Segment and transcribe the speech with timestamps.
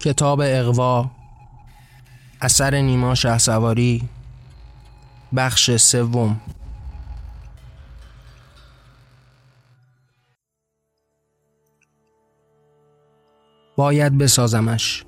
[0.00, 1.10] کتاب اقوا
[2.40, 4.08] اثر نیما سواری
[5.36, 6.40] بخش سوم.
[13.76, 15.04] باید بسازمش.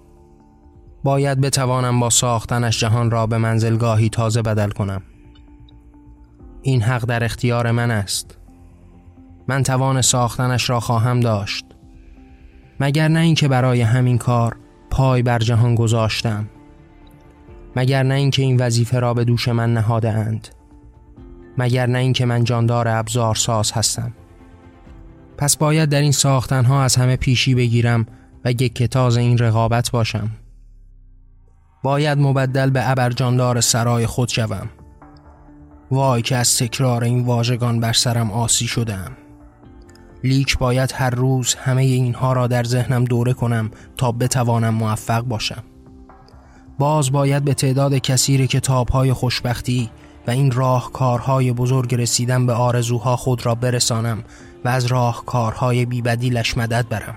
[1.05, 5.03] باید بتوانم با ساختنش جهان را به منزلگاهی تازه بدل کنم.
[6.63, 8.39] این حق در اختیار من است.
[9.49, 11.65] من توان ساختنش را خواهم داشت.
[12.81, 14.57] مگر نه اینکه برای همین کار
[14.93, 16.49] پای بر جهان گذاشتم.
[17.77, 20.49] مگر نه اینکه این وظیفه را به دوش من نهاده اند
[21.59, 24.13] مگر نه اینکه من جاندار ابزار ساز هستم.
[25.39, 28.07] پس باید در این ساختنها از همه پیشی بگیرم
[28.45, 30.31] و کتاز این رقابت باشم.
[31.83, 34.71] باید مبدل به ابرجاندار سرای خود شوم.
[35.91, 39.13] وای که از تکرار این واژگان بر سرم آسی شدم
[40.25, 45.63] لیک باید هر روز همه اینها را در ذهنم دوره کنم تا بتوانم موفق باشم.
[46.79, 49.91] باز باید به تعداد کثیر کتابهای خوشبختی
[50.27, 54.25] و این راهکارهای بزرگ رسیدن به آرزوها خود را برسانم
[54.65, 57.17] و از راهکارهای بیبدیلش مدد برم.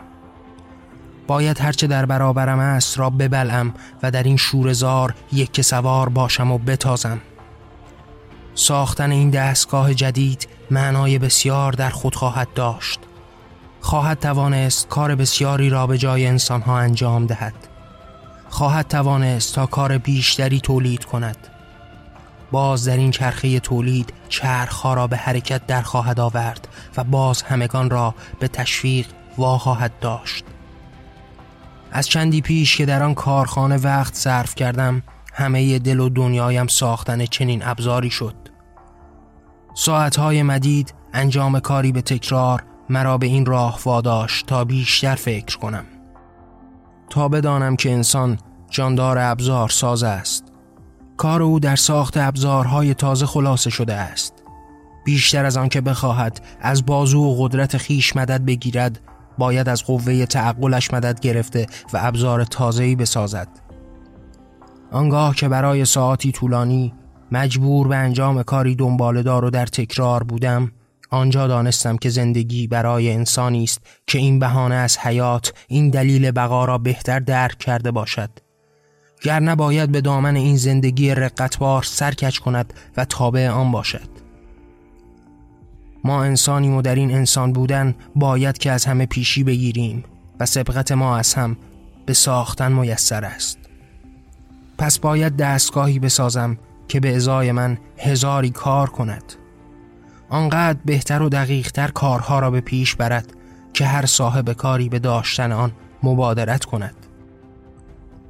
[1.27, 6.57] باید هرچه در برابرم است را ببلم و در این شورزار یک سوار باشم و
[6.57, 7.21] بتازم.
[8.55, 12.99] ساختن این دستگاه جدید معنای بسیار در خود خواهد داشت.
[13.81, 17.53] خواهد توانست کار بسیاری را به جای انسانها انجام دهد.
[18.49, 21.37] خواهد توانست تا کار بیشتری تولید کند.
[22.51, 26.67] باز در این چرخه تولید چرخها را به حرکت در خواهد آورد
[26.97, 30.43] و باز همگان را به تشویق وا خواهد داشت.
[31.91, 37.25] از چندی پیش که در آن کارخانه وقت صرف کردم همه دل و دنیایم ساختن
[37.25, 38.44] چنین ابزاری شد.
[39.77, 45.85] ساعتهای مدید انجام کاری به تکرار مرا به این راه واداشت تا بیشتر فکر کنم.
[47.09, 48.37] تا بدانم که انسان
[48.69, 50.43] جاندار ابزار ساز است.
[51.17, 54.33] کار او در ساخت ابزارهای تازه خلاصه شده است.
[55.05, 58.99] بیشتر از آن که بخواهد از بازو و قدرت خیش مدد بگیرد
[59.37, 63.47] باید از قوه تعقلش مدد گرفته و ابزار تازه‌ای بسازد.
[64.91, 66.93] آنگاه که برای ساعتی طولانی
[67.35, 70.71] مجبور به انجام کاری دنبالدار و در تکرار بودم.
[71.09, 76.65] آنجا دانستم که زندگی برای انسانی است که این بهانه از حیات این دلیل بقا
[76.65, 78.29] را بهتر درک کرده باشد.
[79.21, 84.09] گر نباید به دامن این زندگی رقتبار سرکش کند و تابع آن باشد.
[86.03, 90.03] ما انسانی و در این انسان بودن باید که از همه پیشی بگیریم
[90.39, 91.57] و سبقت ما از هم
[92.05, 93.57] به ساختن میسر است.
[94.77, 96.57] پس باید دستگاهی بسازم
[96.87, 99.33] که به ازای من هزاری کار کند.
[100.29, 103.33] آنقدر بهتر و دقیقتر کارها را به پیش برد
[103.73, 105.71] که هر صاحب کاری به داشتن آن
[106.03, 106.95] مبادرت کند.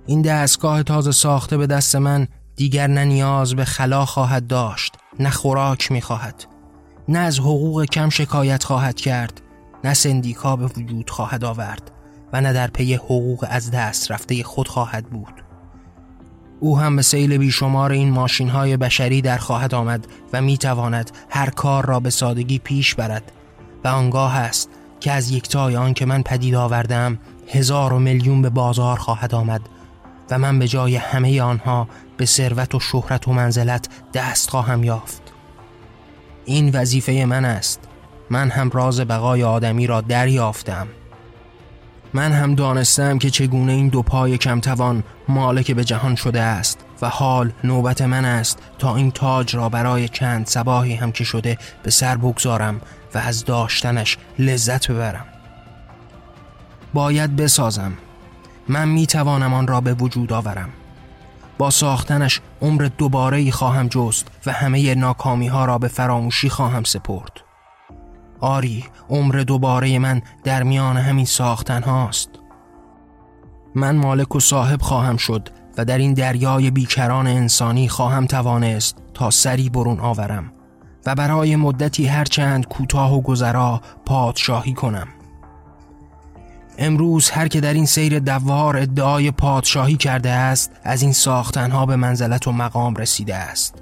[0.06, 5.30] این دستگاه تازه ساخته به دست من دیگر نه نیاز به خلا خواهد داشت نه
[5.30, 6.46] خوراک می خواهد
[7.08, 9.42] نه از حقوق کم شکایت خواهد کرد
[9.84, 11.92] نه سندیکا به وجود خواهد آورد
[12.34, 15.45] و نه در پی حقوق از دست رفته خود خواهد بود.
[16.66, 21.12] او هم به سیل بیشمار این ماشین های بشری در خواهد آمد و می تواند
[21.30, 23.32] هر کار را به سادگی پیش برد.
[23.84, 28.50] و آنگاه است که از یکتای آن که من پدید آوردم هزار و میلیون به
[28.50, 29.62] بازار خواهد آمد
[30.32, 31.88] و من به جای همه آنها
[32.18, 35.22] به ثروت و شهرت و منزلت دست خواهم یافت.
[36.46, 37.80] این وظیفه من است.
[38.30, 40.88] من هم راز بقای آدمی را دریافتم.
[42.16, 47.10] من هم دانستم که چگونه این دو پای کمتوان مالک به جهان شده است و
[47.10, 51.92] حال نوبت من است تا این تاج را برای چند سباهی هم که شده به
[51.92, 52.82] سر بگذارم
[53.14, 55.26] و از داشتنش لذت ببرم.
[56.94, 57.94] باید بسازم.
[58.68, 60.70] من می توانم آن را به وجود آورم.
[61.58, 66.84] با ساختنش عمر دوباره ای خواهم جست و همه ناکامی ها را به فراموشی خواهم
[66.84, 67.45] سپرد.
[68.46, 72.30] آری عمر دوباره من در میان همین ساختن هاست
[73.76, 79.30] من مالک و صاحب خواهم شد و در این دریای بیکران انسانی خواهم توانست تا
[79.30, 80.52] سری برون آورم
[81.06, 85.08] و برای مدتی هرچند کوتاه و گذرا پادشاهی کنم.
[86.78, 91.96] امروز هر که در این سیر دوار ادعای پادشاهی کرده است از این ساختنها به
[91.96, 93.82] منزلت و مقام رسیده است.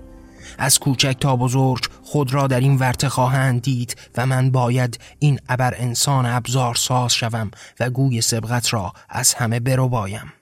[0.58, 5.40] از کوچک تا بزرگ خود را در این ورته خواهند دید و من باید این
[5.50, 10.34] ابر انسان ابزار ساز شوم و گوی سبقت را از همه برو بایم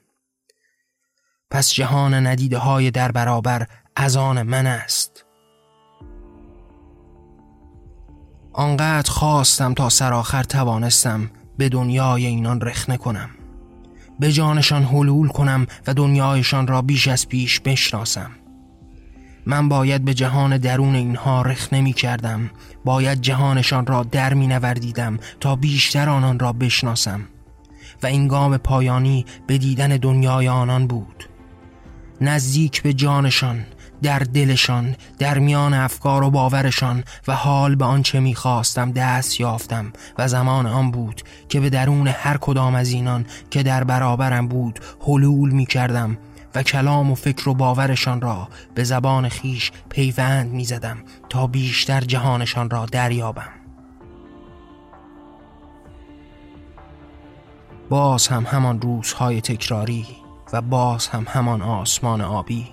[1.52, 3.66] پس جهان ندیده های در برابر
[3.96, 5.24] از آن من است.
[8.52, 13.30] آنقدر خواستم تا سرآخر توانستم به دنیای اینان رخنه کنم.
[14.20, 18.30] به جانشان حلول کنم و دنیایشان را بیش از پیش بشناسم.
[19.46, 22.50] من باید به جهان درون اینها رخ نمی کردم
[22.84, 27.20] باید جهانشان را در می نوردیدم تا بیشتر آنان را بشناسم.
[28.02, 31.24] و این گام پایانی به دیدن دنیای آنان بود.
[32.20, 33.64] نزدیک به جانشان
[34.02, 40.28] در دلشان در میان افکار و باورشان و حال به آنچه می‌خواستم دست یافتم و
[40.28, 45.50] زمان آن بود که به درون هر کدام از اینان که در برابرم بود حلول
[45.50, 46.18] می کردم
[46.54, 52.00] و کلام و فکر و باورشان را به زبان خیش پیوند می زدم تا بیشتر
[52.00, 53.52] جهانشان را دریابم.
[57.88, 60.06] باز هم همان روزهای تکراری
[60.52, 62.68] و باز هم همان آسمان آبی.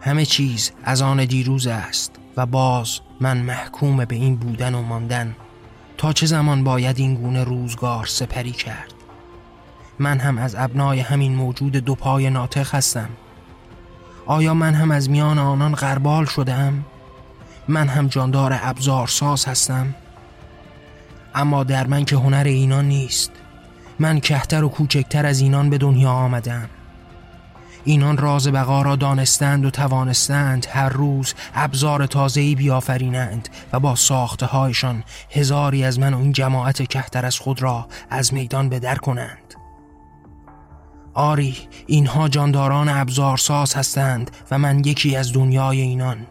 [0.00, 5.36] همه چیز از آن دیروز است و باز من محکوم به این بودن و ماندن
[5.98, 8.91] تا چه زمان باید این گونه روزگار سپری کرد؟
[9.98, 13.08] من هم از ابنای همین موجود دو پای ناطق هستم
[14.26, 16.84] آیا من هم از میان آنان غربال شدم؟
[17.68, 19.94] من هم جاندار ابزارساز هستم؟
[21.34, 23.30] اما در من که هنر اینان نیست
[23.98, 26.68] من کهتر و کوچکتر از اینان به دنیا آمدم
[27.84, 34.46] اینان راز بقا را دانستند و توانستند هر روز ابزار تازه‌ای بیافرینند و با ساخته
[34.46, 39.41] هایشان هزاری از من و این جماعت کهتر از خود را از میدان بدر کنند
[41.14, 41.56] آری
[41.86, 46.26] اینها جانداران ابزارساز هستند و من یکی از دنیای اینان.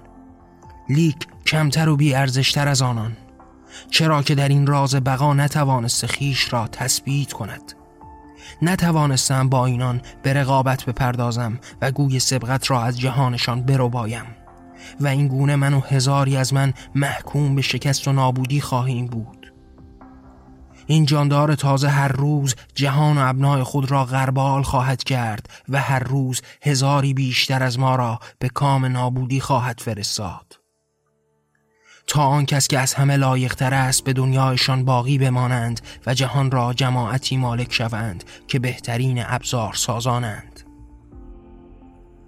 [0.89, 3.17] لیک کمتر و بیارزشتر از آنان.
[3.91, 7.73] چرا که در این راز بقا نتوانست خیش را تثبیت کند.
[8.61, 14.25] نتوانستم با اینان به رقابت بپردازم و گوی سبقت را از جهانشان برو بایم
[14.99, 19.40] و این گونه من و هزاری از من محکوم به شکست و نابودی خواهیم بود.
[20.91, 25.99] این جاندار تازه هر روز جهان و ابنای خود را غربال خواهد کرد و هر
[25.99, 30.59] روز هزاری بیشتر از ما را به کام نابودی خواهد فرستاد.
[32.07, 36.73] تا آن کس که از همه لایقتر است به دنیایشان باقی بمانند و جهان را
[36.73, 40.61] جماعتی مالک شوند که بهترین ابزار سازانند.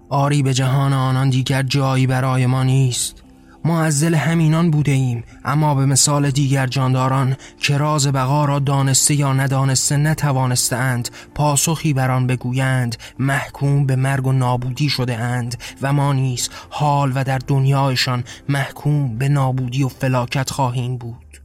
[0.08, 3.23] آری به جهان آنان دیگر جایی برای ما نیست.
[3.64, 8.58] ما از دل همینان بوده ایم اما به مثال دیگر جانداران که راز بقا را
[8.58, 15.56] دانسته یا ندانسته نتوانستند پاسخی بر آن بگویند محکوم به مرگ و نابودی شده اند
[15.82, 21.40] و ما نیز حال و در دنیایشان محکوم به نابودی و فلاکت خواهیم بود.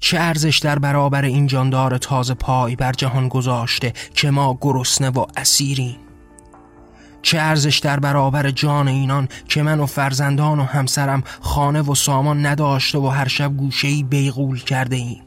[0.00, 5.26] چه ارزش در برابر این جاندار تازه پای بر جهان گذاشته که ما گرسنه و
[5.36, 6.05] اسیریم؟
[7.22, 12.46] چه ارزش در برابر جان اینان که من و فرزندان و همسرم خانه و سامان
[12.46, 15.22] نداشته و هر شب گوشهی بیغول کرده ایم.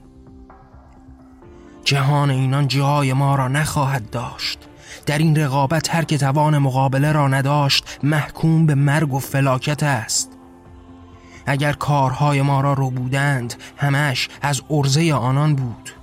[1.83, 4.59] جهان اینان جای ما را نخواهد داشت.
[5.05, 10.31] در این رقابت هر که توان مقابله را نداشت محکوم به مرگ و فلاکت است.
[11.45, 15.98] اگر کارهای ما را رو بودند همش از عرضه آنان بود.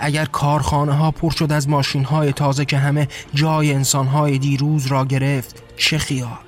[0.00, 4.86] اگر کارخانه ها پر شد از ماشین های تازه که همه جای انسان های دیروز
[4.86, 6.38] را گرفت چه خیال؟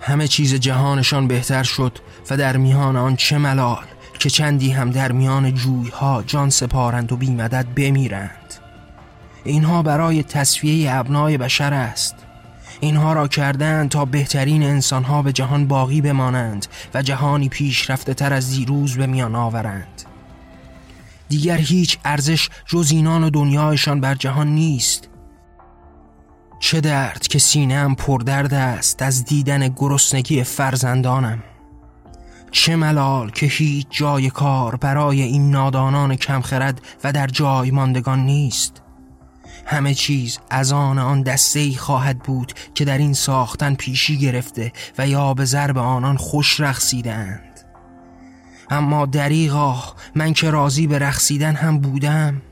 [0.00, 1.98] همه چیز جهانشان بهتر شد
[2.30, 3.84] و در میان آن چه ملال
[4.18, 8.54] که چندی هم در میان جوی ها جان سپارند و بیمدد بمیرند.
[9.44, 12.14] اینها برای تصفیه ابنای بشر است.
[12.80, 18.50] اینها را کردند تا بهترین انسانها به جهان باقی بمانند و جهانی پیشرفته تر از
[18.50, 20.02] دیروز به میان آورند.
[21.34, 25.08] دیگر هیچ ارزش جز اینان و دنیایشان بر جهان نیست.
[26.60, 31.42] چه درد که سینم پردرد است از دیدن گرسنگی فرزندانم.
[32.50, 38.82] چه ملال که هیچ جای کار برای این نادانان کمخرد و در جای ماندگان نیست.
[39.66, 44.72] همه چیز از آن آن دسته ای خواهد بود که در این ساختن پیشی گرفته
[44.98, 47.53] و یا به ضرب آنان خوش رخصیدند
[48.74, 49.82] اما دریغا
[50.14, 52.42] من که راضی به رقصیدن هم بودم.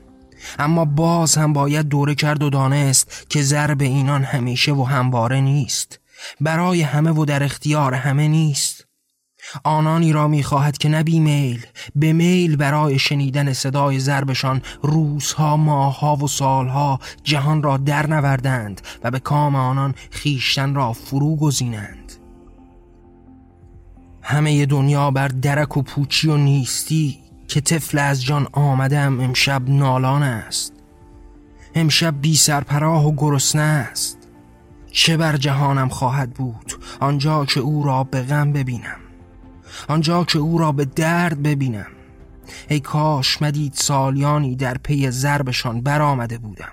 [0.59, 5.99] اما باز هم باید دوره کرد و دانست که ضرب اینان همیشه و همواره نیست.
[6.41, 8.87] برای همه و در اختیار همه نیست.
[9.63, 11.65] آنانی را می‌خواهد که نبی میل
[11.95, 19.11] به میل برای شنیدن صدای ضربشان روزها ماهها و سالها جهان را در نوردند و
[19.11, 22.02] به کام آنان خیشتن را فرو گزینند.
[24.23, 30.23] همه دنیا بر درک و پوچی و نیستی که طفل از جان آمدم امشب نالان
[30.23, 30.73] است.
[31.75, 34.17] امشب بی سرپراه و گرسنه است.
[34.91, 38.99] چه بر جهانم خواهد بود آنجا که او را به غم ببینم.
[39.87, 41.87] آنجا که او را به درد ببینم.
[42.69, 46.71] ای کاش مدید سالیانی در پی ضربشان برآمده بودم.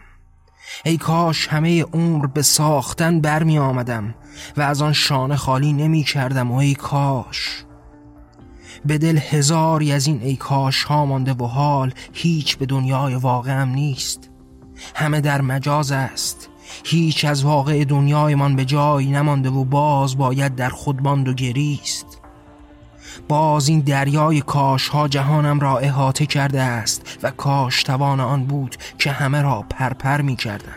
[0.85, 4.15] ای کاش همه عمر به ساختن برمی آمدم
[4.57, 7.65] و از آن شانه خالی نمی کردم و ای کاش.
[8.85, 13.69] به دل هزاری از این ای کاش ها مانده و حال هیچ به دنیای واقعم
[13.69, 14.31] نیست.
[14.95, 16.49] همه در مجاز است.
[16.85, 22.20] هیچ از واقع دنیایمان به جایی نمانده و باز باید در خود باند و گریست.
[23.29, 28.76] باز این دریای کاش ها جهانم را احاطه کرده است و کاش توان آن بود
[28.99, 30.76] که همه را پرپر می کردم.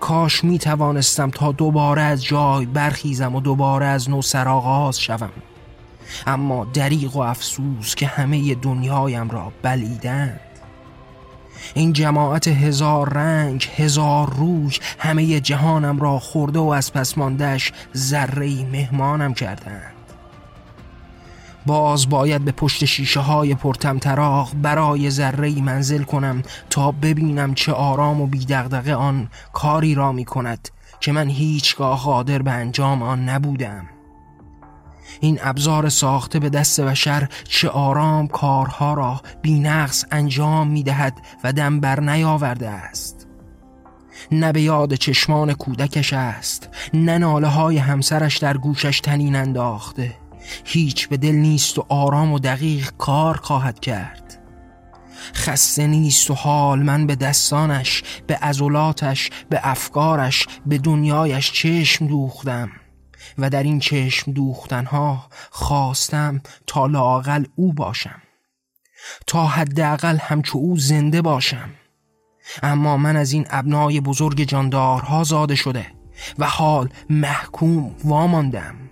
[0.00, 5.30] کاش می توانستم تا دوباره از جای برخیزم و دوباره از نو سرآغاز شوم.
[6.26, 10.40] اما دریغ و افسوس که همه دنیایم را بلیدند.
[11.74, 18.64] این جماعت هزار رنگ هزار روی همه جهانم را خورده و از پس ماندهش ذره
[18.64, 19.97] مهمانم کردند.
[21.68, 27.72] باز باید به پشت شیشه های پرتم تراغ برای ذره منزل کنم تا ببینم چه
[27.72, 30.68] آرام و بیدغدغه آن کاری را می کند
[31.00, 33.88] که من هیچگاه قادر به انجام آن نبودم.
[35.20, 41.52] این ابزار ساخته به دست بشر چه آرام کارها را بینقص انجام می دهد و
[41.52, 43.26] دم بر نیاورده است.
[44.32, 50.27] نه به یاد چشمان کودکش است نه ناله های همسرش در گوشش تنین انداخته.
[50.64, 54.38] هیچ به دل نیست و آرام و دقیق کار خواهد کرد.
[55.34, 62.70] خسته نیست و حال من به دستانش به عضلاتش به افکارش به دنیایش چشم دوختم.
[63.38, 68.22] و در این چشم دوختنها خواستم تا لاقل او باشم.
[69.26, 71.70] تا حداقل همچو او زنده باشم.
[72.62, 75.86] اما من از این ابنای بزرگ جاندارها زاده شده
[76.38, 78.87] و حال محکوم واماندم.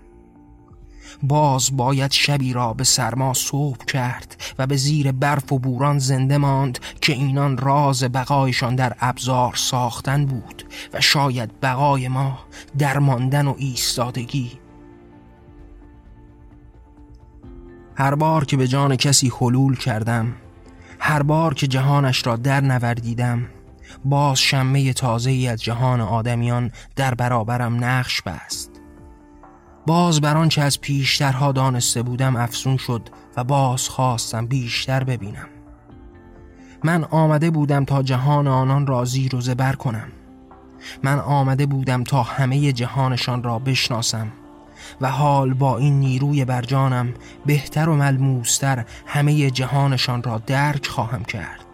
[1.23, 6.38] باز باید شبی را به سرما صبح کرد و به زیر برف و بوران زنده
[6.38, 12.38] ماند که اینان راز بقایشان در ابزار ساختن بود و شاید بقای ما
[12.78, 14.52] در ماندن و ایستادگی.
[17.96, 20.35] هر بار که به جان کسی حلول کردم
[20.99, 23.46] هر بار که جهانش را در نوردیدم
[24.04, 28.75] باز شمه تازه ای از جهان آدمیان در برابرم نقش بست.
[29.87, 35.49] باز بر آنچه از پیشترها دانسته بودم افسون شد و باز خواستم بیشتر ببینم.
[36.85, 40.09] من آمده بودم تا جهان آنان را زیر و زبر کنم.
[41.02, 44.33] من آمده بودم تا همه جهانشان را بشناسم
[45.00, 47.14] و حال با این نیروی برجانم
[47.47, 51.66] بهتر و ملموستر همه جهانشان را درک خواهم کرد.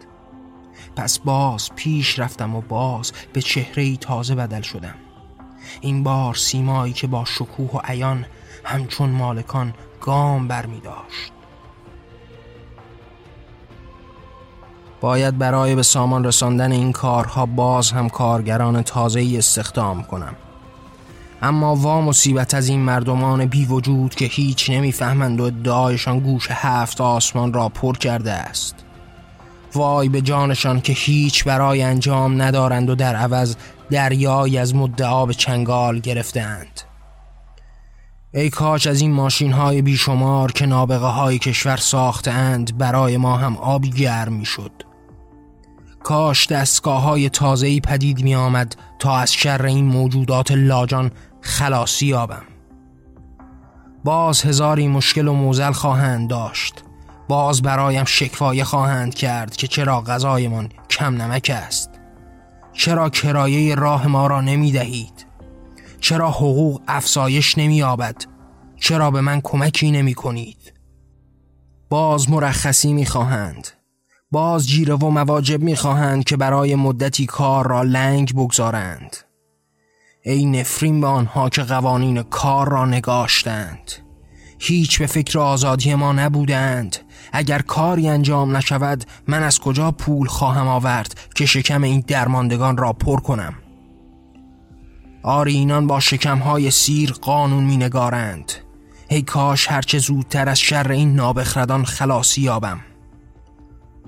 [0.95, 4.95] پس باز پیش رفتم و باز به چهره تازه بدل شدم.
[5.81, 8.25] این بار سیمایی که با شکوه و عیان
[8.63, 11.31] همچون مالکان گام بر می داشت.
[15.01, 20.35] باید برای به سامان رساندن این کارها باز هم کارگران تازه استخدام کنم.
[21.41, 27.01] اما وا مصیبت از این مردمان بی وجود که هیچ نمی‌فهمند و ادعایشان گوش هفت
[27.01, 28.75] آسمان را پر کرده است.
[29.75, 33.55] وای به جانشان که هیچ برای انجام ندارند و در عوض
[33.93, 36.81] دریایی از مدعا به چنگال گرفتند
[38.33, 43.57] ای کاش از این ماشین های بیشمار که نابغه های کشور ساختند برای ما هم
[43.57, 44.71] آبی گرم می شد
[46.03, 52.43] کاش دستگاه های تازهی پدید می آمد تا از شر این موجودات لاجان خلاصی یابم.
[54.03, 56.83] باز هزاری مشکل و موزل خواهند داشت.
[57.27, 61.92] باز برایم شکوایه خواهند کرد که چرا غذایمان کم نمک است.
[62.73, 65.25] چرا کرایه راه ما را نمی دهید
[65.99, 68.15] چرا حقوق افزایش نمی آبد
[68.77, 70.73] چرا به من کمکی نمی کنید
[71.89, 73.67] باز مرخصی می خواهند
[74.33, 79.17] باز جیره و مواجب می خواهند که برای مدتی کار را لنگ بگذارند.
[80.23, 83.91] ای نفرین به آنها که قوانین کار را نگاشتند.
[84.65, 86.95] هیچ به فکر آزادی ما نبودند.
[87.31, 92.93] اگر کاری انجام نشود من از کجا پول خواهم آورد که شکم این درماندگان را
[92.93, 93.53] پر کنم؟
[95.23, 98.51] آری اینان با شکمهای سیر قانون می نگارند
[99.07, 102.79] ای کاش هرچه زودتر از شر این نابخردان خلاصی یابم.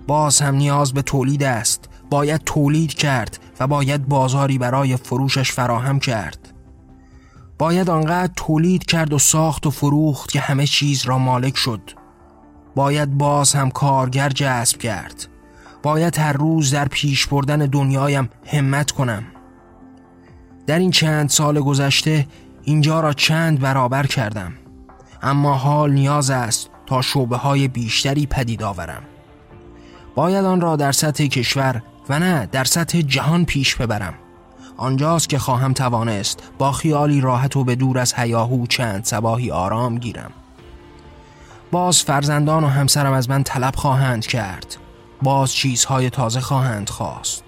[0.07, 1.89] باز هم نیاز به تولید است.
[2.09, 6.54] باید تولید کرد و باید بازاری برای فروشش فراهم کرد.
[7.57, 11.81] باید آنقدر تولید کرد و ساخت و فروخت که همه چیز را مالک شد.
[12.75, 15.27] باید باز هم کارگر جذب کرد.
[15.83, 19.23] باید هر روز در پیش بردن دنیایم همت کنم.
[20.67, 22.27] در این چند سال گذشته
[22.63, 24.53] اینجا را چند برابر کردم.
[25.21, 29.03] اما حال نیاز است تا شعبه های بیشتری پدید آورم.
[30.15, 34.13] باید آن را در سطح کشور و نه در سطح جهان پیش ببرم.
[34.77, 39.97] آنجاست که خواهم توانست با خیالی راحت و به دور از هیاهو چند سباهی آرام
[39.97, 40.31] گیرم.
[41.71, 44.77] باز فرزندان و همسرم از من طلب خواهند کرد.
[45.21, 47.43] باز چیزهای تازه خواهند خواست.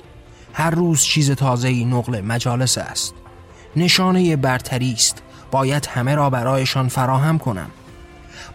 [0.54, 3.14] هر روز چیز تازه ای نقل مجالس است.
[3.76, 5.22] نشانه برتری است.
[5.52, 7.70] باید همه را برایشان فراهم کنم.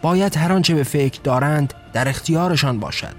[0.03, 3.17] باید هر آنچه به فکر دارند در اختیارشان باشد.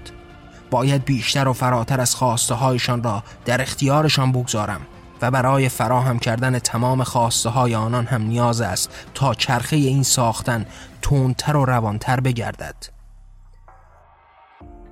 [0.70, 4.80] باید بیشتر و فراتر از خواسته هایشان را در اختیارشان بگذارم.
[5.24, 10.66] و برای فراهم کردن تمام خواسته های آنان هم نیاز است تا چرخه این ساختن
[11.02, 12.74] تندتر و روانتر بگردد.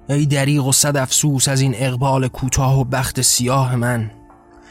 [0.09, 4.11] ای دریغ و صد افسوس از این اقبال کوتاه و بخت سیاه من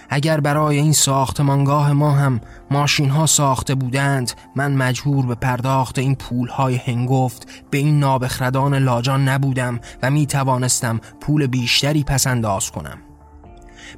[0.10, 2.42] اگر برای این ساختمانگاه ما هم
[2.72, 8.76] ماشین ها ساخته بودند من مجبور به پرداخت این پول های هنگفت به این نابخردان
[8.76, 12.98] لاجان نبودم و می توانستم پول بیشتری پس انداز کنم.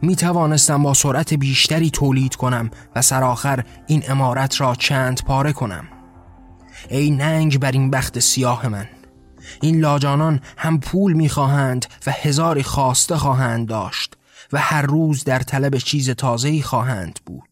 [0.01, 5.87] می توانستم با سرعت بیشتری تولید کنم و سرآخر این امارت را چند پاره کنم.
[6.89, 8.89] ای ننگ بر این بخت سیاه من
[9.61, 14.13] این لاجانان هم پول می‌خواهند و هزاری خواسته خواهند داشت
[14.53, 17.49] و هر روز در طلب چیز تازه‌ای خواهند بود.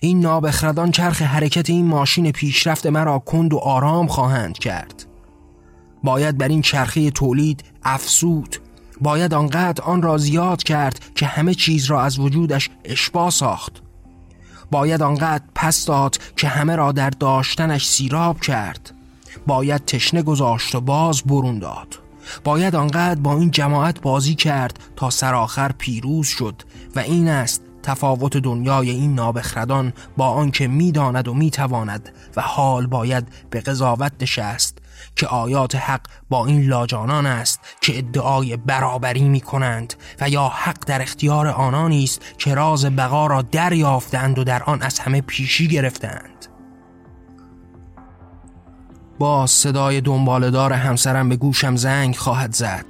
[0.00, 5.06] این نابخردان چرخ حرکت این ماشین پیشرفت مرا کند و آرام خواهند کرد.
[6.04, 8.56] باید بر این چرخه تولید افسود
[9.00, 13.82] باید آنقدر آن را زیاد کرد که همه چیز را از وجودش اشبا ساخت.
[14.70, 18.94] باید آنقدر پس داد که همه را در داشتنش سیراب کرد.
[19.46, 21.98] باید تشنه گذاشت و باز برون داد.
[22.44, 26.62] باید آنقدر با این جماعت بازی کرد تا سرآخر پیروز شد
[26.96, 33.28] و این است تفاوت دنیای این نابخردان با آنکه می‌داند و می‌تواند و حال باید
[33.50, 34.78] به قضاوت نشست
[35.18, 40.84] که آیات حق با این لاجانان است که ادعای برابری می کنند و یا حق
[40.86, 45.68] در اختیار آنانی است که راز بقا را دریافتند و در آن از همه پیشی
[45.68, 46.46] گرفتند.
[49.18, 52.86] باز صدای دنبالدار همسرم به گوشم زنگ خواهد زد.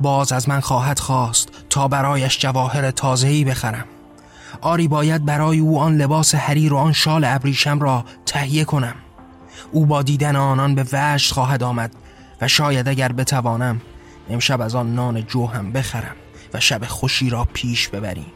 [0.00, 3.86] باز از من خواهد خواست تا برایش جواهر تازه‌ای بخرم.
[4.60, 8.94] آری باید برای او آن لباس حریر و آن شال ابریشم را تهیه کنم.
[9.72, 11.94] او با دیدن آنان به وجد خواهد آمد
[12.40, 13.80] و شاید اگر بتوانم
[14.30, 16.16] امشب از آن نان جو هم بخرم
[16.54, 18.32] و شب خوشی را پیش ببریم.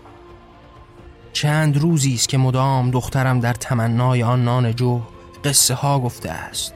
[1.33, 5.03] چند روزی است که مدام دخترم در تمنای آن نان جو
[5.45, 6.73] قصه ها گفته است.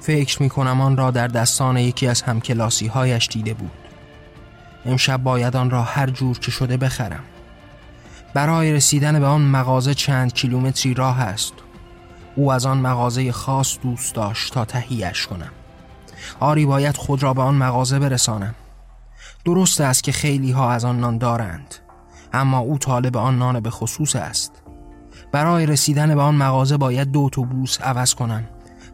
[0.00, 3.70] فکر می کنم آن را در دستان یکی از همکلاسی هایش دیده بود.
[4.86, 7.24] امشب باید آن را هر جور که شده بخرم.
[8.34, 11.52] برای رسیدن به آن مغازه چند کیلومتری راه است.
[12.36, 15.50] او از آن مغازه خاص دوست داشت تا تهیهش کنم.
[16.40, 18.54] آری باید خود را به آن مغازه برسانم.
[19.44, 21.74] درست است که خیلی ها از آن نان دارند
[22.32, 24.52] اما او طالب آن نان به خصوص است.
[25.32, 28.44] برای رسیدن به آن مغازه باید دو اتوبوس عوض کنم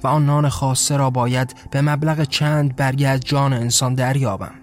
[0.02, 4.54] و آن نان خاصه را باید به مبلغ چند برگه از جان انسان دریابم.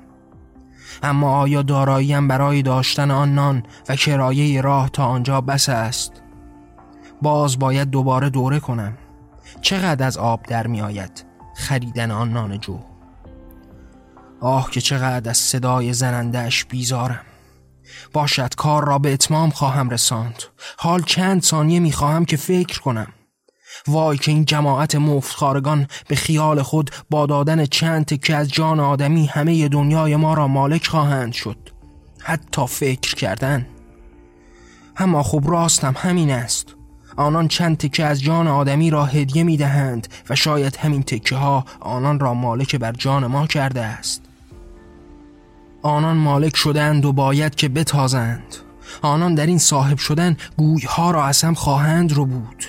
[1.04, 6.22] اما آیا داراییم برای داشتن آن نان و کرایه راه تا آنجا بس است؟
[7.22, 8.98] باز باید دوباره دوره کنم.
[9.62, 12.80] چقدر از آب در می آید؟ خریدن آن نان جو.
[14.42, 17.22] آه که چقدر از صدای زنندهش بیزارم.
[18.14, 20.44] باشد کار را به اتمام خواهم رساند.
[20.78, 23.08] حال چند ثانیه می خواهم که فکر کنم.
[23.88, 29.26] وای که این جماعت مفتخارگان به خیال خود با دادن چند تکه از جان آدمی
[29.26, 31.70] همه دنیای ما را مالک خواهند شد.
[32.20, 33.66] حتی فکر کردن.
[34.98, 36.76] اما خب راستم همین است.
[37.20, 41.66] آنان چند تکه از جان آدمی را هدیه می دهند و شاید همین تکه ها
[41.80, 44.22] آنان را مالک بر جان ما کرده است.
[45.82, 48.56] آنان مالک شدند و باید که بتازند.
[49.02, 52.66] آنان در این صاحب شدن گویها را از هم خواهند رو بود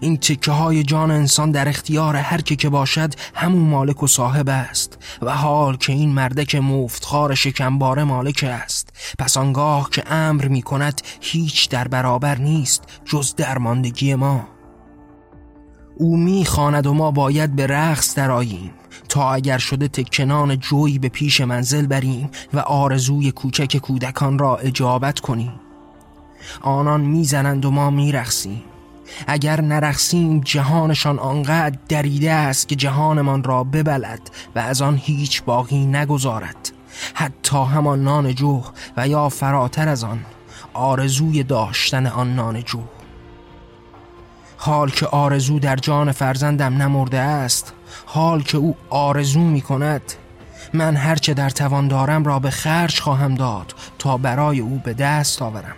[0.00, 4.98] این تکه های جان انسان در اختیار هر که باشد همون مالک و صاحب است
[5.22, 8.88] و حال که این مردک مفتخار شکمباره مالک است.
[9.18, 14.48] پس آنگاه که امر می کند هیچ در برابر نیست جز درماندگی ما.
[15.96, 18.70] او می‌خواند و ما باید به رقص درآییم
[19.08, 25.20] تا اگر شده تکنان جوی به پیش منزل بریم و آرزوی کوچک کودکان را اجابت
[25.20, 25.52] کنیم.
[26.60, 28.62] آنان می‌زنند و ما میرقصیم
[29.26, 35.86] اگر نرخسیم جهانشان آنقدر دریده است که جهانمان را ببلد و از آن هیچ باقی
[35.86, 36.72] نگذارد.
[37.14, 38.62] حتی همان نان جو
[38.96, 40.20] و یا فراتر از آن
[40.72, 42.80] آرزوی داشتن آن نان جو
[44.56, 47.72] حال که آرزو در جان فرزندم نمرده است
[48.06, 50.02] حال که او آرزو می کند
[50.74, 55.42] من هرچه در توان دارم را به خرج خواهم داد تا برای او به دست
[55.42, 55.76] آورم.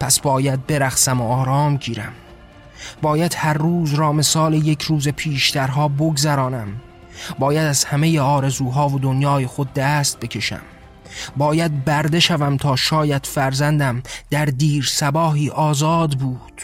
[0.00, 2.12] پس باید برخصم و آرام گیرم.
[3.02, 6.68] باید هر روز را مثال یک روز پیشترها بگذرانم.
[7.38, 10.62] باید از همه آرزوها و دنیای خود دست بکشم.
[11.36, 16.62] باید برده شوم تا شاید فرزندم در دیر سباهی آزاد بود.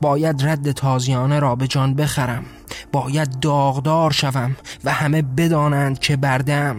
[0.00, 2.44] باید رد تازیانه را به جان بخرم.
[2.92, 6.76] باید داغدار شوم و همه بدانند که بردم.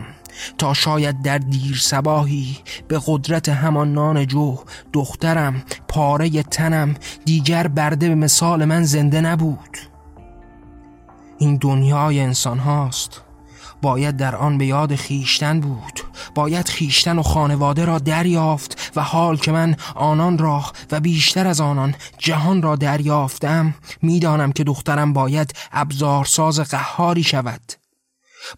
[0.58, 4.58] تا شاید در دیر سباهی به قدرت همان نان جو
[4.94, 6.96] دخترم پاره تنم
[7.26, 9.78] دیگر برده به مثال من زنده نبود.
[11.38, 13.22] این دنیای انسان هاست.
[13.82, 16.00] باید در آن به یاد خیشتن بود.
[16.36, 21.62] باید خیشتن و خانواده را دریافت و حال که من آنان را و بیشتر از
[21.62, 27.85] آنان جهان را دریافتم می‌دانم که دخترم باید ابزارساز قهاری شود.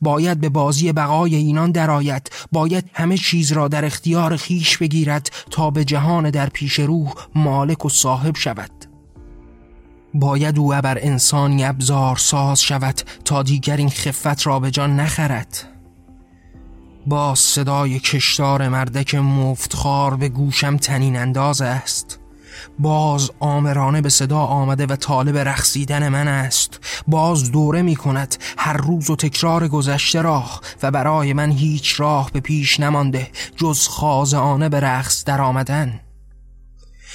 [0.02, 5.70] باید به بازی بقای اینان درآید باید همه چیز را در اختیار خیش بگیرد تا
[5.70, 8.72] به جهان در پیش روح مالک و صاحب شود.
[10.14, 15.64] باید او بر انسانی ابزار ساز شود تا دیگر این خفت را به جان نخرد.
[17.08, 22.20] با صدای کشتار مردک مفتخار به گوشم تنین انداز است.
[22.80, 26.80] باز آمرانه به صدا آمده و طالب رخصیدن من است.
[27.08, 32.32] باز دوره می کند هر روز و تکرار گذشته راه و برای من هیچ راه
[32.34, 36.00] به پیش نمانده جز خازانه به رقص در آمدن.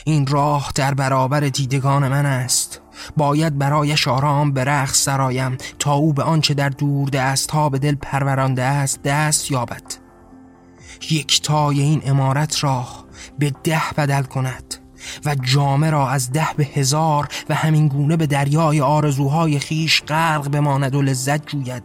[0.05, 2.81] این راه در برابر دیدگان من است.
[3.17, 7.79] باید برایش آرام به رقص سرایم تا او به آنچه در دور دست ها به
[7.79, 9.83] دل پرورانده است دست یابد.
[11.11, 12.87] یک تای این امارت را
[13.39, 14.82] به ده بدل کند.
[15.25, 20.51] و جامه را از ده به هزار و همین گونه به دریای آرزوهای خیش غرق
[20.51, 21.83] بماند و لذت جوید.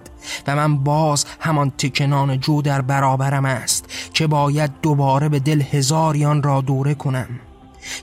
[0.48, 6.44] و من باز همان تکنان جو در برابرم است که باید دوباره به دل هزاریان
[6.44, 7.28] را دوره کنم.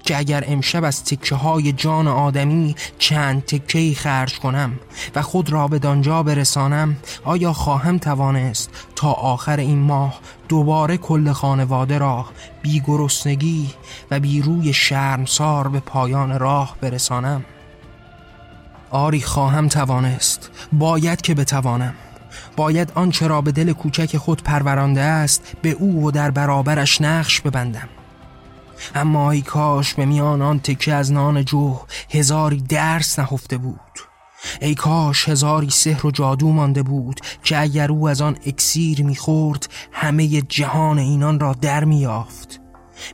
[0.05, 4.73] که اگر امشب از تکه های جان آدمی چند تکه خرج کنم
[5.15, 11.33] و خود را به دانجا برسانم آیا خواهم توانست تا آخر این ماه دوباره کل
[11.33, 12.27] خانواده را
[12.63, 13.71] بی گرسنگی
[14.11, 17.45] و بی روی شرمسار به پایان راه برسانم؟
[18.91, 20.51] آری خواهم توانست.
[20.73, 21.95] باید که بتوانم.
[22.57, 27.41] باید آنچه را به دل کوچک خود پرورانده است به او و در برابرش نقش
[27.41, 27.89] ببندم.
[28.95, 31.77] اما ای کاش به میان آن تکه از نان جو
[32.11, 33.81] هزاری درس نهفته بود.
[34.61, 39.69] ای کاش هزاری سحر و جادو مانده بود که اگر او از آن اکسیر می‌خورد
[39.93, 42.61] همه جهان اینان را در میافت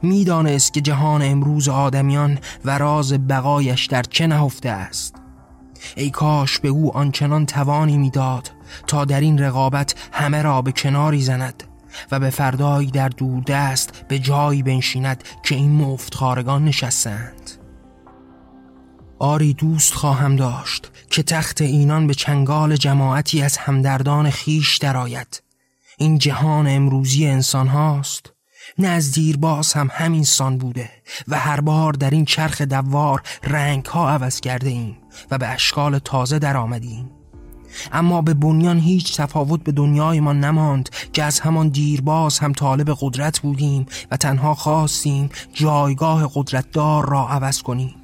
[0.03, 5.15] می‌دانست که جهان امروز آدمیان و راز بقایش در چه نهفته است.
[5.97, 8.51] ای کاش به او آنچنان توانی می‌داد
[8.87, 11.70] تا در این رقابت همه را به کناری زند.
[12.11, 13.09] و به فردایی در
[13.47, 17.51] دست به جایی بنشیند که این مفتخارگان نشستند.
[19.19, 25.43] آری دوست خواهم داشت که تخت اینان به چنگال جماعتی از همدردان خیش درآید.
[25.99, 28.33] این جهان امروزی انسان هاست.
[28.79, 30.91] نزدیر باز هم همین سان بوده
[31.29, 34.97] و هر بار در این چرخ دوار رنگ ها عوض کرده ایم
[35.31, 37.11] و به اشکال تازه در آمدیم
[37.93, 42.97] اما به بنیان هیچ تفاوت به دنیای ما نماند که از همان دیرباز هم طالب
[43.01, 47.95] قدرت بودیم و تنها خواستیم جایگاه قدرتدار را عوض کنیم.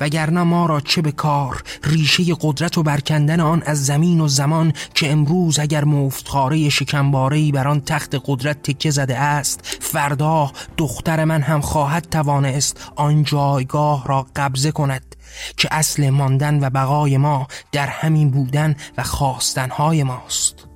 [0.00, 4.72] وگرنه ما را چه به کار ریشه قدرت و برکندن آن از زمین و زمان
[4.94, 11.42] که امروز اگر مفتخاره شکمبارهی بر آن تخت قدرت تکه زده است فردا دختر من
[11.42, 15.11] هم خواهد توانست آن جایگاه را قبضه کند.
[15.56, 20.68] که اصل ماندن و بقای ما در همین بودن و خواستنهای ماست.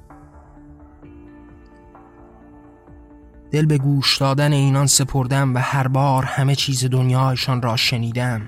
[3.51, 8.43] دل به گوش دادن اینان سپردم و هر بار همه چیز دنیایشان را شنیدم.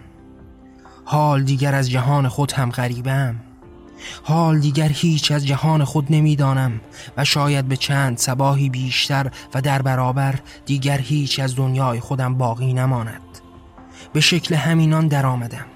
[1.04, 3.40] حال دیگر از جهان خود هم غریبم.
[4.22, 6.80] حال دیگر هیچ از جهان خود نمی‌دانم
[7.16, 10.34] و شاید به چند سباهی بیشتر و در برابر
[10.66, 13.20] دیگر هیچ از دنیای خودم باقی نماند.
[14.12, 15.66] به شکل همینان در آمدم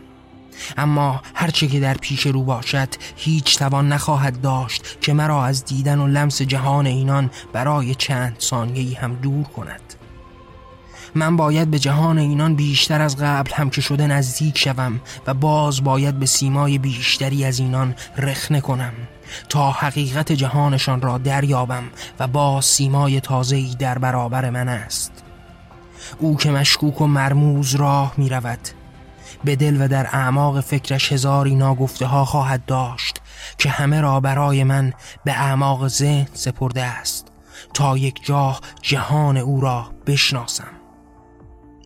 [0.76, 5.98] اما هرچه که در پیش رو باشد هیچ توان نخواهد داشت که مرا از دیدن
[5.98, 9.94] و لمس جهان اینان برای چند ثانیه‌ای هم دور کند.
[11.14, 15.84] من باید به جهان اینان بیشتر از قبل هم که شده نزدیک شوم و باز
[15.84, 18.92] باید به سیمای بیشتری از اینان رخنه کنم
[19.48, 21.84] تا حقیقت جهانشان را دریابم
[22.18, 25.12] و باز سیمای تازه‌ای در برابر من است.
[26.18, 28.68] او که مشکوک و مرموز راه می رود
[29.44, 33.20] به دل و در اعماق فکرش هزاری ناگفته ها خواهد داشت
[33.58, 34.92] که همه را برای من
[35.24, 37.32] به اعماق ذهن سپرده است
[37.74, 40.70] تا یک جاه جهان او را بشناسم.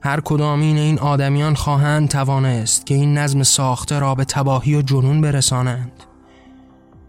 [0.03, 5.21] هر کدامین این آدمیان خواهند توانست که این نظم ساخته را به تباهی و جنون
[5.21, 5.93] برسانند.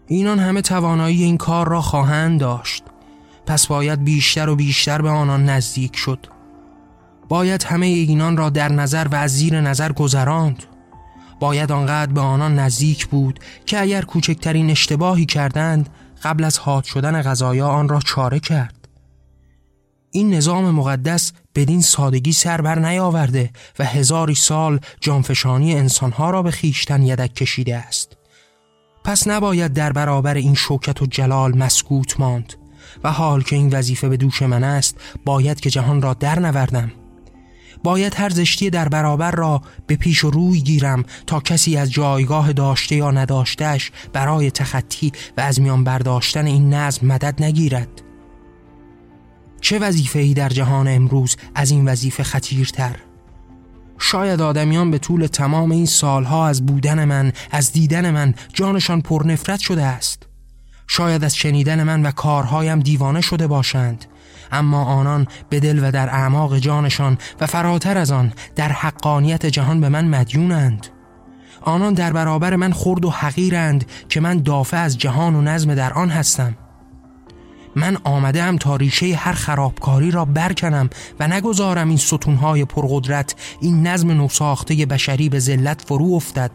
[0.06, 2.84] اینان همه توانایی این کار را خواهند داشت.
[3.46, 6.26] پس باید بیشتر و بیشتر به آنان نزدیک شد.
[7.28, 10.62] باید همه اینان را در نظر و از زیر نظر گذراند.
[11.40, 15.88] باید آنقدر به آنان نزدیک بود که اگر کوچکترین اشتباهی کردند
[16.22, 18.88] قبل از حاد شدن غذایا آن را چاره کرد.
[20.10, 26.50] این نظام مقدس بدین سادگی سر بر نیاورده و هزاری سال جانفشانی انسانها را به
[26.50, 28.16] خیشتن یدک کشیده است.
[29.04, 32.54] پس نباید در برابر این شوکت و جلال مسکوت ماند
[33.04, 36.92] و حال که این وظیفه به دوش من است باید که جهان را در نوردم
[37.82, 42.52] باید هر زشتی در برابر را به پیش و روی گیرم تا کسی از جایگاه
[42.52, 48.02] داشته یا نداشتهش برای تخطی و از میان برداشتن این نظم مدد نگیرد.
[49.60, 52.96] چه وظیفه ای در جهان امروز از این وظیفه خطیرتر؟
[53.98, 59.22] شاید آدمیان به طول تمام این سالها از بودن من از دیدن من جانشان پر
[59.26, 60.22] نفرت شده است.
[60.86, 64.04] شاید از شنیدن من و کارهایم دیوانه شده باشند.
[64.52, 69.80] اما آنان به دل و در اعماق جانشان و فراتر از آن در حقانیت جهان
[69.80, 70.86] به من مدیونند.
[71.60, 75.92] آنان در برابر من خرد و حقیرند که من دافع از جهان و نظم در
[75.92, 76.56] آن هستم.
[77.76, 83.86] من آمده هم تا ریشه هر خرابکاری را برکنم و نگذارم این ستونهای پرقدرت این
[83.86, 86.50] نظم نوساخته بشری به ذلت فرو افتد.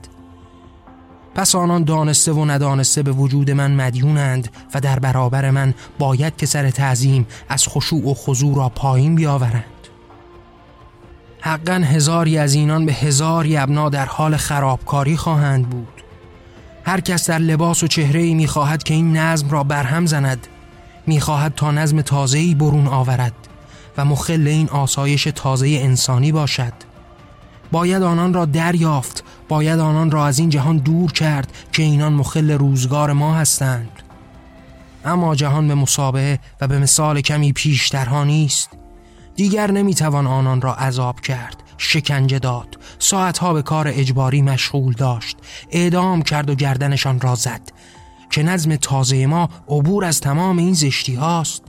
[1.36, 6.46] پس آنان دانسته و ندانسته به وجود من مدیونند و در برابر من باید که
[6.46, 9.64] سر تعظیم از خشوع و خضوع را پایین بیاورند.
[11.42, 15.88] حقا هزاری از اینان به هزاری ابنا در حال خرابکاری خواهند بود.
[16.86, 20.48] هر کس در لباس و چهره ای می‌خواهد که این نظم را برهم زند
[21.08, 23.34] می‌خواهد تا نظم تازه‌ای برون آورد
[23.98, 26.74] و مخل این آسایش تازه انسانی باشد.
[27.72, 32.52] باید آنان را دریافت باید آنان را از این جهان دور کرد که اینان مخل
[32.52, 33.90] روزگار ما هستند.
[35.06, 38.70] اما جهان به مسابقه و به مثال کمی پیشترها نیست.
[39.36, 45.38] دیگر نمی‌توان آنان را عذاب کرد شکنجه داد ساعتها به کار اجباری مشغول داشت
[45.72, 47.62] اعدام کرد و گردنشان را زد
[48.30, 51.64] که نظم تازه ما عبور از تمام این زشتی هاست.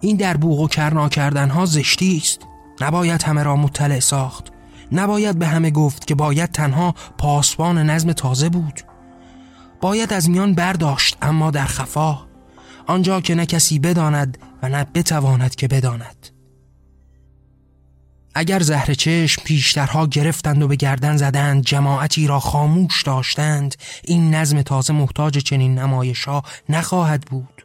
[0.00, 2.40] این در بوغ و کرنا کردن ها زشتی است.
[2.80, 4.52] نباید همه را مطلع ساخت.
[4.92, 8.80] نباید به همه گفت که باید تنها پاسبان نظم تازه بود.
[9.80, 12.18] باید از میان برداشت اما در خفا.
[12.86, 16.28] آنجا که نه کسی بداند و نه بتواند که بداند.
[18.34, 23.74] اگر زهر چشم پیشترها گرفتند و به گردن زدند جماعتی را خاموش داشتند
[24.04, 27.64] این نظم تازه محتاج چنین نمایشا نخواهد بود.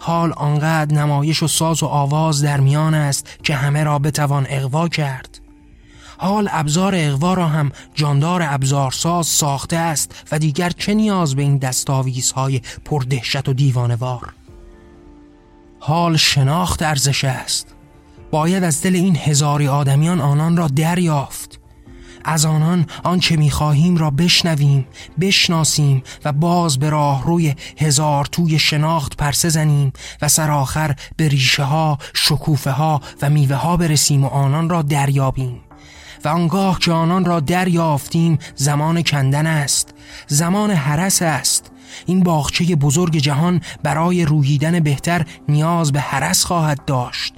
[0.00, 4.88] حال آنقدر نمایش و ساز و آواز در میان است که همه را بتوان اغوا
[4.88, 5.37] کرد.
[6.18, 11.58] حال ابزار اغوا را هم جاندار ابزارساز ساخته است و دیگر چه نیاز به این
[11.58, 14.32] دستاویزهای پردهشت و دیوانوار؟
[15.80, 17.74] حال شناخت ارزش است.
[18.30, 21.60] باید از دل این هزاری آدمیان آنان را دریافت.
[22.24, 24.86] از آنان آنچه می‌خواهیم را بشنویم
[25.20, 31.62] بشناسیم و باز به راه روی هزار توی شناخت پرسه زنیم و سرآخر به ریشه
[31.62, 35.60] ها شکوفه ها و میوه ها برسیم و آنان را دریابیم.
[36.24, 39.94] و آنگاه که آنان را دریافتیم زمان کندن است
[40.26, 41.70] زمان حرس است.
[42.06, 47.34] این باغچه بزرگ جهان برای روییدن بهتر نیاز به حرس خواهد داشت.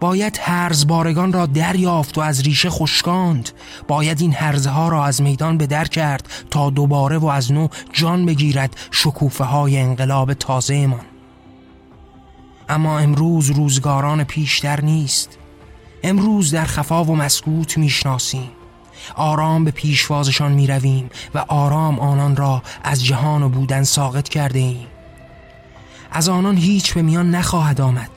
[0.00, 3.50] باید هرز بارگان را دریافت و از ریشه خشکاند.
[3.88, 7.68] باید این هرزه ها را از میدان به در کرد تا دوباره و از نو
[7.92, 11.00] جان بگیرد شکوفه های انقلاب تازه من
[12.68, 15.38] اما امروز روزگاران پیشتر نیست.
[16.06, 18.48] امروز در خفا و مسکوت می‌شناسیم.
[19.14, 24.58] آرام به پیشوازشان می رویم و آرام آنان را از جهان و بودن ساقط کرده
[24.58, 24.86] ایم
[26.12, 28.10] از آنان هیچ به میان نخواهد آمد.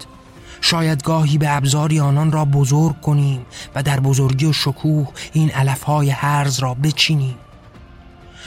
[0.61, 6.09] شاید گاهی به ابزاری آنان را بزرگ کنیم و در بزرگی و شکوه این علفهای
[6.09, 7.35] هرز را بچینیم.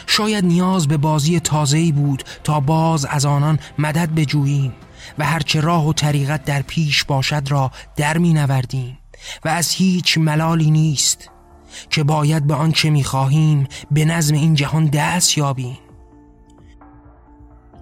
[0.07, 4.73] شاید نیاز به بازی تازه‌ای بود تا باز از آنان مدد بجوییم
[5.19, 8.99] و هرچه راه و طریقت در پیش باشد را در می نوردیم
[9.45, 11.31] و از هیچ ملالی نیست
[11.91, 15.79] که باید به آنچه می خواهیم به نظم این جهان دست یابیم.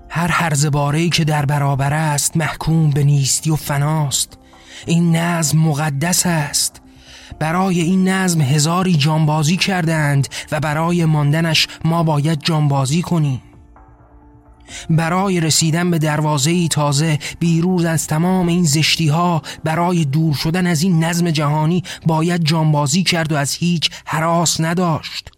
[0.09, 4.39] هر هرز بارهی که در برابر است محکوم به نیستی و فناست.
[4.87, 6.81] این نظم مقدس است.
[7.39, 13.43] برای این نظم هزاری جانبازی کردند و برای ماندنش ما باید جانبازی کنیم.
[14.91, 20.83] برای رسیدن به دروازه تازه بیرون از تمام این زشتی ها برای دور شدن از
[20.83, 25.31] این نظم جهانی باید جانبازی کرد و از هیچ حراس نداشت.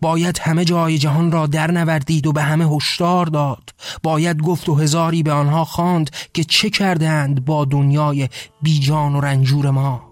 [0.00, 3.74] باید همه جای جهان را در نوردید و به همه هشدار داد.
[4.02, 8.28] باید گفت و هزاری به آنها خواند که چه کردند با دنیای
[8.62, 10.02] بیجان و رنجور ما.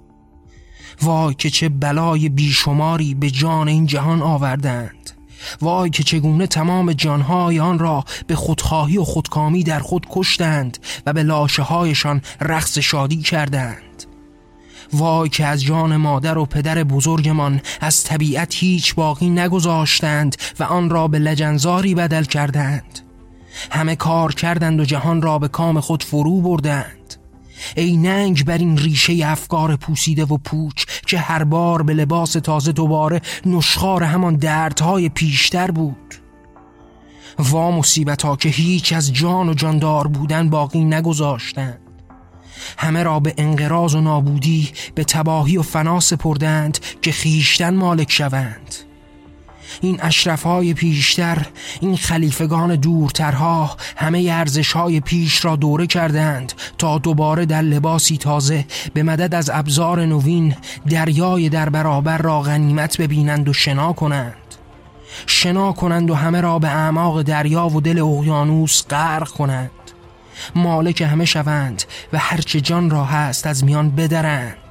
[1.03, 5.14] وای که چه بلای بیشماری به جان این جهان آوردند
[5.61, 11.13] وای که چگونه تمام جانهای آن را به خودخواهی و خودکامی در خود کشتند و
[11.13, 14.05] به لاشه هایشان رقص شادی کردند.
[14.93, 20.91] وای که از جان مادر و پدر بزرگمان از طبیعت هیچ باقی نگذاشتند و آن
[20.91, 23.01] را به لجنزاری بدل کردند.
[23.71, 27.24] همه کار کردند و جهان را به کام خود فرو بردند.
[27.77, 32.73] ای ننگ بر این ریشه افکار پوسیده و پوچ که هر بار به لباس تازه
[32.73, 36.15] دوباره نشخار همان دردهای پیشتر بود.
[37.39, 41.81] وا مصیبت ها که هیچ از جان و جاندار بودن باقی نگذاشتند.
[42.79, 48.84] همه را به انقراض و نابودی به تباهی و فنا سپردند که خیشتن مالک شوند.
[49.81, 51.47] این اشرفهای پیشتر
[51.81, 59.03] این خلیفگان دورترها همه ارزشهای پیش را دوره کردند تا دوباره در لباسی تازه به
[59.03, 60.55] مدد از ابزار نوین
[60.89, 64.35] دریای در برابر را غنیمت ببینند و شنا کنند.
[65.27, 69.71] شنا کنند و همه را به اعماق دریا و دل اقیانوس غرق کنند.
[70.55, 71.83] مالک همه شوند
[72.13, 74.64] و هرچه جان را هست از میان بدرند.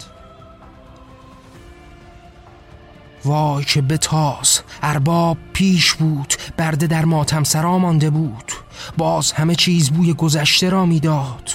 [3.25, 8.51] وای که بتاز ارباب پیش بود برده در ماتم سرا مانده بود.
[8.97, 11.49] باز همه چیز بوی گذشته را می‌داد.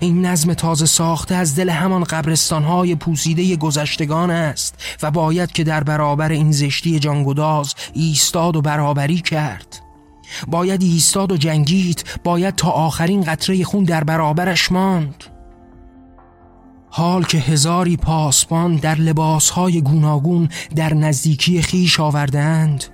[0.00, 5.84] این نظم تازه ساخته از دل همان قبرستانهای پوسیده گذشتگان است و باید که در
[5.84, 9.80] برابر این زشتی جانگداز ایستاد و برابری کرد.
[10.48, 15.24] باید ایستاد و جنگید باید تا آخرین قطره خون در برابرش ماند.
[16.90, 22.84] حال که هزاری پاسبان در لباسهای گوناگون در نزدیکی خیش آوردند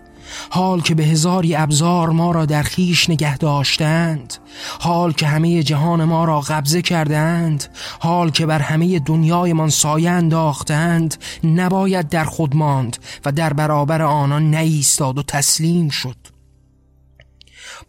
[0.50, 4.34] حال که به هزاری ابزار ما را در خیش نگه داشتند.
[4.80, 7.64] حال که همه جهان ما را قبضه کردند
[7.98, 14.54] حال که بر همه دنیایمان سایه انداختند نباید در خود ماند و در برابر آنان
[14.54, 16.35] نیستاد و تسلیم شد.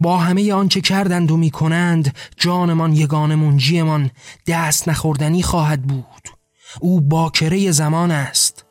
[0.01, 4.11] با همه آنچه کردند و می‌کنند جانمان یگان منجیمان
[4.47, 6.29] دست نخوردنی خواهد بود.
[6.79, 8.65] او باکره زمان است.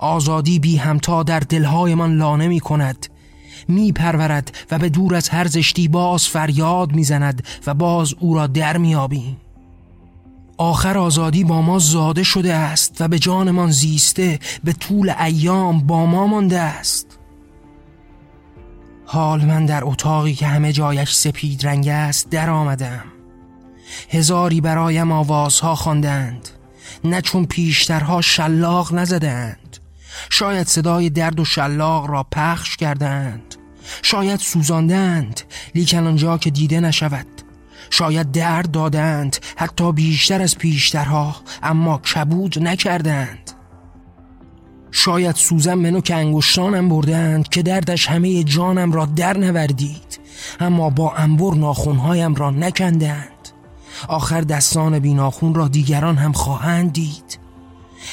[0.00, 3.06] آزادی بی همتا در دلهایمان لانه می کند
[3.68, 8.46] می پرورد و به دور از هر زشتی باز فریاد می‌زند و باز او را
[8.46, 9.36] در میابیم
[10.58, 16.06] آخر آزادی با ما زاده شده است و به جانمان زیسته به طول ایام با
[16.06, 17.07] ما مانده است.
[19.10, 23.04] حال من در اتاقی که همه جایش سپید رنگ است در آمدم.
[24.10, 26.48] هزاری برایم آوازها خواندند.
[27.04, 29.76] نه چون پیشترها شلاق نزدند.
[30.30, 33.54] شاید صدای درد و شلاق را پخش کردند.
[34.02, 35.40] شاید سوزاندند
[35.74, 37.26] لیکن آنجا که دیده نشود.
[37.90, 43.57] شاید درد دادند حتی بیشتر از پیشترها اما کبود نکردند.
[44.90, 50.20] شاید سوزن منو که انگشتانم بردند که دردش همه جانم را در نوردید
[50.60, 53.48] اما با انبر ناخونهایم را نکندند.
[54.08, 57.38] آخر دستان بیناخون را دیگران هم خواهند دید.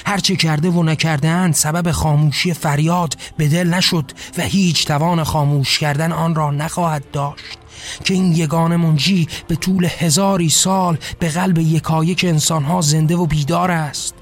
[0.06, 6.12] هرچه کرده و نکردند سبب خاموشی فریاد به دل نشد و هیچ توان خاموش کردن
[6.12, 7.58] آن را نخواهد داشت.
[8.04, 13.72] که این یگان منجی به طول هزاری سال به قلب یکایک انسانها زنده و بیدار
[13.72, 14.14] است.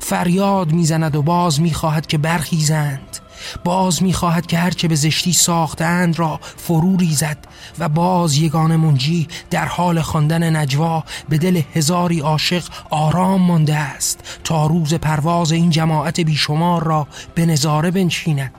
[0.00, 3.18] فریاد می‌زند و باز می‌خواهد که برخیزند.
[3.64, 7.38] باز می‌خواهد که هرچه به زشتی ساختند را فرو ریزد
[7.78, 14.40] و باز یگان منجی در حال خواندن نجوا به دل هزاری عاشق آرام مانده است
[14.44, 18.54] تا روز پرواز این جماعت بیشمار را به نظاره بنشیند.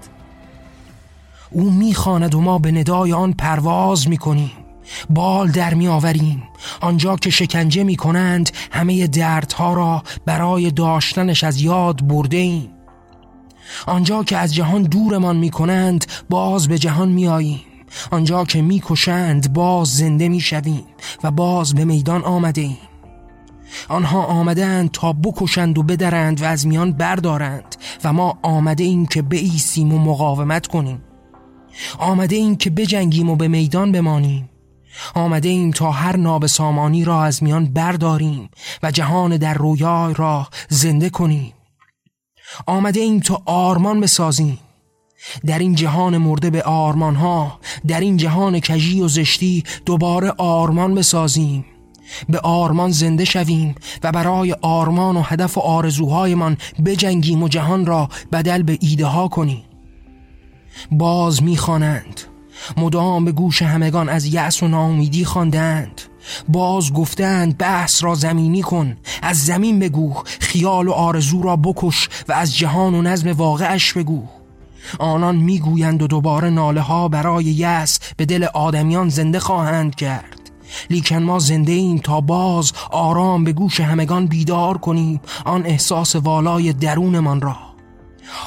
[1.51, 4.51] او می‌خواند و ما به ندای آن پرواز می‌کنیم.
[5.09, 6.43] بال در می آوریم.
[6.81, 12.69] آنجا که شکنجه می کنند همه دردها را برای داشتنش از یاد برده ایم
[13.87, 17.61] آنجا که از جهان دورمان می کنند باز به جهان می آییم.
[18.11, 20.83] آنجا که می کشند باز زنده می شویم
[21.23, 22.77] و باز به میدان آمده ایم
[23.89, 29.21] آنها آمدند تا بکشند و بدرند و از میان بردارند و ما آمده ایم که
[29.21, 31.01] بیسیم و مقاومت کنیم.
[31.99, 34.49] آمده ایم که بجنگیم و به میدان بمانیم.
[35.13, 38.49] آمده ایم تا هر نابسامانی را از میان برداریم
[38.83, 41.53] و جهان در رویای را زنده کنیم.
[42.67, 44.59] آمده ایم تا آرمان بسازیم.
[45.45, 50.95] در این جهان مرده به آرمان ها در این جهان کجی و زشتی دوباره آرمان
[50.95, 51.65] بسازیم.
[52.29, 58.09] به آرمان زنده شویم و برای آرمان و هدف و آرزوهایمان بجنگیم و جهان را
[58.31, 59.63] بدل به ایده ها کنیم.
[60.91, 62.21] باز می‌خوانند.
[62.77, 66.01] مدام به گوش همگان از یأس و ناامیدی خواندند.
[66.49, 72.33] باز گفتند بحث را زمینی کن از زمین بگو خیال و آرزو را بکش و
[72.33, 74.23] از جهان و نظم واقعش بگو.
[74.99, 80.51] آنان می‌گویند و دوباره ناله ها برای یأس به دل آدمیان زنده خواهند کرد.
[80.89, 86.73] لیکن ما زنده ایم تا باز آرام به گوش همگان بیدار کنیم آن احساس والای
[86.73, 87.55] درونمان را.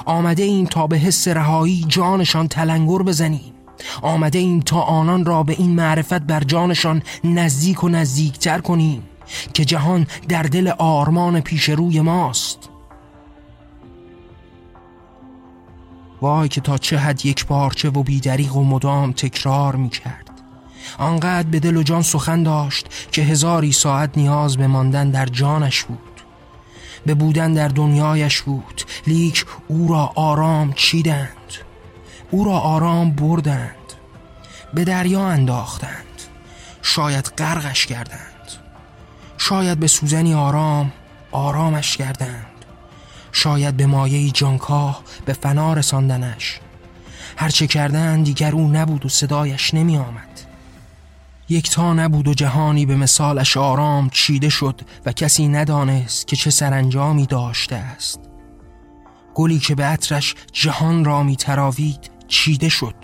[0.04, 3.57] آمده ایم تا به حس رهایی جانشان تلنگر بزنیم.
[4.02, 9.02] آمده ایم تا آنان را به این معرفت بر جانشان نزدیک و نزدیکتر کنیم
[9.54, 12.58] که جهان در دل آرمان پیش روی ماست.
[16.20, 20.30] وای که تا چه حد یک پارچه و بیدریق و مدام تکرار می کرد
[20.98, 25.84] آنقدر به دل و جان سخن داشت که هزاری ساعت نیاز به ماندن در جانش
[25.84, 25.98] بود.
[27.06, 28.82] به بودن در دنیایش بود.
[29.06, 31.28] لیک او را آرام چیدند.
[32.30, 33.74] او را آرام بردند
[34.74, 36.04] به دریا انداختند
[36.82, 38.52] شاید غرقش کردند
[39.38, 40.92] شاید به سوزنی آرام
[41.32, 42.46] آرامش کردند
[43.32, 46.60] شاید به مایه جانکاه به فنا رساندنش.
[47.36, 50.40] هرچه کردند دیگر او نبود و صدایش نمی آمد.
[51.48, 57.26] یکتا نبود و جهانی به مثالش آرام چیده شد و کسی ندانست که چه سرانجامی
[57.26, 58.20] داشته است.
[59.34, 62.94] گلی که به عطرش جهان را می تراوید چیده شد.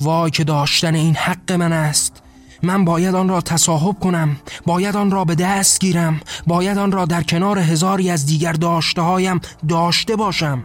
[0.00, 2.22] وای که داشتن این حق من است.
[2.62, 4.36] من باید آن را تصاحب کنم
[4.66, 9.02] باید آن را به دست گیرم باید آن را در کنار هزاری از دیگر داشته
[9.02, 10.62] هایم داشته باشم.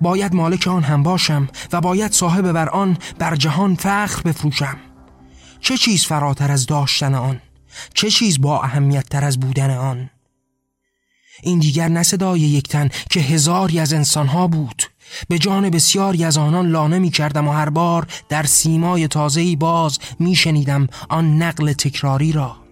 [0.00, 4.76] باید مالک آن هم باشم و باید صاحب بر آن بر جهان فخر بفروشم.
[5.60, 7.40] چه چیز فراتر از داشتن آن؟
[7.94, 10.10] چه چیز با اهمیت تر از بودن آن؟
[11.42, 14.82] این دیگر نه صدای یک تن که هزاری از انسانها بود.
[15.28, 19.98] به جان بسیاری از آنان لانه می کردم و هر بار در سیمای تازهی باز
[20.18, 22.65] می شنیدم آن نقل تکراری را.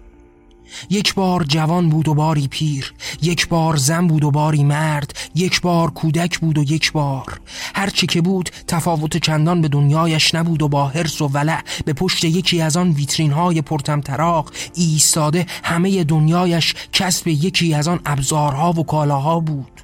[0.90, 5.60] یک بار جوان بود و باری پیر یک بار زن بود و باری مرد یک
[5.60, 7.40] بار کودک بود و یک بار.
[7.74, 12.24] هرچی که بود تفاوت چندان به دنیایش نبود و با حرس و ولع به پشت
[12.24, 18.84] یکی از آن ویترین های پرتمطراق ایستاده همه دنیایش کسب یکی از آن ابزارها و
[18.84, 19.80] کالاها بود.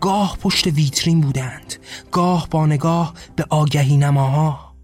[0.00, 1.74] گاه پشت ویترین بودند
[2.10, 4.74] گاه با نگاه به آگهی نماها.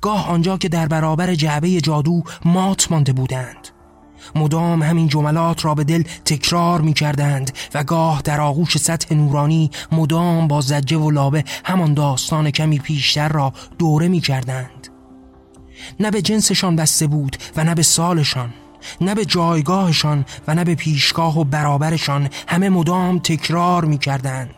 [0.00, 3.68] گاه آنجا که در برابر جعبه جادو مات مانده بودند.
[4.34, 9.70] مدام همین جملات را به دل تکرار می کردند و گاه در آغوش سطح نورانی
[9.92, 14.88] مدام با زجه و لابه همان داستان کمی پیشتر را دوره می کردند
[16.00, 18.52] نه به جنسشان بسته بود و نه به سالشان
[19.00, 24.54] نه به جایگاهشان و نه به پیشگاه و برابرشان همه مدام تکرار می کردند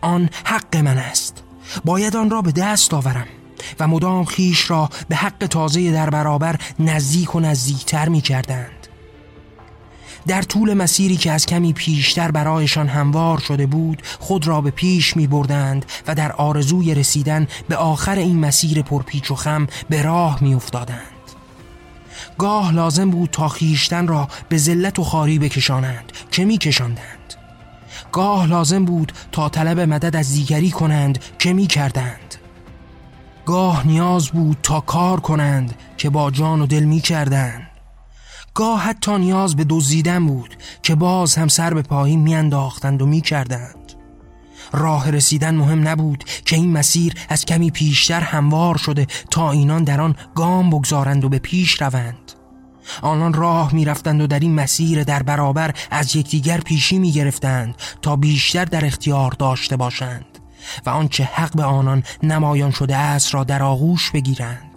[0.00, 1.42] آن حق من است.
[1.84, 3.26] باید آن را به دست آورم
[3.80, 8.83] و مدام خیش را به حق تازه در برابر نزدیک و نزدیکتر می کردند.
[10.26, 15.16] در طول مسیری که از کمی پیشتر برایشان هموار شده بود خود را به پیش
[15.16, 20.38] می بردند و در آرزوی رسیدن به آخر این مسیر پرپیچ و خم به راه
[20.40, 21.00] می افتادند.
[22.38, 27.34] گاه لازم بود تا خیشتن را به ذلت و خاری بکشانند که می کشاندند.
[28.12, 32.34] گاه لازم بود تا طلب مدد از دیگری کنند که می کردند.
[33.46, 37.73] گاه نیاز بود تا کار کنند که با جان و دل می کردند.
[38.54, 43.92] گاه حتی نیاز به دزدیدن بود که باز هم سر به پایین میانداختند و می‌کردند.
[44.72, 50.00] راه رسیدن مهم نبود که این مسیر از کمی پیشتر هموار شده تا اینان در
[50.00, 52.32] آن گام بگذارند و به پیش روند.
[53.02, 58.64] آنان راه می‌رفتند و در این مسیر در برابر از یکدیگر پیشی می‌گرفتند تا بیشتر
[58.64, 60.38] در اختیار داشته باشند
[60.86, 64.73] و آنچه حق به آنان نمایان شده است را در آغوش بگیرند.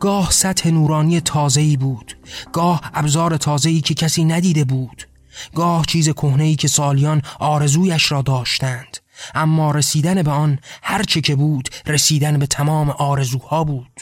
[0.00, 2.16] گاه سطح نورانی تازه‌ای بود.
[2.52, 5.08] گاه ابزار تازه‌ای که کسی ندیده بود.
[5.54, 8.96] گاه چیز کهنه‌ای که سالیان آرزویش را داشتند.
[9.34, 14.00] اما رسیدن به آن هرچه که بود رسیدن به تمام آرزوها بود.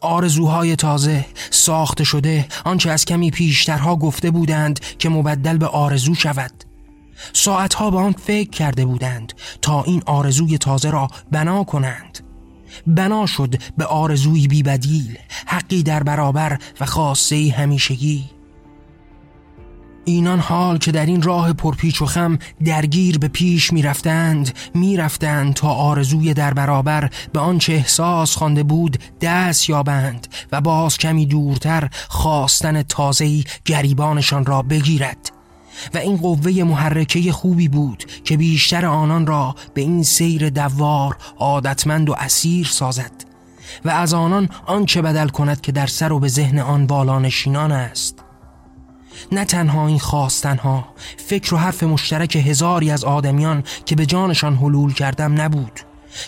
[0.00, 6.64] آرزوهای تازه ساخته شده آنچه از کمی پیشترها گفته بودند که مبدل به آرزو شود.
[7.32, 9.32] ساعتها به آن فکر کرده بودند
[9.62, 12.25] تا این آرزوی تازه را بنا کنند.
[12.86, 18.24] بنا شد به آرزوی بیبدیل حقی در برابر و خاصه همیشگی.
[20.08, 25.68] اینان حال که در این راه پرپیچ و خم درگیر به پیش می‌رفتند می‌رفتند تا
[25.68, 32.82] آرزوی در برابر به آنچه احساس خوانده بود دست یابند و باز کمی دورتر خواستن
[32.82, 35.35] تازهی گریبانشان را بگیرد.
[35.94, 42.10] و این قوه محرکه خوبی بود که بیشتر آنان را به این سیر دوار عادتمند
[42.10, 43.12] و اسیر سازد.
[43.84, 48.22] و از آنان آنچه بدل کند که در سر و به ذهن آن بالانشینان است.
[49.32, 54.92] نه تنها این خواستنها فکر و حرف مشترک هزاری از آدمیان که به جانشان حلول
[54.92, 55.80] کردم نبود.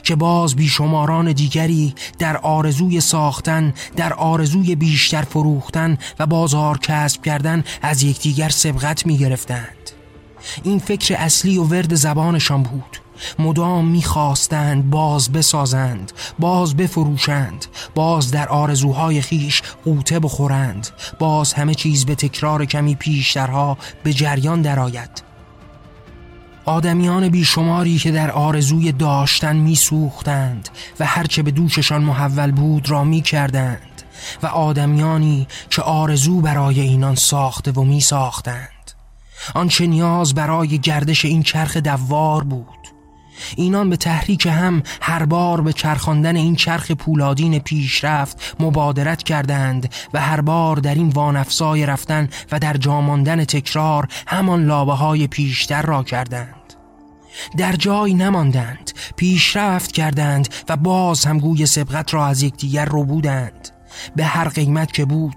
[0.02, 7.64] که باز بیشماران دیگری در آرزوی ساختن در آرزوی بیشتر فروختن و بازار کسب کردن
[7.82, 9.90] از یکدیگر سبقت می گرفتند
[10.62, 12.98] این فکر اصلی و ورد زبانشان بود.
[13.38, 22.06] مدام می‌خواستند باز بسازند باز بفروشند باز در آرزوهای خیش قوطه بخورند باز همه چیز
[22.06, 25.27] به تکرار کمی پیشترها به جریان درآید.
[26.68, 30.68] آدمیان بیشماری که در آرزوی داشتن میسوختند
[31.00, 34.02] و هرچه به دوششان محول بود را می‌کردند
[34.42, 38.92] و آدمیانی که آرزو برای اینان ساخته و میساختند.
[39.54, 42.66] آنچه نیاز برای گردش این چرخ دوار بود.
[43.56, 50.20] اینان به تحریک هم هر بار به چرخاندن این چرخ پولادین پیشرفت مبادرت کردند و
[50.20, 56.02] هر بار در این وانفسای رفتن و در جاماندن تکرار همان لابه های پیشتر را
[56.02, 56.57] کردند.
[57.56, 63.68] در جای نماندند پیشرفت کردند و باز هم گوی سبقت را از یکدیگر رو بودند.
[64.16, 65.36] به هر قیمت که بود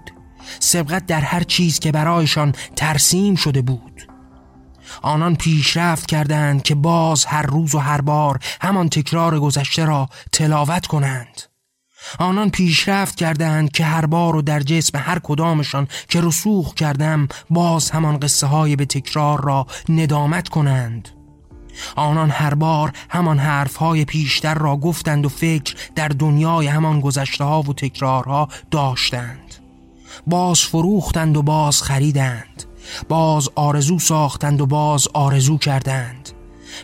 [0.60, 4.08] سبقت در هر چیز که برایشان ترسیم شده بود.
[5.02, 10.86] آنان پیشرفت کردند که باز هر روز و هر بار همان تکرار گذشته را تلاوت
[10.86, 11.42] کنند.
[12.18, 17.90] آنان پیشرفت کردند که هر بار و در جسم هر کدامشان که رسوخ کردم باز
[17.90, 21.08] همان قصه های به تکرار را ندامت کنند.
[21.96, 27.44] آنان هر بار همان حرف های پیشتر را گفتند و فکر در دنیای همان گذشته
[27.44, 29.54] ها و تکرارها داشتند.
[30.26, 32.64] باز فروختند و باز خریدند.
[33.08, 36.28] باز آرزو ساختند و باز آرزو کردند.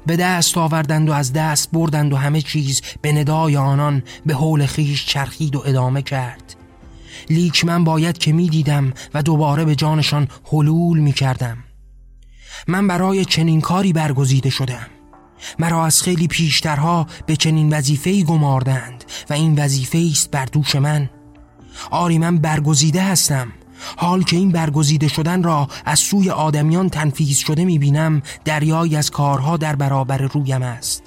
[0.07, 4.67] به دست آوردند و از دست بردند و همه چیز به ندای آنان به حول
[4.67, 6.57] خیش چرخید و ادامه کرد.
[7.31, 11.59] لیک من باید که می دیدم و دوباره به جانشان حلول می کردم
[12.67, 14.87] من برای چنین کاری برگزیده شدم.
[15.59, 21.11] مرا از خیلی پیشترها به چنین وظیفه‌ای گماردند و این وظیفه است بر دوش من.
[21.91, 23.53] آری من برگزیده هستم.
[23.97, 29.57] حال که این برگزیده شدن را از سوی آدمیان تنفیز شده می‌بینم دریایی از کارها
[29.57, 31.03] در برابر رویم است.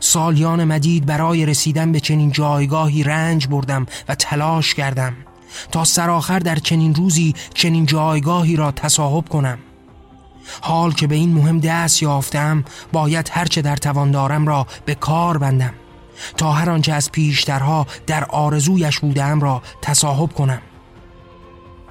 [0.00, 5.12] سالیان مدید برای رسیدن به چنین جایگاهی رنج بردم و تلاش کردم
[5.72, 9.58] تا سرآخر در چنین روزی چنین جایگاهی را تصاحب کنم.
[10.60, 15.38] حال که به این مهم دست یافتم باید هرچه در توان دارم را به کار
[15.38, 15.72] بندم.
[16.36, 20.62] تا هر آنچه از پیشترها در آرزویش بودم را تصاحب کنم.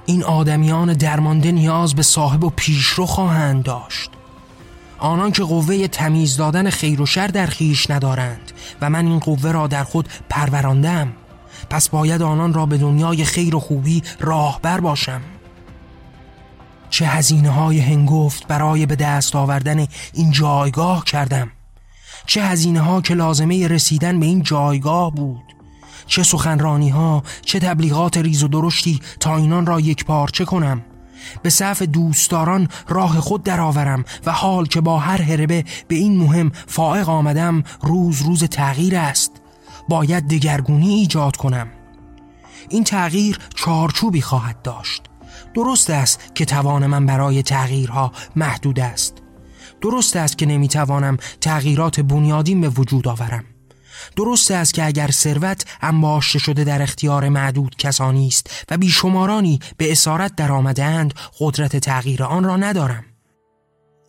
[0.06, 4.10] این آدمیان درمانده نیاز به صاحب و پیشرو خواهند داشت.
[4.98, 9.52] آنان که قوه تمیز دادن خیر و شر در خیش ندارند و من این قوه
[9.52, 11.12] را در خود پروراندم
[11.70, 15.20] پس باید آنان را به دنیای خیر و خوبی راهبر باشم.
[16.90, 21.50] چه هزینه های هنگفت برای به دست آوردن این جایگاه کردم.
[22.26, 25.42] چه هزینه ها که لازمه رسیدن به این جایگاه بود.
[26.06, 30.82] چه سخنرانی ها چه تبلیغات ریز و درشتی تا اینان را یک پارچه کنم.
[31.42, 36.52] به صف دوستداران راه خود درآورم و حال که با هر هربه به این مهم
[36.66, 39.30] فائق آمدم روز روز تغییر است.
[39.88, 41.68] باید دگرگونی ایجاد کنم.
[42.68, 45.02] این تغییر چارچوبی خواهد داشت.
[45.56, 49.14] درست است که توان من برای تغییرها محدود است.
[49.80, 53.44] درست است که نمی‌توانم تغییرات بنیادین به وجود آورم.
[54.16, 59.92] درست است که اگر ثروت انباشته شده در اختیار معدود کسانی است و بیشمارانی به
[59.92, 63.04] اسارت در آمدهاند قدرت تغییر آن را ندارم.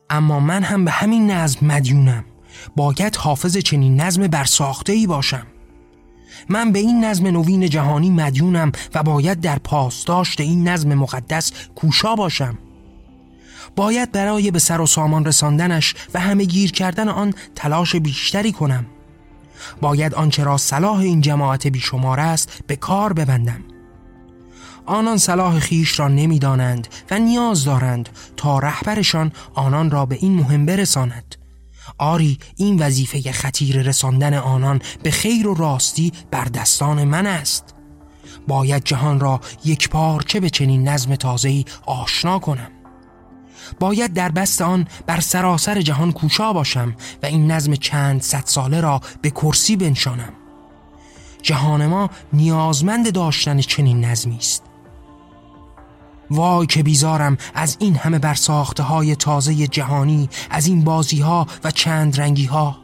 [0.09, 2.25] اما من هم به همین نظم مدیونم.
[2.75, 5.47] باید حافظ چنین نظم برساخته ای باشم.
[6.49, 12.15] من به این نظم نوین جهانی مدیونم و باید در پاسداشت این نظم مقدس کوشا
[12.15, 12.57] باشم.
[13.75, 18.85] باید برای به سر و سامان رساندنش و همه گیر کردن آن تلاش بیشتری کنم.
[19.81, 23.63] باید آنچه را صلاح این جماعت بیشمار است به کار ببندم.
[24.85, 30.65] آنان صلاح خیش را نمی‌دانند و نیاز دارند تا رهبرشان آنان را به این مهم
[30.65, 31.36] برساند.
[31.97, 37.73] آری این وظیفه خطیر رساندن آنان به خیر و راستی بر دستان من است.
[38.47, 39.89] باید جهان را یک
[40.27, 42.71] چه به چنین نظم تازه‌ای آشنا کنم.
[43.79, 48.81] باید در بست آن بر سراسر جهان کوشا باشم و این نظم چند صد ساله
[48.81, 50.33] را به کرسی بنشانم.
[51.41, 54.63] جهان ما نیازمند داشتن چنین نظمی است.
[56.31, 61.71] وای که بیزارم از این همه برساخته های تازه جهانی از این بازی ها و
[61.71, 62.77] چند رنگی ها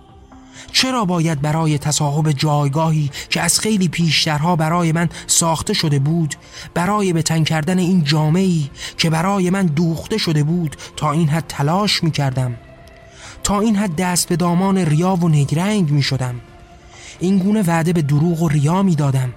[0.71, 6.35] چرا باید برای تصاحب جایگاهی که از خیلی پیشترها برای من ساخته شده بود
[6.73, 11.45] برای به تن کردن این جامعی که برای من دوخته شده بود تا این حد
[11.47, 12.55] تلاش می کردم
[13.43, 16.35] تا این حد دست به دامان ریا و نگرنگ می شدم
[17.19, 19.33] این گونه وعده به دروغ و ریا می دادم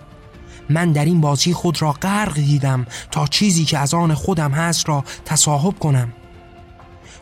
[0.70, 4.88] من در این بازی خود را غرق دیدم تا چیزی که از آن خودم هست
[4.88, 6.12] را تصاحب کنم.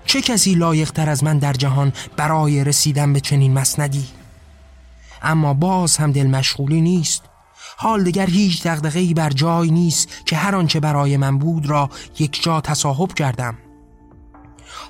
[0.07, 4.05] چه کسی لایقتر از من در جهان برای رسیدن به چنین مسندی؟
[5.23, 7.23] اما باز هم دل مشغولی نیست.
[7.77, 12.43] حال دیگر هیچ دغدغه‌ای بر جای نیست که هر آنچه برای من بود را یک
[12.43, 13.59] جا تصاحب کردم.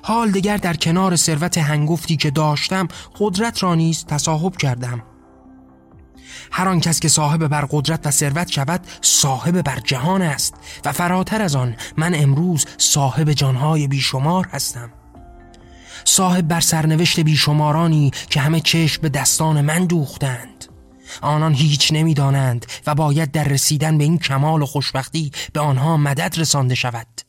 [0.03, 2.87] حال دیگر در کنار ثروت هنگفتی که داشتم
[3.19, 5.03] قدرت را نیز تصاحب کردم.
[6.51, 10.53] هر آن کس که صاحب بر قدرت و ثروت شود صاحب بر جهان است.
[10.85, 14.91] و فراتر از آن من امروز صاحب جانهای بیشمار هستم.
[16.05, 20.65] صاحب بر سرنوشت بیشمارانی که همه چشم به دستان من دوختند.
[21.21, 26.35] آنان هیچ نمی‌دانند و باید در رسیدن به این کمال و خوشبختی به آنها مدد
[26.37, 27.24] رسانده شود.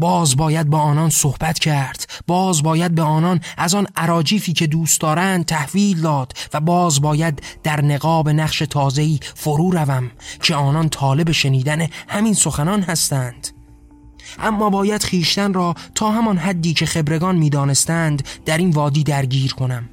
[0.00, 2.10] باز باید با آنان صحبت کرد.
[2.26, 7.42] باز باید به آنان از آن عراجیفی که دوست دارند تحویل داد و باز باید
[7.62, 10.10] در نقاب نقش تازه‌ای فرو روم
[10.42, 13.48] که آنان طالب شنیدن همین سخنان هستند.
[14.38, 19.88] اما باید خیشتن را تا همان حدی که خبرگان می‌دانستند در این وادی درگیر کنم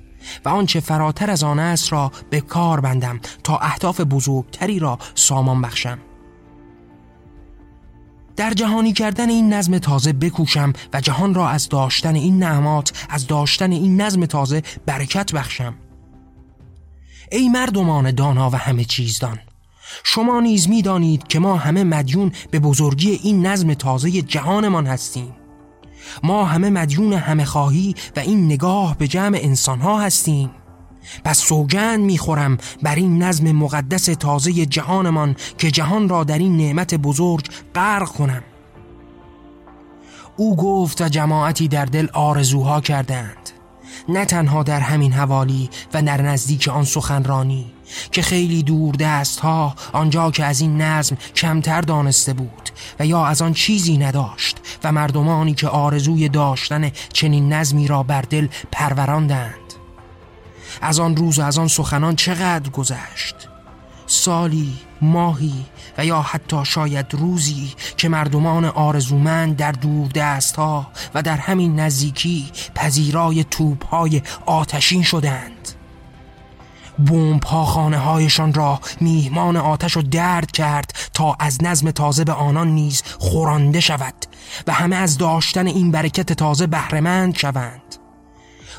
[0.46, 5.62] و آنچه فراتر از آن است را به کار بندم تا اهداف بزرگتری را سامان
[5.62, 6.00] بخشم.
[8.38, 13.28] در جهانی کردن این نظم تازه بکوشم و جهان را از داشتن این نعمات از
[13.28, 15.74] داشتن این نظم تازه برکت بخشم.
[17.32, 19.40] ای مردمان دانا و همه چیزدان
[20.04, 25.36] شما نیز می‌دانید که ما همه مدیون به بزرگی این نظم تازه جهانمان هستیم.
[26.24, 30.50] ما همه مدیون همه خواهی و این نگاه به جمع انسانها هستیم.
[31.24, 36.96] پس سوگند می‌خورم بر این نظم مقدس تازه جهانمان که جهان را در این نعمت
[36.96, 38.44] بزرگ غرق کنم.
[40.38, 43.50] او گفت و جماعتی در دل آرزوها کردند.
[44.10, 47.66] نه تنها در همین حوالی و در نزدیک آن سخنرانی
[48.12, 53.26] که خیلی دور دست ها آنجا که از این نظم کمتر دانسته بود و یا
[53.26, 59.67] از آن چیزی نداشت و مردمانی که آرزوی داشتن چنین نظمی را بر دل پروراندند.
[60.82, 63.36] از آن روز و از آن سخنان چقدر گذشت؟
[64.08, 65.66] سالی ماهی
[65.98, 71.80] و یا حتی شاید روزی که مردمان آرزومند در دور دست ها و در همین
[71.80, 75.54] نزدیکی پذیرای توپ های آتشین شدند.
[77.06, 82.34] بومب ها خانه هایشان را میهمان آتش و درد کرد تا از نظم تازه به
[82.34, 84.14] آنان نیز خورانده شود
[84.68, 88.07] و همه از داشتن این برکت تازه بهرهمند شوند.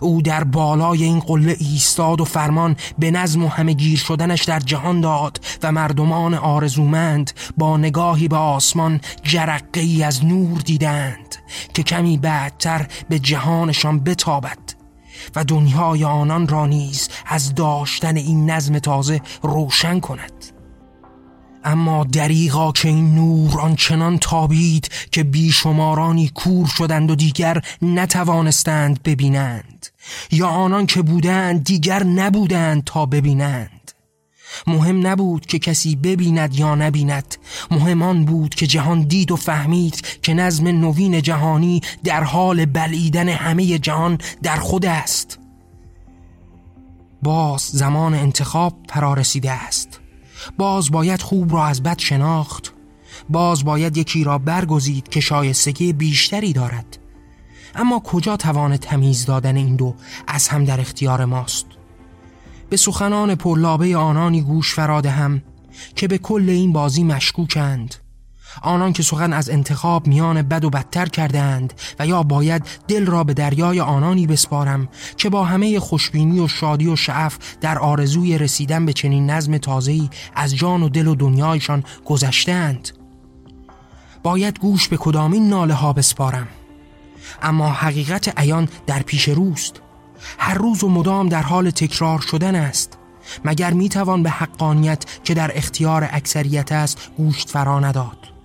[0.01, 4.61] او در بالای این قله ایستاد و فرمان به نظم و همه گیر شدنش در
[4.61, 11.37] جهان داد و مردمان آرزومند با نگاهی به آسمان جرقه ای از نور دیدند
[11.75, 14.59] که کمی بعدتر به جهانشان بتابد
[15.37, 20.58] و دنیای آنان را نیز از داشتن این نظم تازه روشن کند.
[21.69, 29.87] اما دریغا که این نور آنچنان تابید که بیشمارانی کور شدند و دیگر نتوانستند ببینند
[30.31, 33.93] یا آنان که بودند دیگر نبودند تا ببینند.
[34.67, 37.37] مهم نبود که کسی ببیند یا نبیند
[37.71, 43.29] مهم آن بود که جهان دید و فهمید که نظم نوین جهانی در حال بلعیدن
[43.29, 45.39] همه جهان در خود است.
[47.23, 50.01] باز زمان انتخاب فرا رسیده است.
[50.59, 52.75] باز باید خوب را از بد شناخت.
[53.29, 56.99] باز باید یکی را برگزید که شایستگی بیشتری دارد.
[57.75, 59.95] اما کجا توان تمیز دادن این دو
[60.27, 61.67] از هم در اختیار ماست؟
[62.71, 65.43] به سخنان پرلابه آنانی گوش فراده هم
[65.97, 67.95] که به کل این بازی مشکوکند.
[68.63, 73.25] آنان که سخن از انتخاب میان بد و بدتر کردند و یا باید دل را
[73.25, 78.87] به دریای آنانی بسپارم که با همه خوشبینی و شادی و شعف در آرزوی رسیدن
[78.87, 82.89] به چنین نظم تازه‌ای از جان و دل و دنیایشان گذشتند
[84.23, 86.49] باید گوش به کدامین ناله ها بسپارم.
[87.43, 89.81] اما حقیقت عیان در پیش روست.
[90.39, 92.99] هر روز و مدام در حال تکرار شدن است.
[93.45, 98.38] مگر می‌توان به حقانیت که در اختیار اکثریت است گوشت فرا نداد؟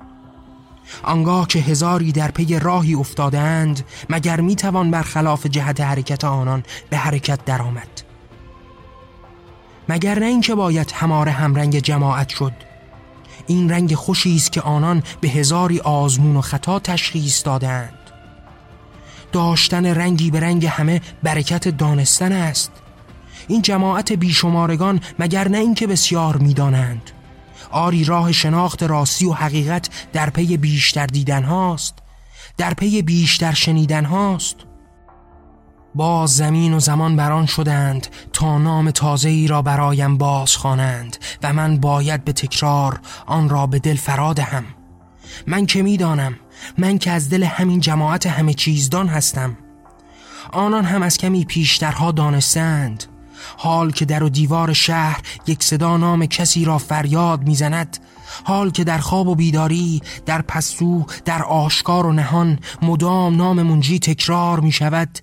[1.03, 7.45] آنگاه که هزاری در پی راهی افتادند مگر می‌توان برخلاف جهت حرکت آنان به حرکت
[7.45, 8.01] درآمد؟
[9.89, 12.53] مگر نه اینکه باید هماره همرنگ جماعت شد؟
[13.47, 17.99] این رنگ خوشی است که آنان به هزاری آزمون و خطا تشخیص دادند.
[19.31, 22.71] داشتن رنگی به رنگ همه برکت دانستن است.
[23.47, 27.11] این جماعت بیشمارگان مگر نه اینکه بسیار می‌دانند؟
[27.73, 31.93] آری راه شناخت راستی و حقیقت در پی بیشتر دیدن هاست
[32.57, 34.55] در پی بیشتر شنیدن هاست.
[35.95, 41.53] باز زمین و زمان بران شدند تا نام تازه ای را برایم باز خوانند و
[41.53, 44.65] من باید به تکرار آن را به دل فرادهم
[45.47, 46.35] من که می‌دانم؟
[46.77, 49.57] من که از دل همین جماعت همه چیزدان هستم.
[50.51, 53.03] آنان هم از کمی پیشترها دانستند.
[53.57, 57.97] حال که در و دیوار شهر یک صدا نام کسی را فریاد می‌زند.
[58.43, 63.99] حال که در خواب و بیداری در پستو در آشکار و نهان مدام نام منجی
[63.99, 65.19] تکرار می شود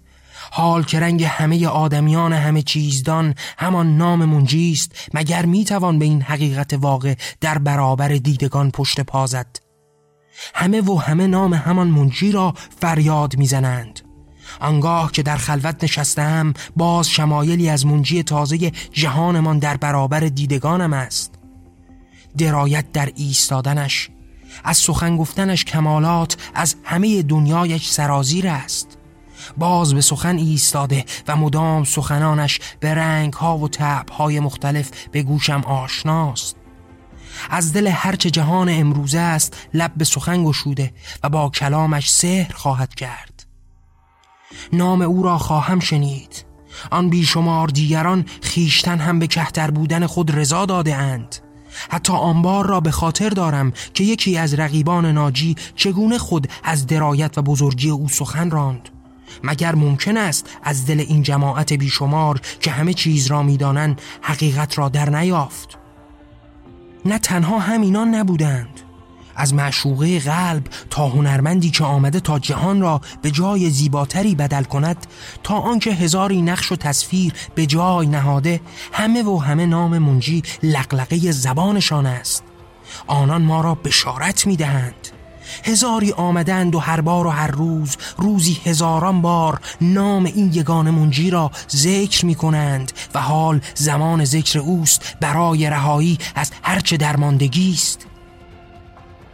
[0.50, 6.74] حال که رنگ همه آدمیان همه چیزدان همان نام منجیست مگر می‌توان به این حقیقت
[6.74, 9.46] واقع در برابر دیدگان پشت پازد
[10.54, 13.99] همه و همه نام همان منجی را فریاد می‌زنند.
[14.61, 21.34] آنگاه که در خلوت نشستم باز شمایلی از منجی تازه جهانمان در برابر دیدگانم است.
[22.38, 24.11] درایت در ایستادنش
[24.64, 28.96] از سخن گفتنش کمالات از همه دنیایش سرازیر است.
[29.59, 35.22] باز به سخن ایستاده و مدام سخنانش به رنگ ها و تعب های مختلف به
[35.22, 36.57] گوشم آشناست.
[37.51, 40.92] از دل هرچه جهان امروزه است لب به سخن گشوده
[41.22, 43.30] و با کلامش سحر خواهد کرد.
[44.72, 46.44] نام او را خواهم شنید.
[46.90, 51.36] آن بیشمار دیگران خیشتن هم به کهتر بودن خود رضا داده اند.
[51.90, 57.38] حتی آنبار را به خاطر دارم که یکی از رقیبان ناجی چگونه خود از درایت
[57.38, 58.88] و بزرگی او سخن راند.
[59.44, 64.88] مگر ممکن است از دل این جماعت بیشمار که همه چیز را می‌دانند حقیقت را
[64.88, 65.78] در نیافت؟
[67.05, 68.80] نه تنها همینان نبودند.
[69.37, 75.07] از معشوقه قلب تا هنرمندی که آمده تا جهان را به جای زیباتری بدل کند
[75.43, 78.61] تا آنکه هزاری نقش و تصویر به جای نهاده
[78.93, 82.43] همه و همه نام منجی لقلقه زبانشان است.
[83.07, 85.09] آنان ما را بشارت می‌دهند.
[85.64, 91.31] هزاری آمدند و هر بار و هر روز روزی هزاران بار نام این یگان منجی
[91.31, 98.09] را ذکر می کنند و حال زمان ذکر اوست برای رهایی از هرچه درماندگی است.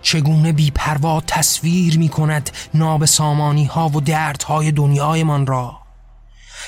[0.06, 5.78] چگونه بیپروا تصویر می کند ناب سامانی ها و دردهای دنیایمان را؟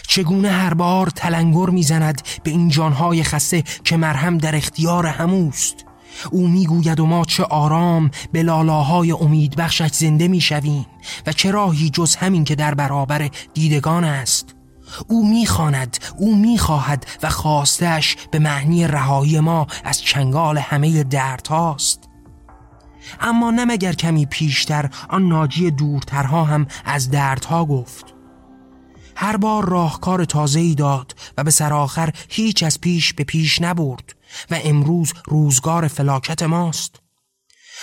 [0.08, 5.74] چگونه هر بار تلنگر می‌زند به این جانهای خسته که مرهم در اختیار هموست؟
[6.30, 10.86] او می‌گوید و ما چه آرام به لالاهای امید بخشش زنده می‌شویم
[11.26, 14.54] و چه راهی جز همین که در برابر دیدگان است؟
[15.08, 22.07] او می‌خواند او می‌خواهد و خواستش به معنی رهایی ما از چنگال همه دردهاست.
[23.20, 28.14] اما نمگر کمی پیشتر آن ناجی دورترها هم از دردها گفت.
[29.16, 34.14] هر بار راهکار تازه ای داد و به سرآخر هیچ از پیش به پیش نبرد
[34.50, 37.00] و امروز روزگار فلاکت ماست.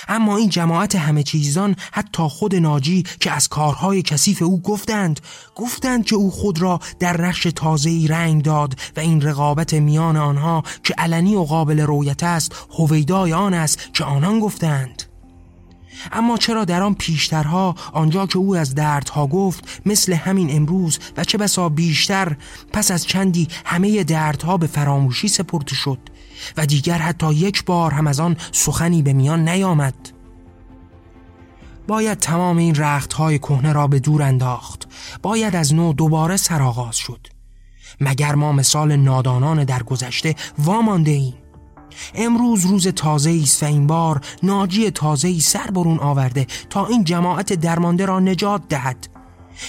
[0.08, 5.20] اما این جماعت همه چیزان حتی خود ناجی که از کارهای کثیف او گفتند
[5.56, 10.18] گفتند که او خود را در نقش تازه ای رنگ داد و این رقابت میان
[10.18, 15.04] آنها که علنی و قابل رویت است هویدای آن است که آنان گفتند.
[16.12, 21.24] اما چرا در آن پیشترها آنجا که او از دردها گفت مثل همین امروز و
[21.24, 22.38] چه بسا بیشتر
[22.74, 26.00] پس از چندی همه دردها به فراموشی سپرده شد
[26.58, 29.96] و دیگر حتی یک بار هم از آن سخنی به میان نیامد.
[31.88, 34.88] باید تمام این رختهای کهنه را به دور انداخت
[35.22, 37.28] باید از نو دوباره سرآغاز شد.
[38.02, 41.45] مگر ما مثال نادانان در گذشته وامانده ایم؟
[42.16, 47.04] امروز روز تازه است و این بار ناجی تازه ای سر برون آورده تا این
[47.04, 49.08] جماعت درمانده را نجات دهد.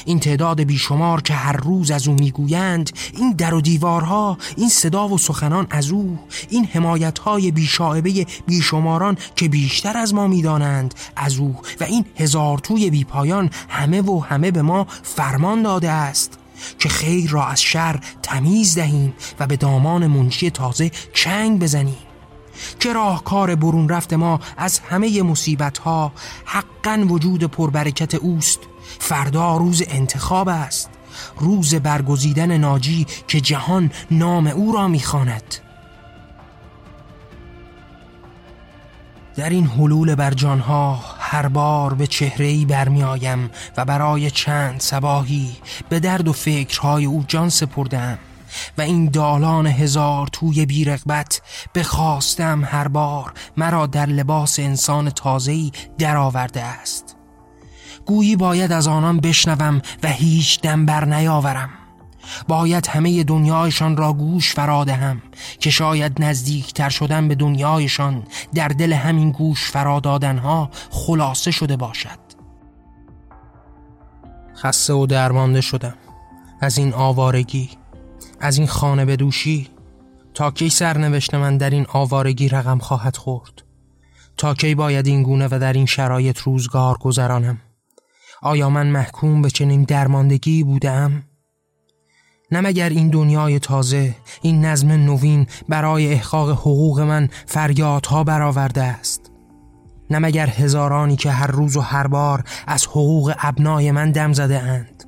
[0.05, 5.09] این تعداد بیشمار که هر روز از او می‌گویند این در و دیوارها این صدا
[5.09, 6.18] و سخنان از او
[6.51, 12.91] این حمایتهای بیشاعبه بیشماران که بیشتر از ما می‌دانند از او و این هزار توی
[12.91, 16.39] بیپایان همه و همه به ما فرمان داده است
[16.79, 22.05] که خیر را از شر تمیز دهیم و به دامان منجی تازه چنگ بزنیم.
[22.80, 26.12] که راهکار برون رفت ما از همه مصیبت ها
[26.44, 28.59] حقا وجود پربرکت اوست.
[28.98, 30.90] فردا روز انتخاب است.
[31.38, 35.54] روز برگزیدن ناجی که جهان نام او را می‌خواند.
[39.36, 44.80] در این حلول بر جانها هر بار به چهره ای برمی آیم و برای چند
[44.80, 45.57] سباهی
[45.88, 48.18] به درد و فکرهای او جان سپردم
[48.78, 51.42] و این دالان هزار توی بیرغبت
[51.74, 57.16] بخواستم هر بار مرا در لباس انسان تازه‌ای درآورده است.
[58.07, 61.70] گویی باید از آنان بشنوم و هیچ دم بر نیاورم.
[62.48, 65.22] باید همه دنیایشان را گوش فرادهم
[65.59, 68.22] که شاید نزدیکتر شدن به دنیایشان
[68.54, 72.18] در دل همین گوش فرادادنها خلاصه شده باشد.
[74.57, 75.94] خسته و درمانده شدم
[76.61, 77.70] از این آوارگی.
[78.41, 79.68] از این خانه به دوشی
[80.34, 83.62] تا کی سرنوشت من در این آوارگی رقم خواهد خورد؟
[84.37, 87.59] تا کی باید این گونه و در این شرایط روزگار گذرانم؟
[88.43, 91.22] آیا من محکوم به چنین درماندگی بودم؟
[92.53, 99.30] نه مگر این دنیای تازه این نظم نوین برای احقاق حقوق من فریادها برآورده است؟
[100.11, 104.61] نه مگر هزارانی که هر روز و هر بار از حقوق ابنای من دم زده
[104.61, 105.05] اند؟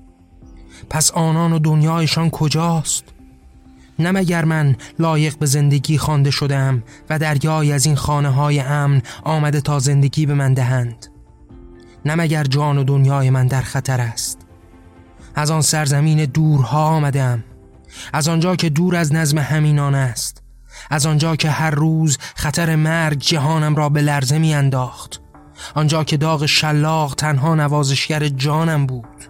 [0.91, 3.05] پس آنان و دنیایشان کجاست؟
[3.99, 9.03] نه مگر من لایق به زندگی خوانده شدم و دریای از این خانه های امن
[9.25, 11.07] آمده تا زندگی به من دهند؟
[12.05, 14.39] نه مگر جان و دنیای من در خطر است؟
[15.35, 17.45] از آن سرزمین دورها آمدم
[18.13, 20.43] از آنجا که دور از نظم همینان است
[20.91, 25.21] از آنجا که هر روز خطر مرگ جهانم را به لرزه می انداخت
[25.75, 29.28] آنجا که داغ شلاق تنها نوازشگر جانم بود.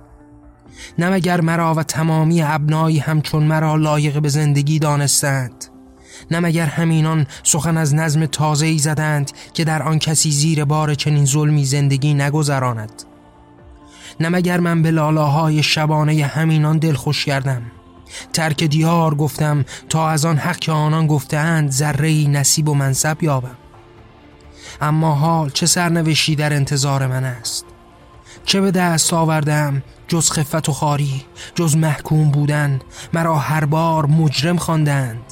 [0.98, 5.64] نه مگر مرا و تمامی ابنایی همچون مرا لایق به زندگی دانستند؟
[6.30, 10.94] نه مگر همینان سخن از نظم تازه ای زدند که در آن کسی زیر بار
[10.94, 12.92] چنین ظلمی زندگی نگذراند؟
[14.20, 17.62] نه مگر من به لالاهای شبانه همینان دلخوش کردم؟
[18.32, 23.56] ترک دیار گفتم تا از آن حق که آنان گفتند ذره نصیب و منصب یابم.
[24.80, 27.64] اما حال چه سرنوشتی در انتظار من است؟
[28.48, 31.24] چه به دست آوردم جز خفت و خاری
[31.54, 32.80] جز محکوم بودن
[33.12, 35.22] مرا هر بار مجرم خواندند.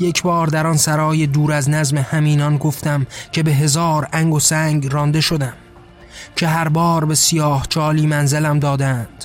[0.00, 4.40] یک بار در آن سرای دور از نظم همینان گفتم که به هزار انگ و
[4.40, 5.52] سنگ رانده شدم
[6.36, 9.24] که هر بار به سیاه چالی منزلم دادند.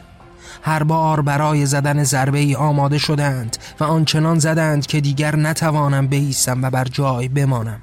[0.62, 6.64] هر بار برای زدن ضربه ای آماده شدند و آنچنان زدند که دیگر نتوانم بیستم
[6.64, 7.82] و بر جای بمانم.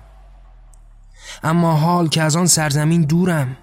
[1.44, 3.56] اما حال که از آن سرزمین دورم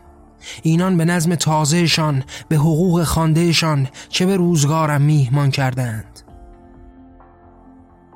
[0.61, 6.19] اینان به نظم تازهشان به حقوق خاندهشان چه به روزگارم میهمان کردند.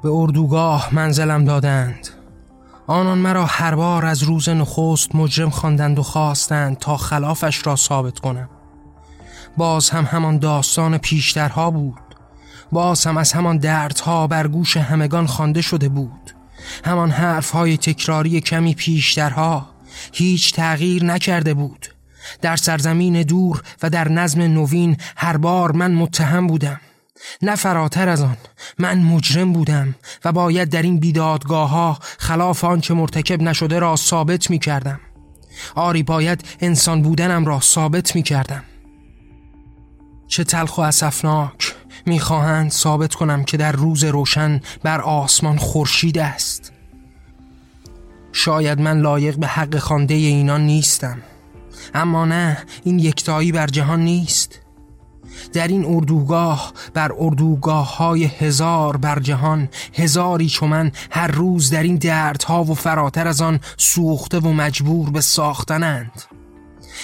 [0.03, 2.07] به اردوگاه منزلم دادند.
[2.87, 8.19] آنان مرا هر بار از روز نخست مجرم خواندند و خواستند تا خلافش را ثابت
[8.19, 8.49] کنم.
[9.57, 11.99] باز هم همان داستان پیشترها بود.
[12.71, 16.31] باز هم از همان دردها بر گوش همگان خوانده شده بود.
[16.85, 19.69] همان حرفهای تکراری کمی پیشترها
[20.13, 21.96] هیچ تغییر نکرده بود.
[22.41, 26.81] در سرزمین دور و در نظم نوین هر بار من متهم بودم.
[27.41, 28.37] نه فراتر از آن
[28.79, 34.49] من مجرم بودم و باید در این بیدادگاه ها خلاف آنچه مرتکب نشده را ثابت
[34.49, 34.99] می کردم
[35.75, 38.63] آری باید انسان بودنم را ثابت می کردم
[40.27, 41.75] چه تلخ و اسفناک
[42.05, 46.71] می‌خواهند ثابت کنم که در روز روشن بر آسمان خورشید است.
[48.31, 51.17] شاید من لایق به حق خانده اینان نیستم.
[51.97, 54.59] اما نه این یکتایی بر جهان نیست.
[55.53, 61.95] در این اردوگاه بر اردوگاه های هزار بر جهان هزاری چون هر روز در این
[61.95, 66.21] دردها و فراتر از آن سوخته و مجبور به ساختنند.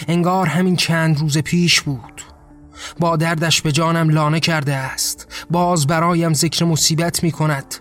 [0.08, 2.22] انگار همین چند روز پیش بود.
[3.00, 5.46] با دردش به جانم لانه کرده است.
[5.52, 7.76] باز برایم ذکر مصیبت می کند.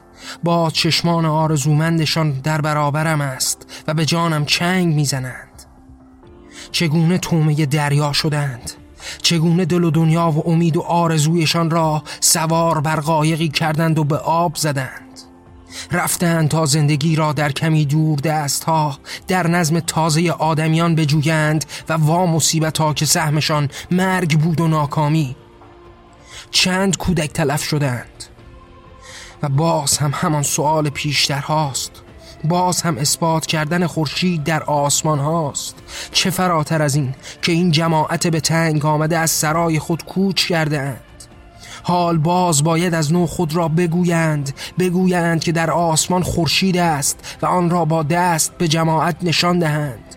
[0.44, 5.51] با چشمان آرزومندشان در برابرم است و به جانم چنگ می‌زنند
[6.72, 8.72] چگونه تومه دریا شدند؟
[9.22, 14.16] چگونه دل و دنیا و امید و آرزویشان را سوار بر قایقی کردند و به
[14.16, 15.20] آب زدند؟
[15.90, 18.98] رفتند تا زندگی را در کمی دور دست ها
[19.28, 25.36] در نظم تازه آدمیان بجویند و وا مصیبت ها که سهمشان مرگ بود و ناکامی.
[26.50, 28.24] چند کودک تلف شدند.
[29.42, 32.02] و باز هم همان سوال پیشتر هاست.
[32.44, 35.74] باز هم اثبات کردن خورشید در آسمان هاست.
[36.12, 40.80] چه فراتر از این که این جماعت به تنگ آمده از سرای خود کوچ کرده
[40.80, 41.00] اند
[41.82, 47.46] حال باز باید از نو خود را بگویند بگویند که در آسمان خورشید است و
[47.46, 50.11] آن را با دست به جماعت نشان دهند.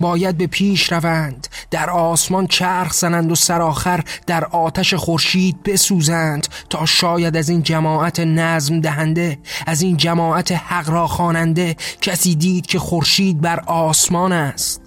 [0.00, 1.48] باید به پیش روند.
[1.70, 8.20] در آسمان چرخ زنند و سرآخر در آتش خورشید بسوزند تا شاید از این جماعت
[8.20, 14.80] نظم دهنده از این جماعت حق را خواننده کسی دید که خورشید بر آسمان است.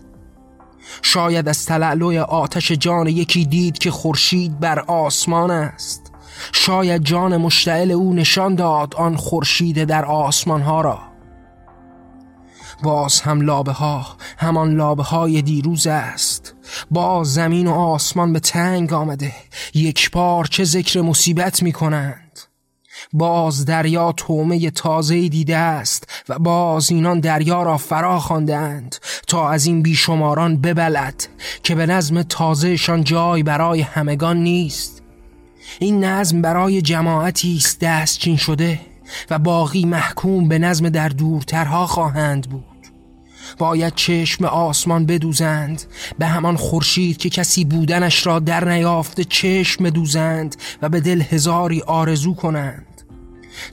[1.02, 6.12] شاید از تلعلوی آتش جان یکی دید که خورشید بر آسمان است.
[6.52, 11.09] شاید جان مشتعل او نشان داد آن خورشید در آسمان ها را.
[12.84, 14.06] باز هم لابه ها
[14.38, 16.56] همان لابه های دیروز است.
[16.92, 19.34] باز زمین و آسمان به تنگ آمده.
[19.74, 22.40] یک بار چه ذکر مصیبت می کنند
[23.14, 28.96] باز دریا تومه تازه دیده است و باز اینان دریا را فرا خواندند
[29.28, 31.28] تا از این بیشماران ببلد
[31.64, 35.02] که به نظم تازهشان جای برای همگان نیست.
[35.80, 38.80] این نظم برای جماعتی است دستچین شده
[39.30, 42.69] و باقی محکوم به نظم در دورترها خواهند بود.
[43.58, 45.84] باید چشم آسمان بدوزند.
[46.20, 51.82] به همان خورشید که کسی بودنش را در نیافته چشم دوزند و به دل هزاری
[51.82, 52.86] آرزو کنند.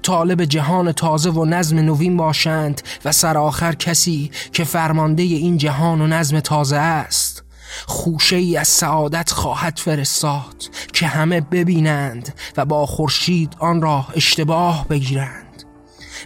[0.02, 6.06] طالب جهان تازه و نظم نوین باشند و سرآخر کسی که فرمانده این جهان و
[6.06, 7.42] نظم تازه است.
[7.86, 14.88] خوشه ای از سعادت خواهد فرستاد که همه ببینند و با خورشید آن را اشتباه
[14.88, 15.45] بگیرند.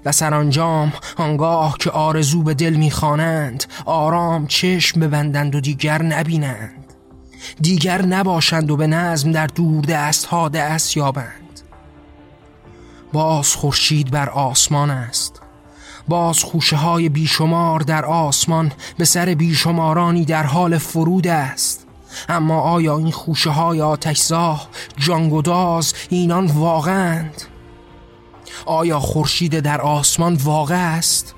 [0.05, 6.85] و سرانجام آنگاه که آرزو به دل می‌خوانند آرام چشم ببندند و دیگر نبینند.
[7.61, 11.61] دیگر نباشند و به نظم در دور دست ها دست یابند.
[13.13, 15.41] باز خورشید بر آسمان است.
[16.09, 21.87] باز خوشه های بیشمار در آسمان به سر بیشمارانی در حال فرود است.
[22.29, 27.43] اما آیا این خوشه های آتشزاه جانگداز اینان واقعند؟
[28.67, 31.35] آیا خورشید در آسمان واقع است؟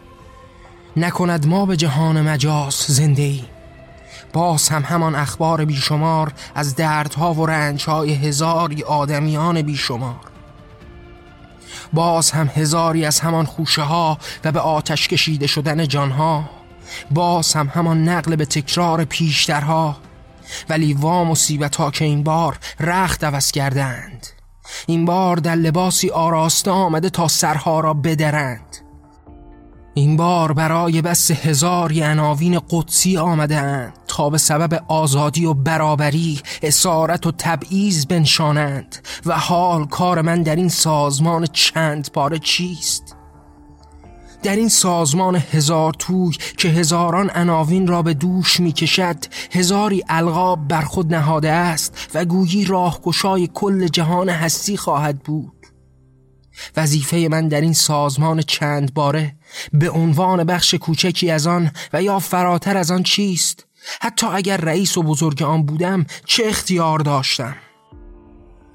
[0.96, 3.44] نکند ما به جهان مجاز زنده ای
[4.32, 10.20] باز هم همان اخبار بیشمار از دردها و رنجهای هزاری آدمیان بیشمار.
[11.92, 16.50] باز هم هزاری از همان خوشه ها و به آتش کشیده شدن جانها.
[17.10, 19.96] باز هم همان نقل به تکرار پیشترها.
[20.68, 24.26] ولی وا مصیبت ها که این بار رخت عوض کردند.
[24.86, 28.76] این بار در لباسی آراسته آمده تا سرها را بدرند
[29.94, 37.26] این بار برای بس هزاری عناوین قدسی آمدند تا به سبب آزادی و برابری اسارت
[37.26, 38.96] و تبعیض بنشانند
[39.26, 43.16] و حال کار من در این سازمان چند پاره چیست؟
[44.42, 49.16] در این سازمان هزار توی که هزاران عناوین را به دوش می کشد
[49.52, 55.66] هزاری القاب بر خود نهاده است و گویی راهگشای کل جهان هستی خواهد بود.
[56.76, 59.36] وظیفه من در این سازمان چند باره
[59.72, 63.66] به عنوان بخش کوچکی از آن و یا فراتر از آن چیست؟
[64.00, 67.56] حتی اگر رئیس و بزرگ آن بودم چه اختیار داشتم؟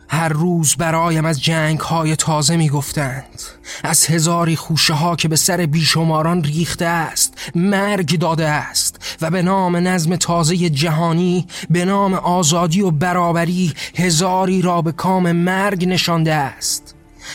[0.09, 3.41] هر روز برایم از جنگ های تازه می گفتند
[3.83, 9.41] از هزاری خوشه ها که به سر بیشماران ریخته است مرگ داده است و به
[9.41, 16.33] نام نظم تازه جهانی به نام آزادی و برابری هزاری را به کام مرگ نشانده
[16.33, 16.93] است.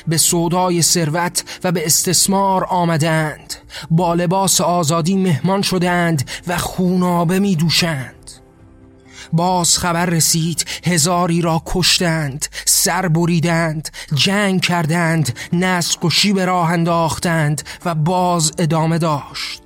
[0.09, 3.55] به سودای ثروت و به استثمار آمدند.
[3.91, 8.22] با لباس آزادی مهمان شدند و خونابه می دوشند
[9.33, 17.63] باز خبر رسید هزاری را کشتند سر بریدند جنگ کردند نسل کشی به راه انداختند
[17.85, 19.63] و باز ادامه داشت.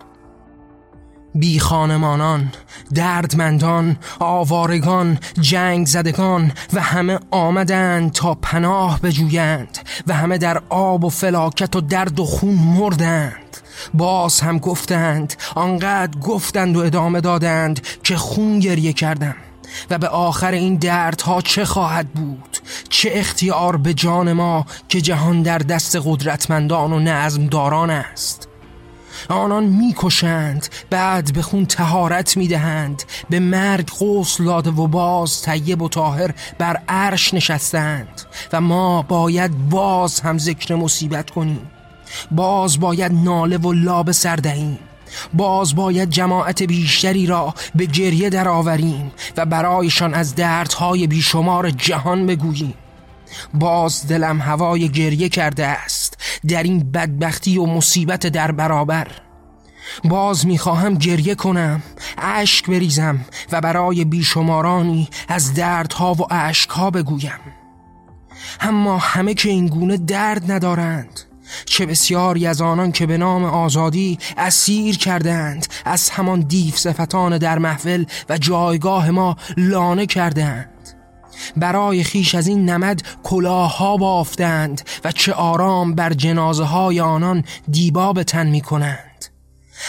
[1.35, 2.53] بی خانمانان،
[2.95, 11.09] دردمندان، آوارگان، جنگ زدگان و همه آمدند تا پناه بجویند و همه در آب و
[11.09, 13.57] فلاکت و درد و خون مردند.
[13.95, 19.37] باز هم گفتند آنقدر گفتند و ادامه دادند که خون گریه کردم
[19.91, 22.59] و به آخر این دردها چه خواهد بود؟
[22.89, 28.49] چه اختیار به جان ما که جهان در دست قدرتمندان و نظمداران است؟
[29.29, 35.89] آنان می‌کشند بعد به خون تهارت می‌دهند به مرگ غسل داده و باز طیب و
[35.89, 41.71] طاهر بر عرش نشستند و ما باید باز هم ذکر مصیبت کنیم.
[42.31, 44.79] باز باید ناله و لاب سردهیم
[45.35, 52.75] باز باید جماعت بیشتری را به گریه درآوریم و برایشان از دردهای بیشمار جهان بگوییم.
[53.55, 59.07] باز دلم هوای گریه کرده است در این بدبختی و مصیبت در برابر.
[60.05, 61.83] باز می‌خواهم گریه کنم
[62.19, 63.21] اشک بریزم
[63.53, 67.41] و برای بیشمارانی از دردها و اشکها بگویم.
[68.61, 71.21] اما همه که این گونه درد ندارند
[71.65, 77.59] چه بسیاری از آنان که به نام آزادی اسیر کردند از همان دیف صفتان در
[77.59, 80.69] محفل و جایگاه ما لانه کردند.
[81.57, 88.13] برای خیش از این نمد کلاها بافتند و چه آرام بر جنازه های آنان دیبا
[88.13, 89.25] به تن می کنند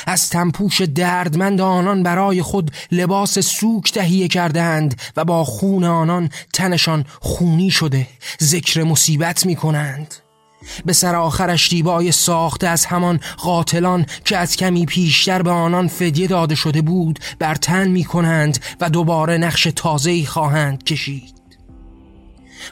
[0.07, 7.05] از تنپوش دردمند آنان برای خود لباس سوک تهیه کردند و با خون آنان تنشان
[7.21, 8.07] خونی شده
[8.41, 10.15] ذکر مصیبت می کنند
[10.85, 16.27] به سر آخرش دیبای ساخته از همان قاتلان که از کمی پیشتر به آنان فدیه
[16.27, 21.37] داده شده بود بر تن می کنند و دوباره نقش تازه‌ای خواهند کشید.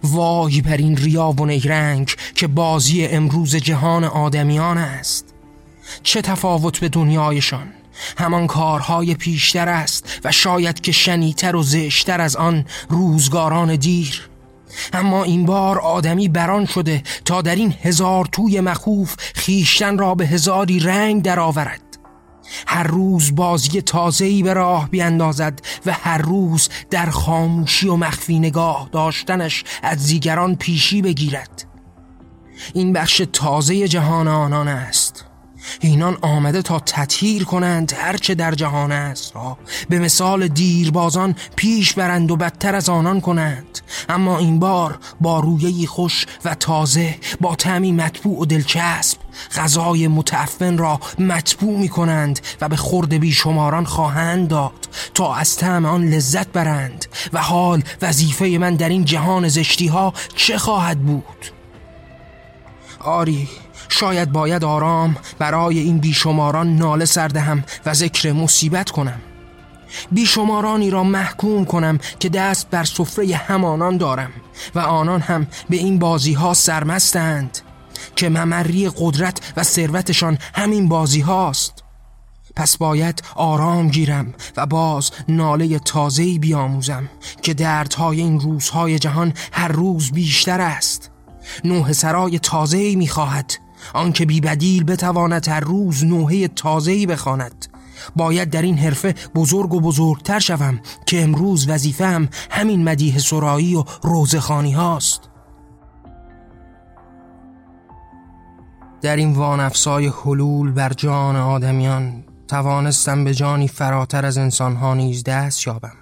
[0.04, 5.26] وای بر این ریا و نیرنگ که بازی امروز جهان آدمیان است.
[6.04, 7.68] چه تفاوت به دنیایشان.
[8.18, 14.30] همان کارهای پیشتر است و شاید که شنیتر و زشتر از آن روزگاران دیر.
[14.94, 20.28] اما این بار آدمی بران شده تا در این هزار توی مخوف خیشتن را به
[20.28, 21.82] هزاری رنگ درآورد
[22.68, 28.90] هر روز بازی تازه‌ای به راه بیندازد و هر روز در خاموشی و مخفی نگاه
[28.92, 31.66] داشتنش از دیگران پیشی بگیرد.
[32.74, 35.26] این بخش تازه جهان آنان است.
[35.80, 39.58] اینان آمده تا تطهیر کنند هرچه در جهان است را.
[39.90, 43.80] به مثال دیربازان پیش برند و بدتر از آنان کنند.
[44.10, 49.18] اما این بار با رویهی خوش و تازه با تعمی مطبوع و دلچسب
[49.56, 55.86] غذای متعفن را مطبوع می کنند و به خورد بیشماران خواهند داد تا از طعم
[55.86, 61.52] آن لذت برند و حال وظیفه من در این جهان زشتی ها چه خواهد بود؟
[63.00, 63.50] آری
[63.96, 69.22] شاید باید آرام برای این بیشماران ناله سردهم و ذکر مصیبت کنم.
[70.12, 74.30] بیشمارانی را محکوم کنم که دست بر سفره همانان دارم
[74.76, 77.58] و آنان هم به این بازی ها سرمستند
[78.16, 81.84] که ممری قدرت و ثروتشان همین بازی هاست
[82.56, 87.10] پس باید آرام گیرم و باز ناله تازه‌ای بیاموزم
[87.42, 91.12] که دردهای این روزهای جهان هر روز بیشتر است.
[91.64, 97.66] نوح سرای تازه‌ای می‌خواهد آنکه بی بدیل بتواند هر روز نوحه تازه‌ای بخواند.
[98.16, 103.84] باید در این حرفه بزرگ و بزرگتر شوم که امروز وظیفه‌ام همین مدیه سرایی و
[104.04, 105.30] روزخانی هاست.
[109.02, 115.68] در این وانفسای حلول بر جان آدمیان توانستم به جانی فراتر از انسانها نیز دست
[115.68, 115.96] یابم.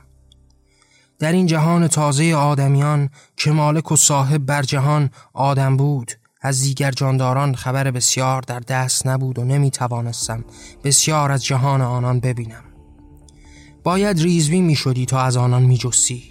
[1.20, 6.12] در این جهان تازه آدمیان که مالک و صاحب بر جهان آدم بود.
[6.46, 10.46] از دیگر جانداران خبر بسیار در دست نبود و نمی توانستم
[10.84, 12.64] بسیار از جهان آنان ببینم
[13.84, 16.24] باید ریزبی می شدی تا از آنان می جسی.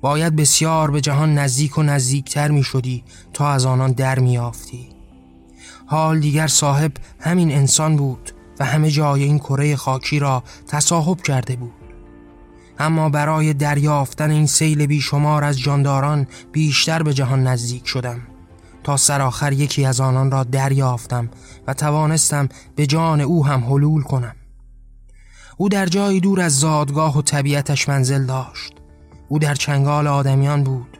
[0.00, 4.88] باید بسیار به جهان نزدیک و نزدیکتر می شدی تا از آنان در می آفتی.
[5.86, 8.30] حال دیگر صاحب همین انسان بود
[8.60, 11.72] و همه جای این کره خاکی را تصاحب کرده بود
[12.78, 18.20] اما برای دریافتن این سیل بیشمار از جانداران بیشتر به جهان نزدیک شدم
[18.86, 21.28] تا سرآخر یکی از آنان را دریافتم
[21.66, 24.34] و توانستم به جان او هم حلول کنم.
[25.56, 28.72] او در جایی دور از زادگاه و طبیعتش منزل داشت.
[29.28, 30.98] او در چنگال آدمیان بود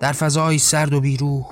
[0.00, 1.46] در فضایی سرد و بیروح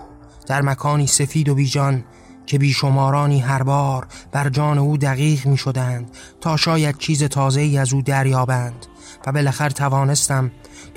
[0.46, 2.04] در مکانی سفید و بیجان
[2.46, 6.10] که بیشمارانی هر بار بر جان او دقیق می شدند
[6.40, 8.86] تا شاید چیز تازه ای از او دریابند
[9.26, 10.50] و بالاخره توانستم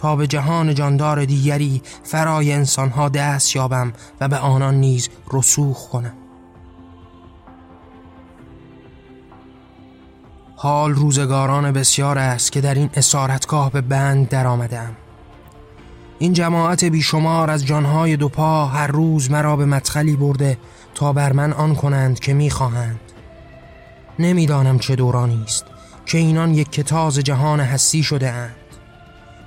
[0.03, 6.13] تا به جهان جاندار دیگری فرای انسانها دست یابم و به آنان نیز رسوخ کنم.
[10.55, 14.95] حال روزگاران بسیار است که در این اسارتگاه به بند در آمدم.
[16.19, 20.57] این جماعت بیشمار از جانهای دو پا هر روز مرا به مدخلی برده
[20.95, 22.99] تا بر من آن کنند که می‌خواهند.
[24.19, 25.65] نمی‌دانم چه دورانی است
[26.05, 28.62] که اینان یک کتاز جهان هستی شده اند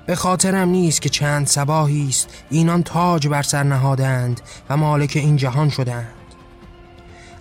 [0.07, 2.29] به خاطرم نیست که چند سباهی است.
[2.51, 6.13] اینان تاج بر سر نهادند و مالک این جهان شدند.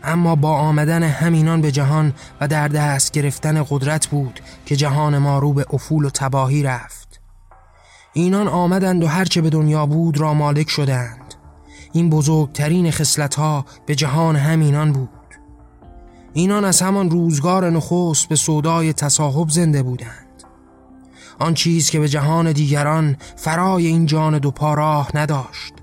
[0.03, 5.39] اما با آمدن همینان به جهان و در دست گرفتن قدرت بود که جهان ما
[5.39, 7.21] رو به افول و تباهی رفت.
[8.13, 11.33] اینان آمدند و هرچه به دنیا بود را مالک شدند.
[11.93, 15.09] این بزرگترین خصلت ها به جهان همینان بود.
[16.33, 20.24] اینان از همان روزگار نخست به صدای تصاحب زنده بودند.
[21.39, 25.73] آن چیز که به جهان دیگران فرای این جان دو راه نداشت.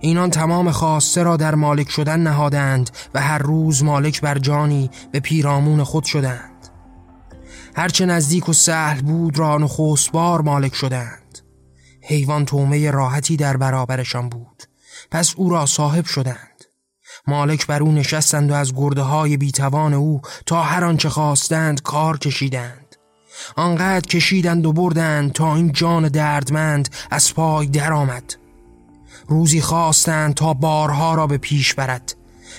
[0.00, 5.20] اینان تمام خواسته را در مالک شدن نهادند و هر روز مالک بر جانی به
[5.20, 6.68] پیرامون خود شدند.
[7.76, 11.38] هرچه نزدیک و سهل بود را نخست بار مالک شدند.
[12.02, 14.62] حیوان تومه راحتی در برابرشان بود.
[15.10, 16.64] پس او را صاحب شدند.
[17.26, 22.18] مالک بر او نشستند و از گرده های بیتوان او تا هر آنچه خواستند کار
[22.18, 22.87] کشیدند.
[23.56, 28.34] آنقدر کشیدند و بردند تا این جان دردمند از پای درآمد.
[29.28, 32.14] روزی خواستند تا بارها را به پیش برد.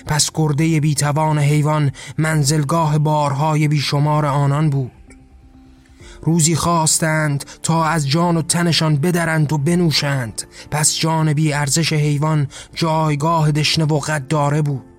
[0.06, 4.90] پس گرده بیتوان حیوان منزلگاه بارهای بیشمار آنان بود.
[6.22, 10.42] روزی خواستند تا از جان و تنشان بدرند و بنوشند.
[10.70, 14.89] پس جان بی ارزش حیوان جایگاه دشنه و قداره بود.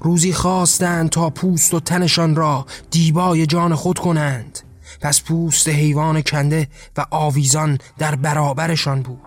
[0.00, 4.58] روزی خواستند تا پوست و تنشان را دیبای جان خود کنند.
[5.00, 9.20] پس پوست حیوان کنده و آویزان در برابرشان بود.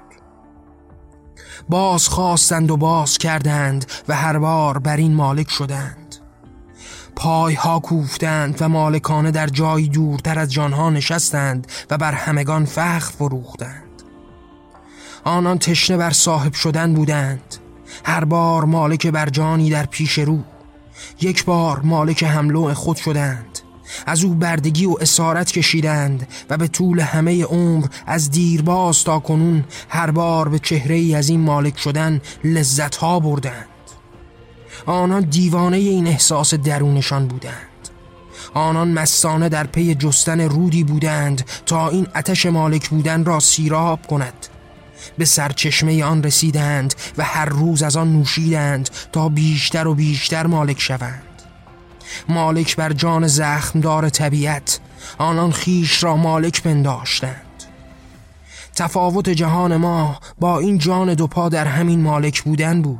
[1.69, 6.15] باز خواستند و باز کردند و هر بار بر این مالک شدند.
[7.15, 13.11] پای ها کوفتند و مالکانه در جایی دورتر از جانها نشستند و بر همگان فخر
[13.11, 13.83] فروختند.
[15.23, 17.55] آنان تشنه بر صاحب شدن بودند.
[18.05, 20.39] هر بار مالک بر جانی در پیش رو
[21.21, 23.59] یک بار مالک حملو خود شدند.
[24.05, 29.63] از او بردگی و اسارت کشیدند و به طول همه عمر از دیرباز تا کنون
[29.89, 33.65] هر بار به چهره ای از این مالک شدن لذت ها بردند.
[34.85, 37.65] آنان دیوانه این احساس درونشان بودند.
[38.53, 44.47] آنان مستانه در پی جستن رودی بودند تا این اتش مالک بودن را سیراب کند.
[45.17, 50.81] به سرچشمه آن رسیدند و هر روز از آن نوشیدند تا بیشتر و بیشتر مالک
[50.81, 51.23] شوند.
[52.29, 54.79] مالک بر جان زخمدار طبیعت
[55.17, 57.63] آنان خیش را مالک پنداشتند.
[58.75, 62.99] تفاوت جهان ما با این جان دو پا در همین مالک بودن بود.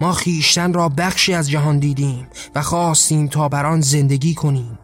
[0.00, 4.78] ما خیشتن را بخشی از جهان دیدیم و خواستیم تا بر آن زندگی کنیم.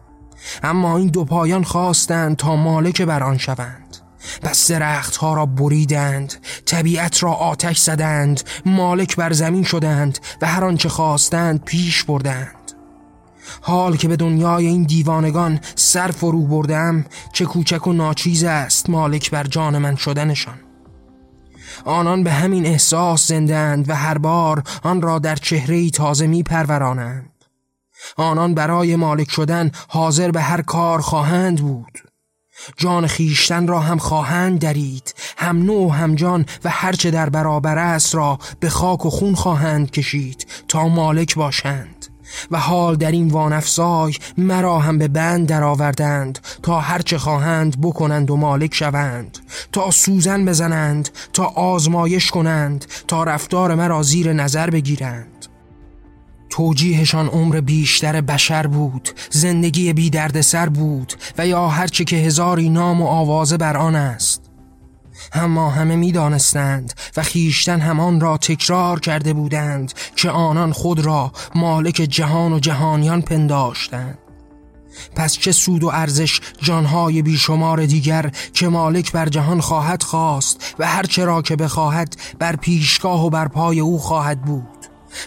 [0.63, 3.97] اما این دو پایان خواستند تا مالک بر آن شوند.
[4.41, 6.33] پس درخت ها را بریدند
[6.65, 12.55] طبیعت را آتش زدند مالک بر زمین شدند و هر آنچه خواستند پیش بردند.
[13.61, 19.31] حال که به دنیای این دیوانگان سر فرو بردم چه کوچک و ناچیز است مالک
[19.31, 20.59] بر جان من شدنشان.
[21.85, 27.29] آنان به همین احساس زندند و هر بار آن را در چهره تازه می پرورانند.
[28.17, 32.12] آنان برای مالک شدن حاضر به هر کار خواهند بود.
[32.77, 38.15] جان خیشتن را هم خواهند درید هم نوع هم جان و هرچه در برابر است
[38.15, 42.05] را به خاک و خون خواهند کشید تا مالک باشند.
[42.51, 48.35] و حال در این وانفسای مرا هم به بند درآوردند تا هرچه خواهند بکنند و
[48.35, 49.37] مالک شوند
[49.71, 55.32] تا سوزن بزنند تا آزمایش کنند تا رفتار مرا زیر نظر بگیرند.
[56.53, 60.11] توجیهشان عمر بیشتر بشر بود زندگی بی
[60.41, 64.41] سر بود و یا هرچه که هزاری نام و آوازه بر آن است.
[65.33, 71.31] اما همه می دانستند و خیشتن همان را تکرار کرده بودند که آنان خود را
[71.55, 74.17] مالک جهان و جهانیان پنداشتند.
[75.15, 80.87] پس چه سود و ارزش جانهای بیشمار دیگر که مالک بر جهان خواهد خواست و
[80.87, 84.82] هرچه را که بخواهد بر پیشگاه و بر پای او خواهد بود.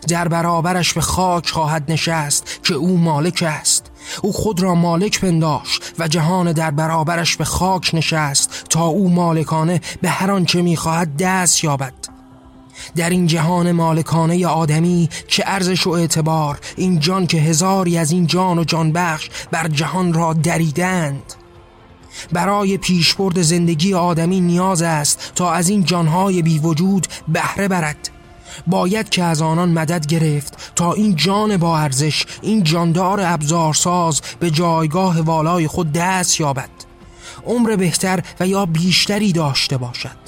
[0.08, 3.90] در برابرش به خاک خواهد نشست که او مالک است.
[4.22, 9.80] او خود را مالک پنداشت و جهان در برابرش به خاک نشست تا او مالکانه
[10.02, 11.94] به هر آنچه می‌خواهد دست یابد.
[12.96, 18.26] در این جهان مالکانه آدمی که ارزش و اعتبار این جان که هزاری از این
[18.26, 21.34] جان و جان بخش بر جهان را دریدند.
[22.32, 28.10] برای پیشبرد زندگی آدمی نیاز است تا از این جانهای بی وجود بهره برد.
[28.66, 34.50] باید که از آنان مدد گرفت تا این جان با ارزش این جاندار ابزارساز به
[34.50, 36.70] جایگاه والای خود دست یابد.
[37.46, 40.26] عمر بهتر و یا بیشتری داشته باشد.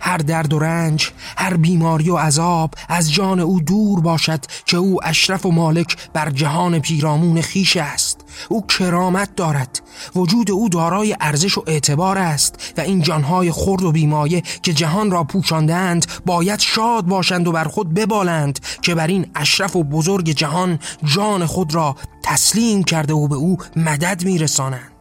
[0.00, 5.04] هر درد و رنج هر بیماری و عذاب از جان او دور باشد که او
[5.04, 8.15] اشرف و مالک بر جهان پیرامون خیش است.
[8.48, 9.80] او کرامت دارد.
[10.14, 15.10] وجود او دارای ارزش و اعتبار است و این جانهای خرد و بیمایه که جهان
[15.10, 20.30] را پوشاندند باید شاد باشند و بر خود ببالند که بر این اشرف و بزرگ
[20.30, 24.92] جهان جان خود را تسلیم کرده و به او مدد میرسانند.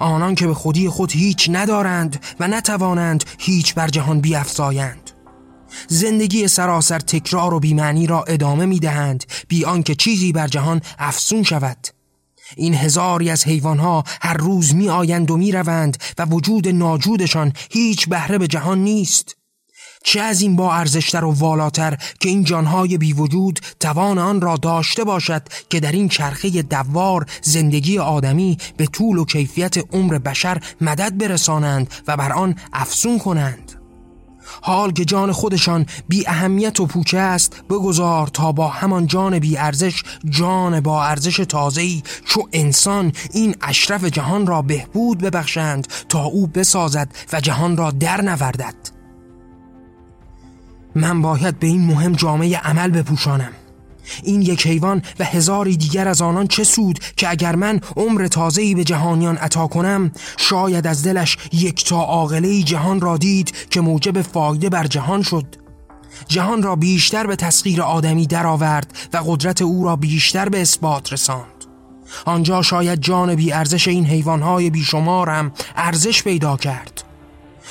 [0.00, 5.11] آنان که به خودی خود هیچ ندارند و نتوانند هیچ بر جهان بیافزایند
[5.88, 11.42] زندگی سراسر تکرار و بیمعنی را ادامه می دهند بی آنکه چیزی بر جهان افسون
[11.42, 11.88] شود.
[12.56, 18.08] این هزاری از حیوانها هر روز می آیند و می روند و وجود ناجودشان هیچ
[18.08, 19.36] بهره به جهان نیست.
[20.04, 24.56] چه از این با ارزشتر و والاتر که این جانهای بی وجود توان آن را
[24.56, 30.62] داشته باشد که در این چرخه دوار زندگی آدمی به طول و کیفیت عمر بشر
[30.80, 33.81] مدد برسانند و بر آن افسون کنند؟
[34.62, 39.56] حال که جان خودشان بی اهمیت و پوچه است بگذار تا با همان جان بی
[39.56, 46.46] ارزش جان با ارزش تازه‌ای چو انسان این اشرف جهان را بهبود ببخشند تا او
[46.46, 48.74] بسازد و جهان را در نوردد.
[50.94, 53.52] من باید به این مهم جامعه عمل بپوشانم.
[54.22, 58.74] این یک حیوان و هزاری دیگر از آنان چه سود که اگر من عمر تازه‌ای
[58.74, 64.22] به جهانیان عطا کنم شاید از دلش یک تا عاقله جهان را دید که موجب
[64.22, 65.46] فایده بر جهان شد.
[66.28, 71.46] جهان را بیشتر به تسخیر آدمی درآورد و قدرت او را بیشتر به اثبات رساند.
[72.24, 77.04] آنجا شاید جان بی ارزش این حیوانهای بیشمارم ارزش پیدا کرد.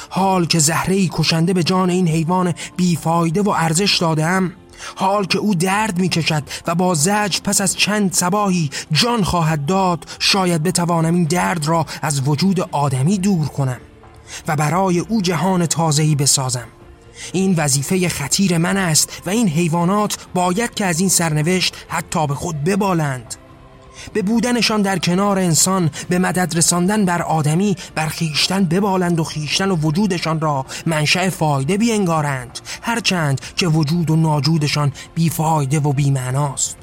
[0.10, 4.52] حال که زهره کشنده به جان این حیوان بیفایده و ارزش دادم
[4.96, 9.66] حال که او درد می کشد و با زج پس از چند سباهی جان خواهد
[9.66, 13.80] داد شاید بتوانم این درد را از وجود آدمی دور کنم
[14.48, 16.68] و برای او جهان تازهی بسازم.
[17.34, 22.36] این وظیفه خطیر من است و این حیوانات باید که از این سرنوشت حتی به
[22.36, 23.36] خود ببالند.
[24.14, 29.72] به بودنشان در کنار انسان به مدد رساندن بر آدمی بر خیشتن ببالند و خیشتن
[29.72, 36.81] و وجودشان را منشأ فایده بینگارند هرچند که وجود و ناجودشان بیفایده و بیمعناست.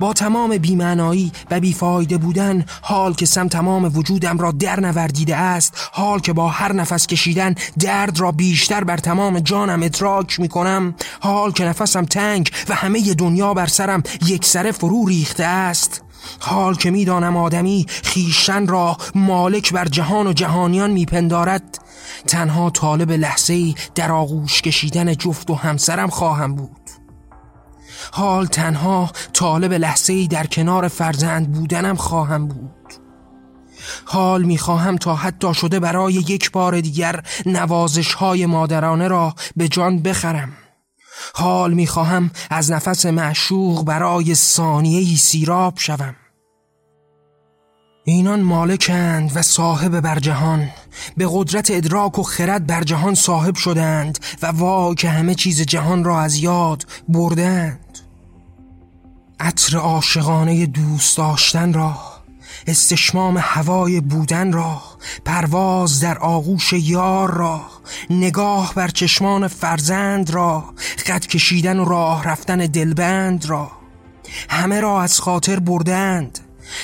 [0.00, 5.74] با تمام بیمعنایی و بیفایده بودن حال که سم تمام وجودم را در نوردیده است
[5.92, 10.94] حال که با هر نفس کشیدن درد را بیشتر بر تمام جانم ادراک می کنم
[11.20, 16.02] حال که نفسم تنگ و همه دنیا بر سرم یک سره فرو ریخته است
[16.40, 21.78] حال که می‌دانم آدمی خیشن را مالک بر جهان و جهانیان میپندارد
[22.26, 26.79] تنها طالب لحظه در آغوش کشیدن جفت و همسرم خواهم بود.
[28.12, 32.70] حال تنها طالب لحظه ای در کنار فرزند بودنم خواهم بود.
[34.04, 40.02] حال می‌خواهم تا حتی شده برای یک بار دیگر نوازش های مادرانه را به جان
[40.02, 40.52] بخرم.
[41.34, 46.16] حال می‌خواهم از نفس معشوق برای ثانیه ای سیراب شوم.
[48.04, 50.68] اینان مالکند و صاحب بر جهان.
[51.16, 56.04] به قدرت ادراک و خرد بر جهان صاحب شدند و وا که همه چیز جهان
[56.04, 57.89] را از یاد بردند.
[59.40, 61.96] عطر عاشقانه دوست داشتن را
[62.66, 64.82] استشمام هوای بودن را
[65.24, 67.60] پرواز در آغوش یار را
[68.10, 70.64] نگاه بر چشمان فرزند را
[70.96, 73.70] خط کشیدن و راه رفتن دلبند را.
[74.48, 76.38] همه را از خاطر بردند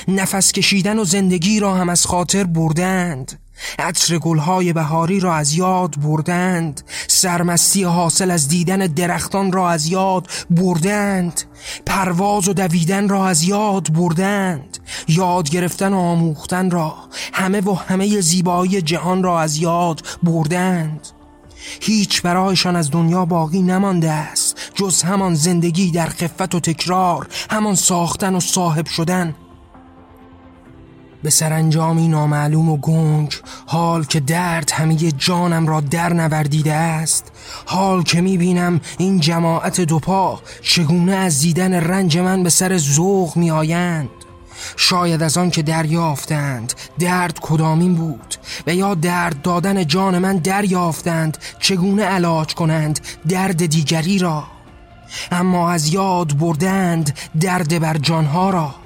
[0.09, 3.39] نفس کشیدن و زندگی را هم از خاطر بردند.
[3.79, 6.81] عطر گلهای بهاری را از یاد بردند.
[7.09, 11.43] سرمستی حاصل از دیدن درختان را از یاد بردند.
[11.87, 14.79] پرواز و دویدن را از یاد بردند.
[15.09, 16.95] یاد گرفتن و آموختن را
[17.33, 21.09] همه و همه زیبایی جهان را از یاد بردند.
[21.81, 27.75] هیچ برایشان از دنیا باقی نمانده است جز همان زندگی در خفت و تکرار همان
[27.75, 29.35] ساختن و صاحب شدن.
[31.27, 33.35] به سرانجامی نامعلوم و گنگ
[33.67, 37.33] حال که درد همه جانم را در نوردیده است
[37.65, 44.09] حال که می‌بینم این جماعت دوپا چگونه از دیدن رنج من به سر زوغ میآیند.
[44.77, 48.35] شاید از آن که دریافتند درد کدامین بود؟
[48.67, 54.45] و یا درد دادن جان من دریافتند چگونه علاج کنند درد دیگری را؟
[55.33, 58.86] اما از یاد بردند درد بر جانها را.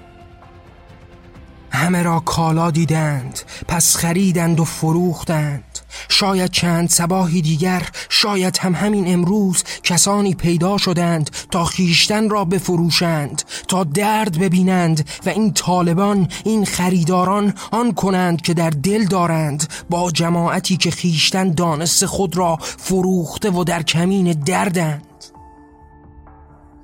[1.70, 5.64] همه را کالا دیدند پس خریدند و فروختند.
[6.08, 13.42] شاید چند سباهی دیگر شاید هم همین امروز کسانی پیدا شدند تا خیشتن را بفروشند
[13.68, 20.10] تا درد ببینند و این طالبان این خریداران آن کنند که در دل دارند با
[20.10, 25.09] جماعتی که خیشتن دانست خود را فروخته و در کمین دردند.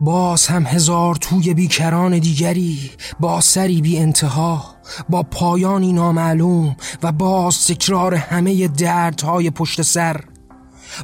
[0.01, 2.91] باز هم هزار توی بیکران دیگری
[3.21, 4.65] با سری بی انتها
[5.09, 10.21] با پایانی نامعلوم و باز تکرار همه دردهای پشت سر.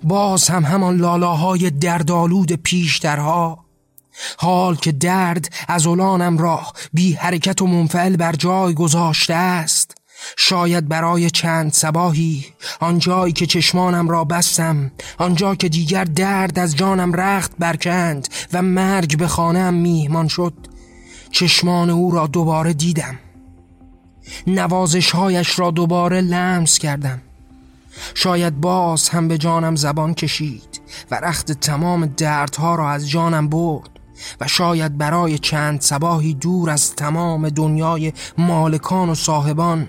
[0.04, 3.64] باز هم همان لالاهای دردالود پیشترها.
[4.38, 10.01] حال که درد از اولانم راه بی حرکت و منفعل بر جای گذاشته است.
[10.36, 12.46] شاید برای چند سباهی
[12.80, 19.18] آنجایی که چشمانم را بستم آنجا که دیگر درد از جانم رخت برکند و مرگ
[19.18, 20.54] به خانم میهمان شد
[21.30, 23.18] چشمان او را دوباره دیدم.
[24.46, 27.20] نوازشهایش را دوباره لمس کردم.
[28.14, 30.80] شاید باز هم به جانم زبان کشید
[31.10, 33.90] و رخت تمام دردها را از جانم برد
[34.40, 39.88] و شاید برای چند سباهی دور از تمام دنیای مالکان و صاحبان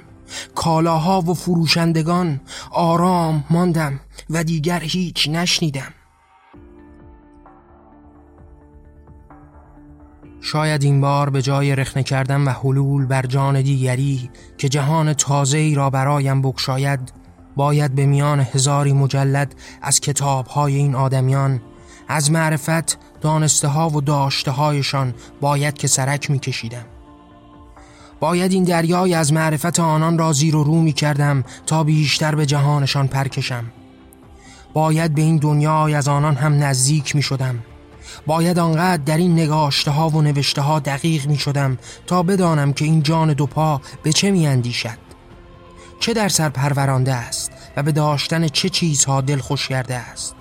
[0.56, 2.42] کالاها و فروشندگان
[2.72, 5.94] آرام ماندم و دیگر هیچ نشنیدم
[10.42, 15.58] شاید این بار به جای رخنه کردن و حلول بر جان دیگری که جهان تازه
[15.58, 17.14] ای را برایم بکشاید
[17.56, 21.62] باید به میان هزاری مجلد از کتابهای این آدمیان
[22.08, 26.86] از معرفت دانسته ها و داشته هایشان باید که سرک می کشیدم.
[28.20, 32.46] باید این دریای از معرفت آنان را زیر و رو می کردم تا بیشتر به
[32.46, 33.64] جهانشان پرکشم
[34.74, 37.60] باید به این دنیای از آنان هم نزدیک می شدم.
[38.26, 41.78] باید آنقدر در این نگاشته ها و نوشته ها دقیق می شدم
[42.08, 44.98] تا بدانم که این جان دو پا به چه می اندیشد.
[46.00, 50.36] چه در سر پرورانده است و به داشتن چه چیزها دل خوش کرده است.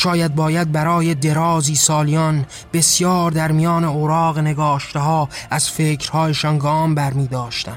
[0.00, 7.26] شاید باید برای درازی سالیان بسیار در میان اوراق نگاشته ها از فکرهایشان گام برمی
[7.26, 7.76] داشتم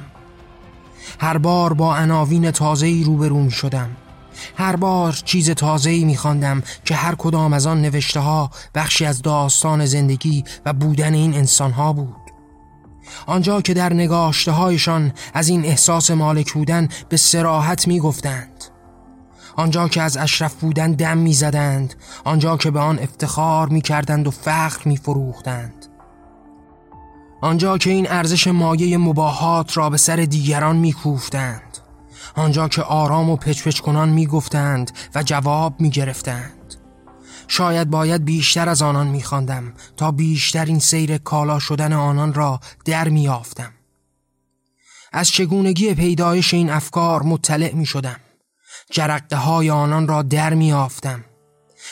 [1.19, 3.89] هر بار با عناوین تازه‌ای روبرو می شدم
[4.57, 9.21] هر بار چیز تازه‌ای می خواندم که هر کدام از آن نوشته ها بخشی از
[9.21, 12.15] داستان زندگی و بودن این انسان ها بود.
[13.25, 18.52] آنجا که در نگاشته هایشان از این احساس مالک بودن به سراحت می گفتند
[19.55, 21.93] آنجا که از اشرف بودن دم می زدند
[22.23, 25.85] آنجا که به آن افتخار می کردند و فخر می فروختند
[27.41, 31.77] آنجا که این ارزش مایه مباهات را به سر دیگران می کوفتند
[32.35, 36.75] آنجا که آرام و پچ کنان می گفتند و جواب می گرفتند
[37.47, 42.59] شاید باید بیشتر از آنان می خواندم تا بیشتر این سیر کالا شدن آنان را
[42.85, 43.71] در می آفتم.
[45.13, 48.19] از چگونگی پیدایش این افکار مطلع می شدم
[48.93, 51.23] جرقه های آنان را در می آفتم.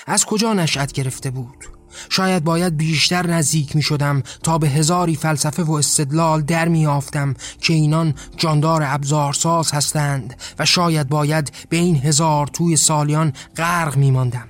[0.07, 1.65] از کجا نشأت گرفته بود؟
[2.09, 7.33] شاید باید بیشتر نزدیک می شدم تا به هزاری فلسفه و استدلال در می آفتم
[7.61, 14.11] که اینان جاندار ابزارساز هستند و شاید باید به این هزار توی سالیان غرق می
[14.11, 14.47] ماندم.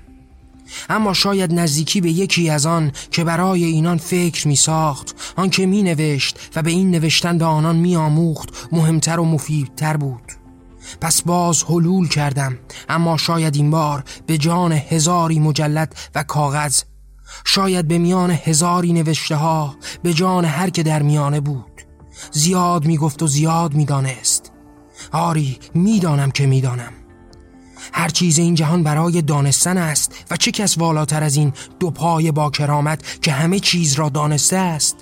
[0.90, 5.66] اما شاید نزدیکی به یکی از آن که برای اینان فکر می ساخت آن که
[5.66, 10.41] می نوشت و به این نوشتن به آنان می آموخت مهمتر و مفیدتر بود
[11.02, 12.58] پس باز حلول کردم.
[12.90, 16.82] اما شاید این بار به جان هزاری مجلد و کاغذ
[17.46, 21.82] شاید به میان هزاری نوشته ها به جان هر که در میانه بود.
[22.32, 24.52] زیاد می‌گفت و زیاد می‌دانست.
[25.12, 26.94] آری می‌دانم که می‌دانم.
[27.94, 32.32] هر چیز این جهان برای دانستن است و چه کس والاتر از این دو پای
[32.32, 34.96] با کرامت که همه چیز را دانسته است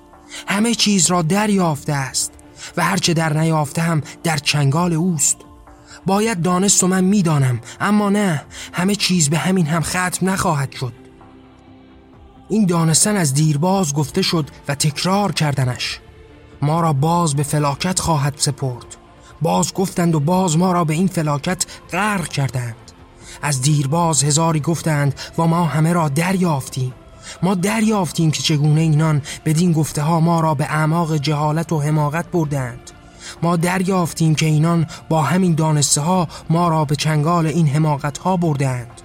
[0.47, 2.31] همه چیز را دریافته است
[2.77, 5.37] و هرچه در نیافته هم در چنگال اوست.
[6.09, 7.59] باید دانست و من می‌دانم.
[7.81, 8.41] اما نه
[8.73, 10.93] همه چیز به همین هم ختم نخواهد شد.
[12.49, 15.99] این دانستن از دیرباز گفته شد و تکرار کردنش.
[16.61, 18.85] ما را باز به فلاکت خواهد سپرد.
[19.41, 22.75] باز گفتند و باز ما را به این فلاکت غرق کردند.
[23.41, 26.93] از دیرباز هزاری گفتند و ما همه را دریافتیم.
[27.43, 32.31] ما دریافتیم که چگونه اینان بدین گفته ها ما را به اعماق جهالت و حماقت
[32.31, 32.91] بردند.
[33.43, 38.37] ما دریافتیم که اینان با همین دانسته ها ما را به چنگال این حماقت ها
[38.37, 39.01] بردند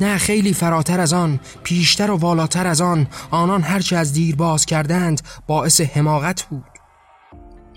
[0.00, 4.66] نه خیلی فراتر از آن پیشتر و والاتر از آن آنان هرچه از دیر باز
[4.66, 6.64] کردند باعث حماقت بود.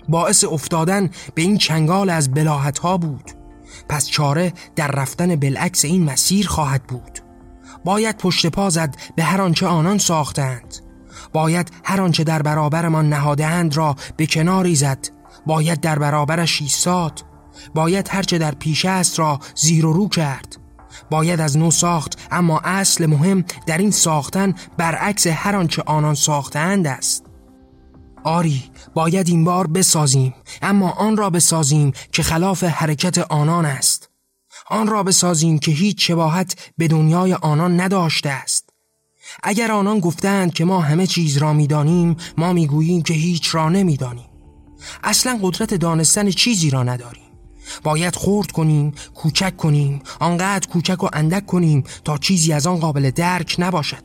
[0.08, 3.30] باعث افتادن به این چنگال از بلاحت ها بود.
[3.88, 7.18] پس چاره در رفتن بالعکس این مسیر خواهد بود.
[7.84, 10.74] باید پشت پا زد به هر آنچه آنان ساختند
[11.32, 15.08] باید هر آنچه در برابرمان نهادهاند را به کناری زد.
[15.46, 17.24] باید در برابرش ایستاد.
[17.74, 20.56] باید هرچه در پیش است را زیر و رو کرد.
[21.10, 26.86] باید از نو ساخت اما اصل مهم در این ساختن برعکس هر آنچه آنان ساختند
[26.86, 27.24] است.
[28.24, 28.62] آری
[28.94, 34.10] باید این بار بسازیم اما آن را بسازیم که خلاف حرکت آنان است.
[34.70, 38.70] آن را بسازیم که هیچ شباهت به دنیای آنان نداشته است.
[39.42, 44.33] اگر آنان گفتند که ما همه چیز را می‌دانیم ما می‌گوییم که هیچ را نمی‌دانیم.
[45.04, 47.24] اصلا قدرت دانستن چیزی را نداریم.
[47.82, 53.10] باید خورد کنیم کوچک کنیم آنقدر کوچک و اندک کنیم تا چیزی از آن قابل
[53.10, 54.04] درک نباشد.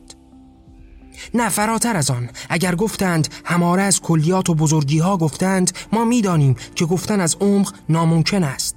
[1.34, 2.30] نه فراتر از آن.
[2.48, 7.74] اگر گفتند هماره از کلیات و بزرگی ها گفتند ما می‌دانیم که گفتن از عمق
[7.88, 8.74] ناممکن است.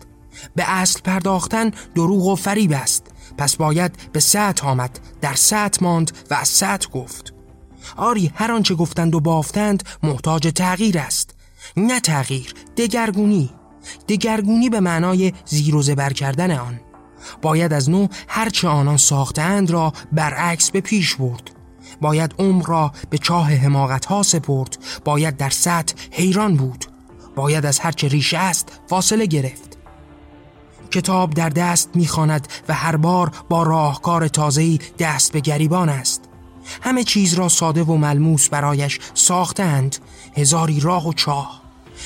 [0.55, 3.07] به اصل پرداختن دروغ و فریب است.
[3.37, 7.33] پس باید به سطح آمد در سطح ماند و از گفت.
[7.97, 11.32] آری هر آنچه گفتند و بافتند محتاج تغییر است.
[11.77, 13.49] نه تغییر دگرگونی.
[14.07, 16.79] دگرگونی به معنای زیر و زبر کردن آن.
[17.41, 21.51] باید از نو هرچه آنان ساختند را برعکس به پیش برد.
[22.01, 24.77] باید عمر را به چاه حماقت ها سپرد.
[25.05, 26.85] باید در سطح حیران بود.
[27.35, 29.77] باید از هرچه ریشه است فاصله گرفت.
[30.91, 36.21] کتاب در دست می‌خواند و هر بار با راهکار تازه‌ای دست به گریبان است.
[36.81, 39.95] همه چیز را ساده و ملموس برایش ساختند.
[40.37, 41.61] هزاری راه و چاه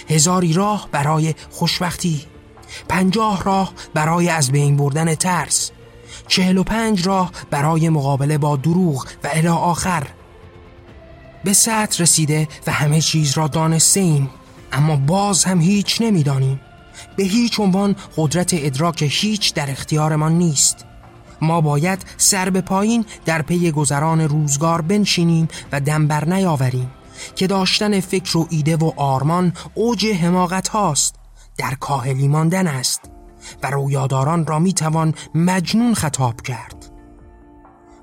[0.09, 2.21] هزاری راه برای خوشبختی
[2.89, 5.71] پنجاه راه برای از بین بردن ترس
[6.27, 10.07] چهل و پنج راه برای مقابله با دروغ و الی آخر.
[11.43, 14.29] به سطر رسیده و همه چیز را دانسته ایم
[14.71, 16.59] اما باز هم هیچ نمی‌دانیم.
[17.15, 20.85] به هیچ عنوان قدرت ادراک هیچ در اختیارمان نیست.
[21.41, 26.91] ما باید سر به پایین در پی گذران روزگار بنشینیم و دنبر نیاوریم.
[27.35, 31.15] که داشتن فکر و ایده و آرمان اوج حماقت هاست
[31.57, 33.01] در کاهلی ماندن است
[33.63, 36.91] و رویاداران را می‌توان مجنون خطاب کرد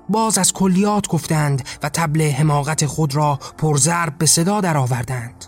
[0.09, 5.45] باز از کلیات گفتند و تبل حماقت خود را پرزرب به صدا درآوردند.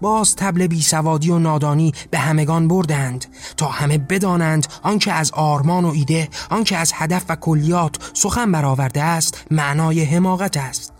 [0.00, 3.26] باز تبل بیسوادی و نادانی به همگان بردند
[3.56, 9.02] تا همه بدانند آنکه از آرمان و ایده آنکه از هدف و کلیات سخن برآورده
[9.02, 10.99] است معنای حماقت است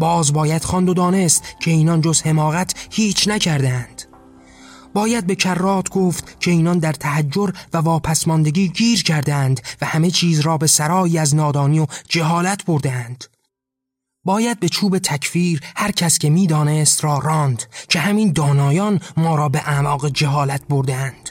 [0.00, 4.02] باز باید خواند و دانست که اینان جز حماقت هیچ نکردند.
[4.94, 10.40] باید به کرات گفت که اینان در تحجر و واپسماندگی گیر کردند و همه چیز
[10.40, 13.24] را به سرایی از نادانی و جهالت بردند
[14.24, 19.48] باید به چوب تکفیر هر کس که می‌دانست را راند که همین دانایان ما را
[19.48, 21.30] به اعماق جهالت بردند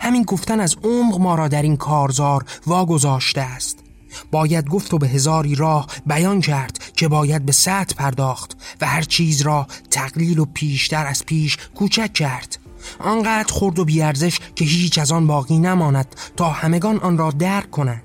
[0.00, 3.87] همین گفتن از عمق ما را در این کارزار واگذاشته است.
[4.30, 9.02] باید گفت و به هزاری راه بیان کرد که باید به سطح پرداخت و هر
[9.02, 12.58] چیز را تقلیل و پیشتر از پیش کوچک کرد.
[12.98, 17.70] آنقدر خرد و بیارزش که هیچ از آن باقی نماند تا همگان آن را درک
[17.70, 18.02] کنند.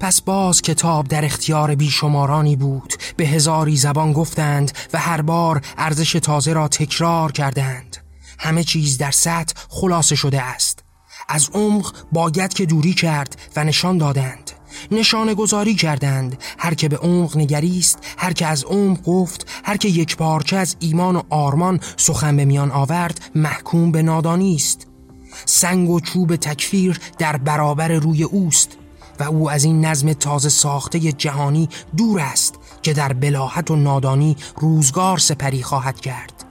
[0.00, 2.94] پس باز کتاب در اختیار بیشمارانی بود.
[3.16, 7.96] به هزاری زبان گفتند و هر بار ارزش تازه را تکرار کردند.
[8.38, 10.83] همه چیز در سطح خلاصه شده است.
[11.28, 14.50] از عمق باید که دوری کرد و نشان دادند.
[14.90, 16.36] نشانه گذاری کردند.
[16.58, 20.76] هر که به عمق نگریست هر که از عمق گفت هر که یک پارچه از
[20.80, 24.86] ایمان و آرمان سخن به میان آورد محکوم به نادانی است.
[25.44, 28.76] سنگ و چوب تکفیر در برابر روی اوست
[29.20, 34.36] و او از این نظم تازه ساخته جهانی دور است که در بلاحت و نادانی
[34.56, 36.43] روزگار سپری خواهد کرد.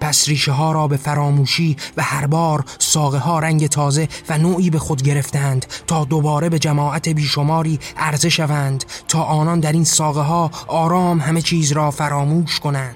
[0.00, 4.70] پس ریشه ها را به فراموشی و هر بار ساقه ها رنگ تازه و نوعی
[4.70, 10.20] به خود گرفتند تا دوباره به جماعت بیشماری عرضه شوند تا آنان در این ساقه
[10.20, 12.94] ها آرام همه چیز را فراموش کنند.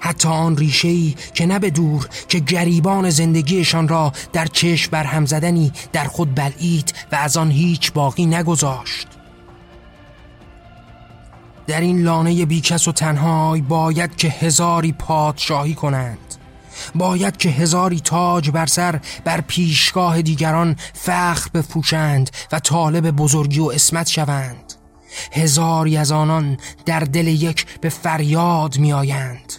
[0.00, 5.72] حتی آن ریشه‌ای که نه به دور که گریبان زندگیشان را در چشم برهم زدنی
[5.92, 9.21] در خود بلعید و از آن هیچ باقی نگذاشت.
[11.66, 16.18] در این لانه بیکس و تنهای باید که هزاری پادشاهی کنند.
[16.94, 23.64] باید که هزاری تاج بر سر بر پیشگاه دیگران فخر بفروشند و طالب بزرگی و
[23.64, 24.72] اسمت شوند.
[25.32, 26.56] هزاری از آنان
[26.86, 29.52] در دل یک به فریاد میآیند.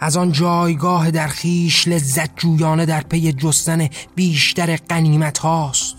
[0.00, 5.95] از آن جایگاه در خیش لذت جویانه در پی جستن بیشتر قنیمت هاست.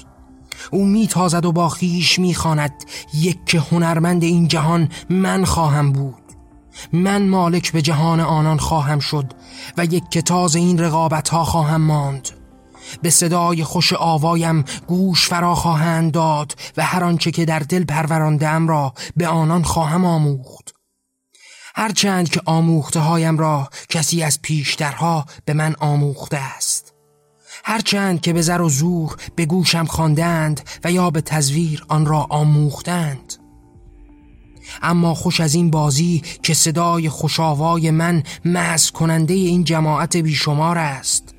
[0.71, 2.73] او میتازد و با خیش می‌خواند.
[3.13, 6.27] یک هنرمند این جهان من خواهم بود.
[6.93, 9.33] من مالک به جهان آنان خواهم شد
[9.77, 12.29] و یک که تاز این رقابت ها خواهم ماند.
[13.01, 18.67] به صدای خوش آوایم گوش فرا خواهند داد و هر آنچه که در دل پروراندم
[18.67, 20.73] را به آنان خواهم آموخت.
[21.75, 26.86] هرچند که آموخته هایم را کسی از پیشترها به من آموخته است.
[27.69, 32.27] هرچند که به زر و زور به گوشم خواندند و یا به تزویر آن را
[32.29, 33.33] آموختند.
[34.81, 41.35] اما خوش از این بازی که صدای خوشاوای من مز کننده این جماعت بیشمار است.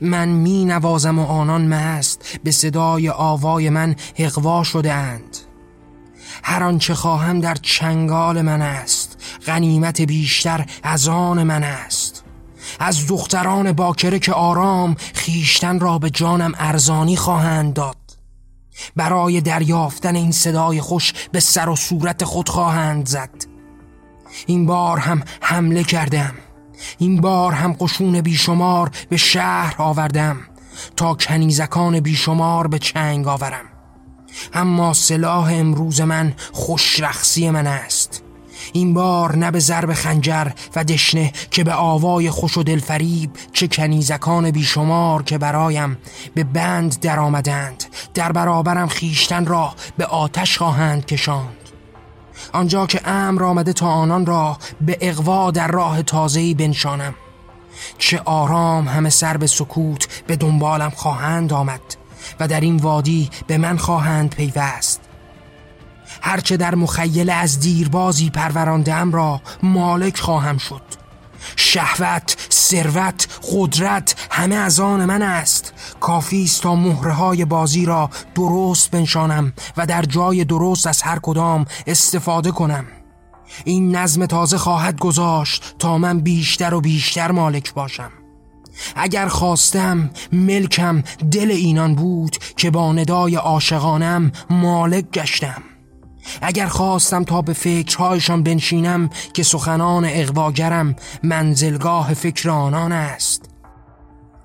[0.00, 5.36] من می نوازم و آنان مست به صدای آوای من اقوا شده اند.
[6.42, 9.22] هر آنچه خواهم در چنگال من است.
[9.46, 12.25] غنیمت بیشتر از آن من است.
[12.80, 17.96] از دختران باکره که آرام خیشتن را به جانم ارزانی خواهند داد.
[18.96, 23.44] برای دریافتن این صدای خوش به سر و صورت خود خواهند زد.
[24.46, 26.34] این بار هم حمله کردم.
[26.98, 30.36] این بار هم قشون بیشمار به شهر آوردم
[30.96, 33.64] تا کنیزکان بیشمار به چنگ آورم.
[34.54, 38.22] اما سلاح امروز من خوشرخصی من است.
[38.76, 43.68] این بار نه به ضرب خنجر و دشنه که به آوای خوش و دلفریب چه
[43.68, 45.98] کنیزکان بیشمار که برایم
[46.34, 47.84] به بند در آمدند.
[48.14, 51.56] در برابرم خیشتن را به آتش خواهند کشاند.
[52.52, 57.14] آنجا که امر آمده تا آنان را به اقوا در راه تازهی بنشانم.
[57.98, 61.80] چه آرام همه سر به سکوت به دنبالم خواهند آمد
[62.40, 65.05] و در این وادی به من خواهند پیوست.
[66.22, 70.82] هرچه در مخیله از دیربازی پروراندم را مالک خواهم شد.
[71.56, 75.72] شهوت، ثروت، قدرت همه از آن من است.
[76.00, 81.18] کافی است تا مهره های بازی را درست بنشانم و در جای درست از هر
[81.22, 82.84] کدام استفاده کنم.
[83.64, 88.10] این نظم تازه خواهد گذاشت تا من بیشتر و بیشتر مالک باشم.
[88.96, 95.62] اگر خواستم ملکم دل اینان بود که با ندای عاشقانم مالک گشتم.
[96.42, 103.50] اگر خواستم تا به فکرهایشان بنشینم که سخنان اقواگرم منزلگاه فکر آنان است.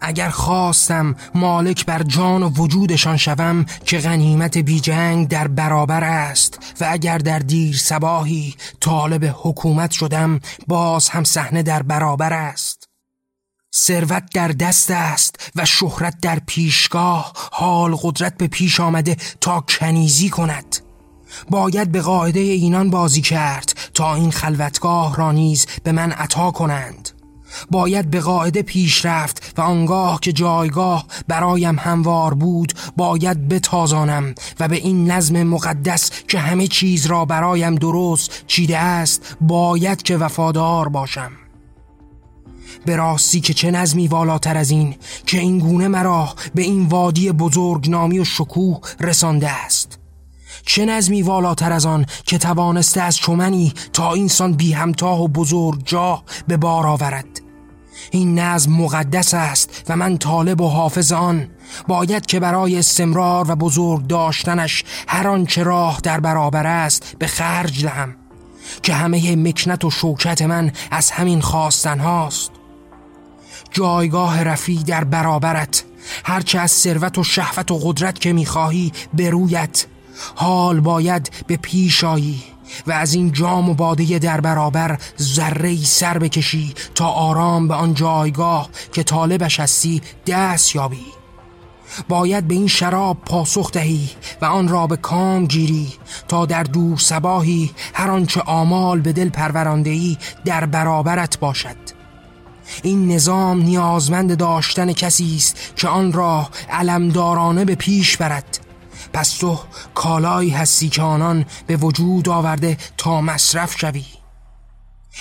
[0.02, 6.76] اگر خواستم مالک بر جان و وجودشان شوم که غنیمت بیجنگ در برابر است.
[6.82, 12.88] و اگر در دیر سباهی طالب حکومت شدم باز هم صحنه در برابر است.
[13.76, 20.30] ثروت در دست است و شهرت در پیشگاه حال قدرت به پیش آمده تا کنیزی
[20.30, 20.91] کند.
[21.49, 27.10] باید به قاعده اینان بازی کرد تا این خلوتگاه را نیز به من عطا کنند.
[27.72, 34.68] باید به قاعده پیش رفت و آنگاه که جایگاه برایم هموار بود باید بتازانم و
[34.68, 40.90] به این نظم مقدس که همه چیز را برایم درست چیده است باید که وفادار
[40.90, 41.32] باشم.
[42.86, 44.95] به راستی که چه نظمی والاتر از این
[45.26, 50.01] که این گونه مرا به این وادی بزرگ نامی و شکوه رسانده است.
[50.66, 55.82] چه نظمی والاتر از آن که توانسته از چمنی تا اینسان بی همتاه و بزرگ
[55.86, 57.42] جا به بار آورد.
[58.12, 61.48] این نظم مقدس است و من طالب و حافظ آن.
[61.88, 67.84] باید که برای استمرار و بزرگ داشتنش هر آنچه راه در برابر است به خرج
[67.84, 68.16] دهم
[68.84, 72.52] که همه مکنت و شوکت من از همین خواستن هاست.
[73.72, 75.84] جایگاه رفی در برابرت
[76.24, 79.86] هرچه از ثروت و شهوت و قدرت که می‌خواهی به رویت.
[80.35, 82.43] حال باید به پیش آیی
[82.88, 87.93] و از این جام و باده در برابر ذره سر بکشی تا آرام به آن
[87.93, 91.06] جایگاه که طالبش هستی دست یابی.
[92.10, 94.10] باید به این شراب پاسخ دهی
[94.41, 95.93] و آن را به کام گیری
[96.27, 102.02] تا در دور سباهی هر آنچه آمال به دل پرورانده در برابرت باشد.
[102.84, 108.60] این نظام نیازمند داشتن کسی است که آن را علمدارانه به پیش برد
[109.14, 109.60] پس تو
[109.96, 114.06] کالایی هستی که آنان به وجود آورده تا مصرف شوی.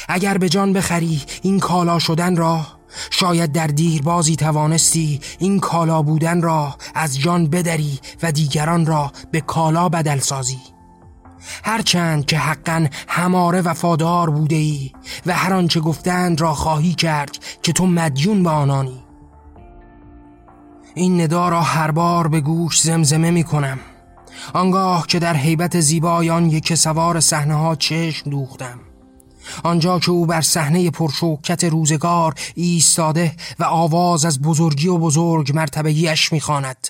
[0.09, 2.67] اگر به جان بخری این کالا شدن را
[3.11, 9.41] شاید در دیربازی توانستی این کالا بودن را از جان بدری و دیگران را به
[9.41, 10.59] کالا بدل سازی.
[11.65, 14.91] هرچند که حقا هماره وفادار بوده ای
[15.27, 19.05] و هر آنچه گفتند را خواهی کرد که تو مدیون به آنانی.
[21.01, 23.79] این ندا را هر بار به گوش زمزمه می کنم.
[24.55, 28.81] آنگاه که در حیبت زیبای آن یک سوار صحنه ها چشم دوختم.
[29.65, 36.33] آنجا که او بر صحنه پرشوکت روزگار ایستاده و آواز از بزرگی و بزرگ مرتبهیش
[36.33, 36.89] می‌خواند.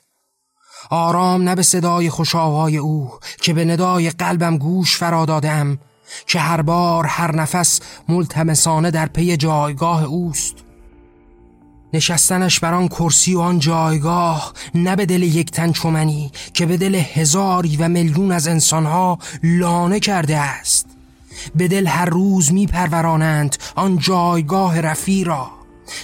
[0.90, 3.10] آرام نه به صدای خوشاوای او
[3.42, 5.78] که به ندای قلبم گوش فرا دادم
[6.26, 10.54] که هر بار هر نفس ملتمسانه در پی جایگاه اوست.
[11.92, 16.76] نشستنش بر آن کرسی و آن جایگاه نه به دل یک تن چومنی که به
[16.76, 20.86] دل هزاری و میلیون از انسانها لانه کرده است.
[21.54, 25.50] به دل هر روز می پرورانند آن جایگاه رفی را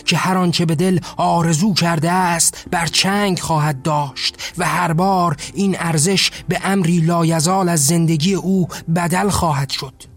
[0.05, 5.37] که هر آنچه به دل آرزو کرده است بر چنگ خواهد داشت و هر بار
[5.55, 10.16] این ارزش به امری لایزال از زندگی او بدل خواهد شد.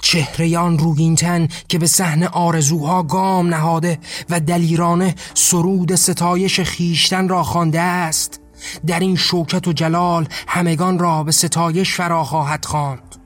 [0.00, 3.98] چهره آن روگینتن که به صحن آرزوها گام نهاده
[4.30, 8.40] و دلیرانه سرود ستایش خیشتن را خوانده است.
[8.86, 13.16] در این شوکت و جلال همگان را به ستایش فرا خواهد خواند.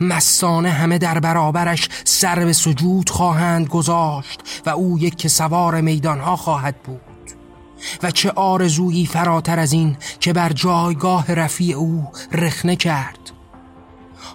[0.00, 6.36] مستانه همه در برابرش سر به سجود خواهند گذاشت و او یک که سوار میدانها
[6.36, 7.00] خواهد بود.
[8.02, 13.23] و چه آرزویی فراتر از این که بر جایگاه رفیع او رخنه کرد.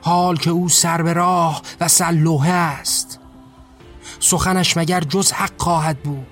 [0.01, 3.19] حال که او سر به راه و سلوه است.
[4.19, 6.27] سخنش مگر جز حق خواهد بود؟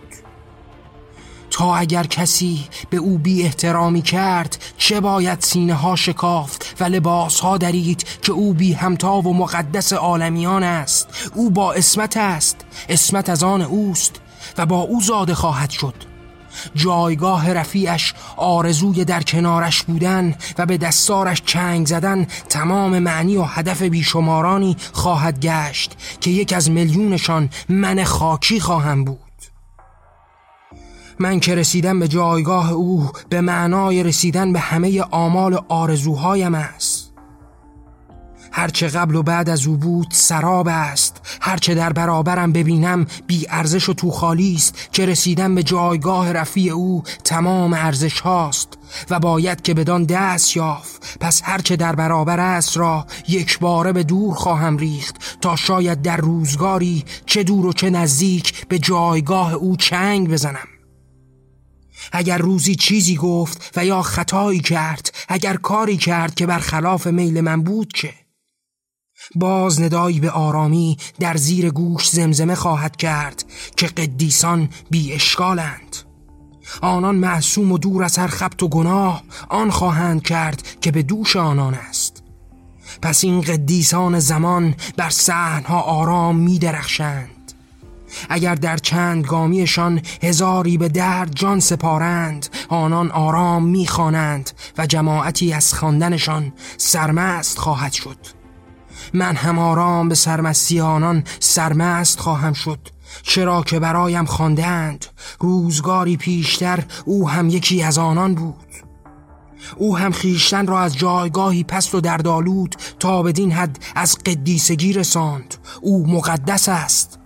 [1.49, 7.39] تا اگر کسی به او بی احترامی کرد چه باید سینه ها شکافت و لباس
[7.39, 13.30] ها درید که او بی همتا و مقدس عالمیان است؟ او با اسمت است اسمت
[13.30, 14.22] از آن اوست
[14.57, 16.16] و با او زاده خواهد شد.
[16.75, 23.81] جایگاه رفیعش آرزوی در کنارش بودن و به دستارش چنگ زدن تمام معنی و هدف
[23.81, 29.19] بیشمارانی خواهد گشت که یک از میلیونشان من خاکی خواهم بود.
[31.19, 36.97] من که رسیدم به جایگاه او به معنای رسیدن به همه آمال آرزوهایم است.
[38.57, 41.21] هرچه قبل و بعد از او بود سراب است.
[41.41, 44.89] هرچه در برابرم ببینم بی ارزش و تو خالی است.
[44.91, 48.67] که رسیدم به جایگاه رفیع او تمام ارزش هاست.
[49.09, 51.17] و باید که بدان دست یافت.
[51.19, 55.15] پس هرچه در برابر است را یک باره به دور خواهم ریخت.
[55.41, 60.67] تا شاید در روزگاری چه دور و چه نزدیک به جایگاه او چنگ بزنم.
[62.11, 67.41] اگر روزی چیزی گفت و یا خطایی کرد اگر کاری کرد که بر خلاف میل
[67.41, 68.26] من بود چه؟
[69.35, 73.45] باز ندایی به آرامی در زیر گوش زمزمه خواهد کرد
[73.77, 75.95] که قدیسان بی اشکالند.
[76.81, 81.35] آنان معصوم و دور از هر خبت و گناه آن خواهند کرد که به دوش
[81.35, 82.23] آنان است.
[83.01, 87.29] پس این قدیسان زمان بر سحنها آرام می درخشند.
[88.29, 95.73] اگر در چند گامیشان هزاری به درد جان سپارند آنان آرام می‌خوانند و جماعتی از
[95.73, 98.36] خواندنشان سرمست خواهد شد.
[99.13, 102.79] من هم آرام به سرمستی آنان سرمست خواهم شد.
[103.23, 105.05] چرا که برایم خواندند.
[105.39, 108.55] روزگاری پیشتر او هم یکی از آنان بود.
[109.77, 115.55] او هم خیشتن را از جایگاهی پست و دردالود تا بدین حد از قدیسگی رساند.
[115.81, 117.19] او مقدس است.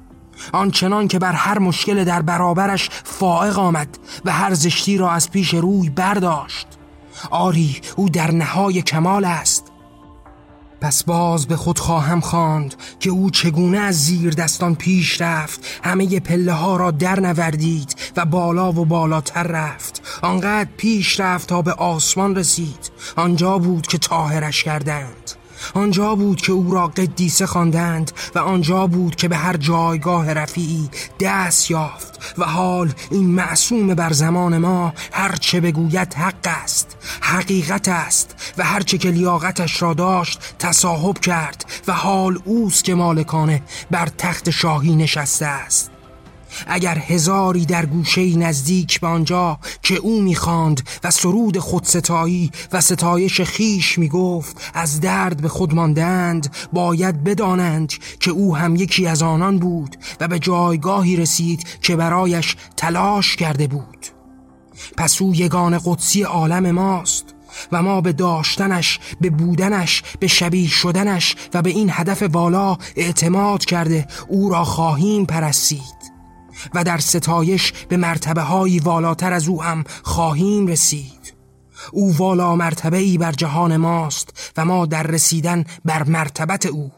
[0.54, 5.54] آنچنان که بر هر مشکل در برابرش فائق آمد و هر زشتی را از پیش
[5.54, 6.68] روی برداشت.
[7.32, 9.71] آری او در نهای کمال است.
[10.82, 15.66] پس باز به خود خواهم خواند که او چگونه از زیر دستان پیش رفت.
[15.84, 20.02] همه پله ها را در نوردید و بالا و بالاتر رفت.
[20.22, 22.92] آنقدر پیش رفت تا به آسمان رسید.
[23.16, 25.41] آنجا بود که تاهرش کردند.
[25.74, 30.90] آنجا بود که او را قدیسه خواندند و آنجا بود که به هر جایگاه رفیعی
[31.20, 38.54] دست یافت و حال این معصوم بر زمان ما هرچه بگوید حق است حقیقت است
[38.58, 43.62] و هرچه که لیاقتش را داشت تصاحب کرد و حال اوست که مالکانه
[43.92, 45.92] بر تخت شاهی نشسته است.
[46.68, 53.42] اگر هزاری در گوشه نزدیک به آنجا که او می‌خواند و سرود خودستایی و ستایش
[53.42, 59.60] خیش می‌گفت از درد به خود ماندند باید بدانند که او هم یکی از آنان
[59.60, 64.08] بود و به جایگاهی رسید که برایش تلاش کرده بود.
[64.98, 67.26] پس او یگان قدسی عالم ماست
[67.72, 73.66] و ما به داشتنش به بودنش به شبیه شدنش و به این هدف بالا اعتماد
[73.66, 76.01] کرده او را خواهیم پرستید.
[76.74, 81.34] و در ستایش به مرتبه های والاتر از او هم خواهیم رسید.
[81.92, 86.92] او والا مرتبه ای بر جهان ماست و ما در رسیدن بر مرتبت او.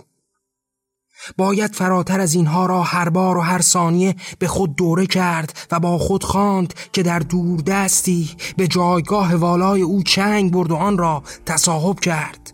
[1.37, 5.79] باید فراتر از اینها را هر بار و هر ثانیه به خود دوره کرد و
[5.79, 10.97] با خود خواند که در دور دستی به جایگاه والای او چنگ برد و آن
[10.97, 12.52] را تصاحب کرد.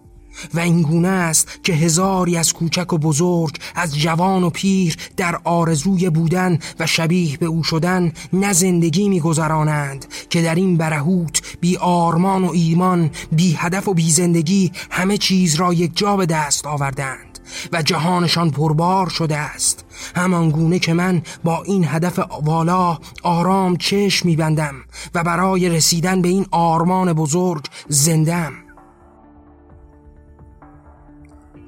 [0.53, 5.39] و این گونه است که هزاری از کوچک و بزرگ از جوان و پیر در
[5.43, 11.77] آرزوی بودن و شبیه به او شدن نه زندگی میگذرانند که در این برهوت بی
[11.77, 16.67] آرمان و ایمان بی هدف و بی زندگی همه چیز را یک جا به دست
[16.67, 17.39] آوردند
[17.71, 19.85] و جهانشان پربار شده است.
[20.15, 24.75] همان گونه که من با این هدف والا آرام چشم میبندم
[25.15, 28.53] و برای رسیدن به این آرمان بزرگ زندم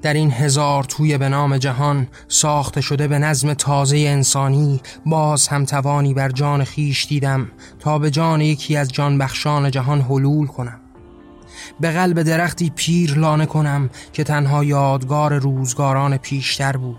[0.02, 5.64] در این هزار توی به نام جهان ساخته شده به نظم تازه انسانی باز هم
[5.64, 7.50] توانی بر جان خیش دیدم
[7.80, 10.80] تا به جان یکی از جان بخشان جهان حلول کنم.
[11.80, 16.96] به قلب درختی پیر لانه کنم که تنها یادگار روزگاران پیشتر بود.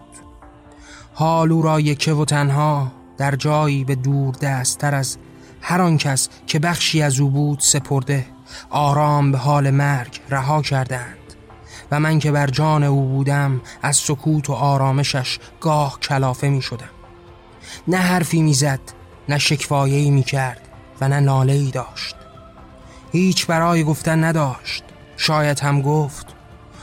[1.13, 5.17] حال او را یکه و تنها در جایی به دور دستتر از
[5.61, 8.25] هر آن کس که بخشی از او بود سپرده
[8.69, 11.22] آرام به حال مرگ رها کردند.
[11.93, 16.89] و من که بر جان او بودم از سکوت و آرامشش گاه کلافه می شدم.
[17.87, 18.79] نه حرفی می‌زد
[19.29, 20.61] نه شکوایهی می کرد
[21.01, 22.15] و نه ناله ای داشت.
[23.11, 24.83] هیچ برای گفتن نداشت.
[25.17, 26.25] شاید هم گفت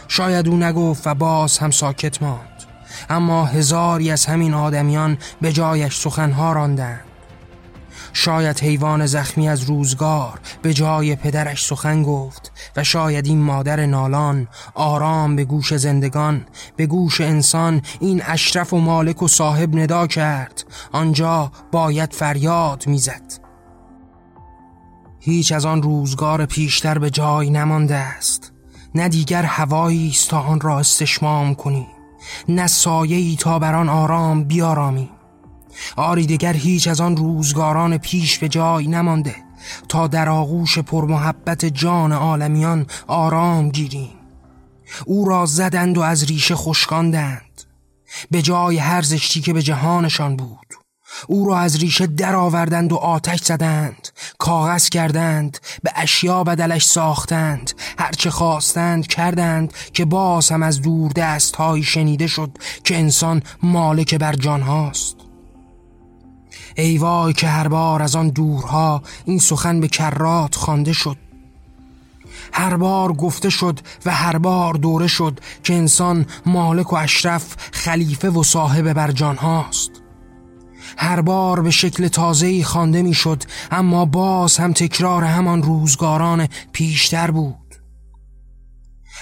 [0.09, 2.65] شاید او نگفت و باز هم ساکت ماند.
[3.11, 7.10] اما هزاری از همین آدمیان به جایش سخنها راندند.
[8.12, 14.49] شاید حیوان زخمی از روزگار به جای پدرش سخن گفت و شاید این مادر نالان
[14.74, 16.47] آرام به گوش زندگان
[16.77, 20.65] به گوش انسان این اشرف و مالک و صاحب ندا کرد.
[20.93, 23.32] آنجا باید فریاد می‌زد.
[25.20, 28.53] هیچ از آن روزگار پیشتر به جای نمانده است.
[28.95, 31.87] نه دیگر هوایی است تا آن را استشمام کنیم.
[32.49, 35.11] نه سایه‌ای تا بر آن آرام بیارامیم.
[35.97, 39.36] آری دیگر هیچ از آن روزگاران پیش به جای نمانده.
[39.89, 44.11] تا در آغوش پرمحبت جان عالمیان آرام گیریم.
[45.07, 47.62] او را زدند و از ریشه خشکاندند.
[48.31, 50.66] به جای هر زشتی که به جهانشان بود.
[51.28, 54.09] او را از ریشه درآوردند و آتش زدند.
[54.39, 57.73] کاغذ کردند به اشیا بدلش ساختند.
[57.98, 64.32] هرچه خواستند کردند که باز هم از دور دست شنیده شد که انسان مالک بر
[64.32, 65.30] جان هاست.
[66.75, 71.17] ای وای که هر بار از آن دورها این سخن به کرات خوانده شد.
[72.53, 78.31] هر بار گفته شد و هر بار دوره شد که انسان مالک و اشرف خلیفه
[78.31, 79.91] و صاحب بر جان هاست.
[80.97, 87.60] هر بار به شکل تازه‌ای خوانده می‌شد اما باز هم تکرار همان روزگاران پیشتر بود.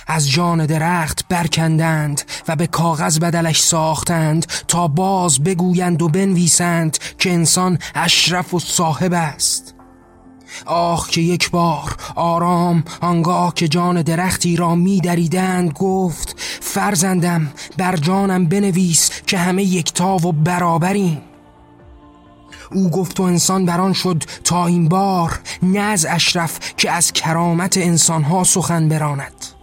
[0.08, 7.32] از جان درخت برکندند و به کاغذ بدلش ساختند تا باز بگویند و بنویسند که
[7.32, 9.74] انسان اشرف و صاحب است.
[10.66, 17.96] آه که یک بار آرام آنگاه که جان درختی را می دریدند گفت فرزندم بر
[17.96, 21.20] جانم بنویس که همه یکتا و برابریم.
[22.72, 27.76] او گفت و انسان بران شد تا این بار نه از اشرف که از کرامت
[27.76, 29.57] انسانها سخن براند.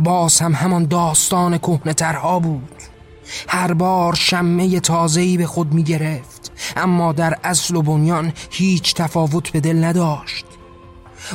[0.00, 2.82] باز هم همان داستان کهنه بود.
[3.48, 9.50] هر بار شمه تازه‌ای به خود می گرفت اما در اصل و بنیان هیچ تفاوت
[9.50, 10.44] به دل نداشت.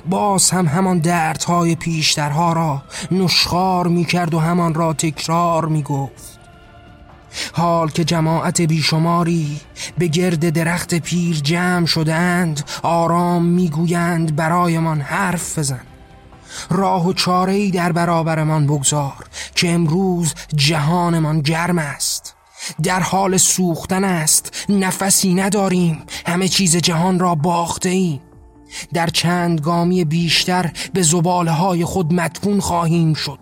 [0.10, 6.40] باز هم همان دردهای پیشترها را نشخار می کرد و همان را تکرار می گفت
[7.54, 9.60] حال که جماعت بیشماری
[9.98, 15.82] به گرد درخت پیر جمع شدند آرام می‌گویند برایمان حرف بزن.
[16.72, 19.14] راه و چاره در برابرمان بگذار
[19.56, 22.36] که امروز جهانمان گرم است.
[22.84, 28.22] در حال سوختن است نفسی نداریم همه چیز جهان را باخته ایم
[28.94, 33.40] در چند گامی بیشتر به زباله های خود مدفون خواهیم شد.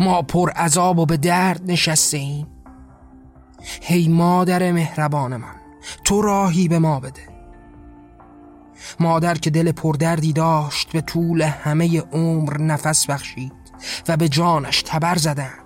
[0.00, 2.46] ما پر عذاب و به درد نشسته ایم
[3.82, 5.54] هی مادر مهربان من
[6.04, 7.33] تو راهی به ما بده.
[9.00, 13.52] مادر که دل پردردی داشت به طول همه عمر نفس بخشید
[14.08, 15.63] و به جانش تبر زدند.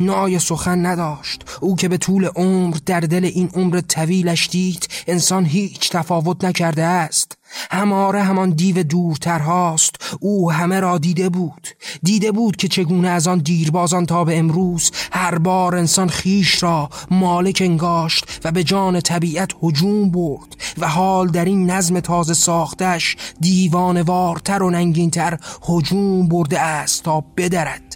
[0.00, 1.44] نای سخن نداشت.
[1.60, 6.84] او که به طول عمر در دل این عمر طویلش دید انسان هیچ تفاوت نکرده
[6.84, 7.38] است.
[7.70, 11.68] هماره همان دیو دورتر هاست او همه را دیده بود.
[12.02, 16.90] دیده بود که چگونه از آن دیربازان تا به امروز هر بار انسان خیش را
[17.10, 23.16] مالک انگاشت و به جان طبیعت هجوم برد و حال در این نظم تازه ساختش
[23.40, 25.38] دیوانوارتر و ننگینتر
[25.68, 27.87] هجوم برده است تا بدرد.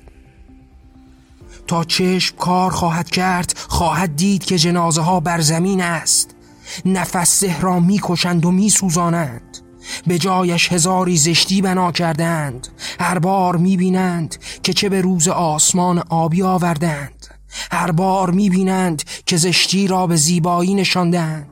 [1.72, 6.30] تا چشم کار خواهد کرد خواهد دید که جنازه ها بر زمین است.
[6.84, 9.58] نفس را می‌کشند و میسوزانند.
[10.06, 12.68] به جایش هزاری زشتی بنا کردند.
[13.00, 17.26] هر بار می‌بینند که چه به روز آسمان آبی آوردند.
[17.70, 21.48] هر بار می‌بینند که زشتی را به زیبایی نشاندند.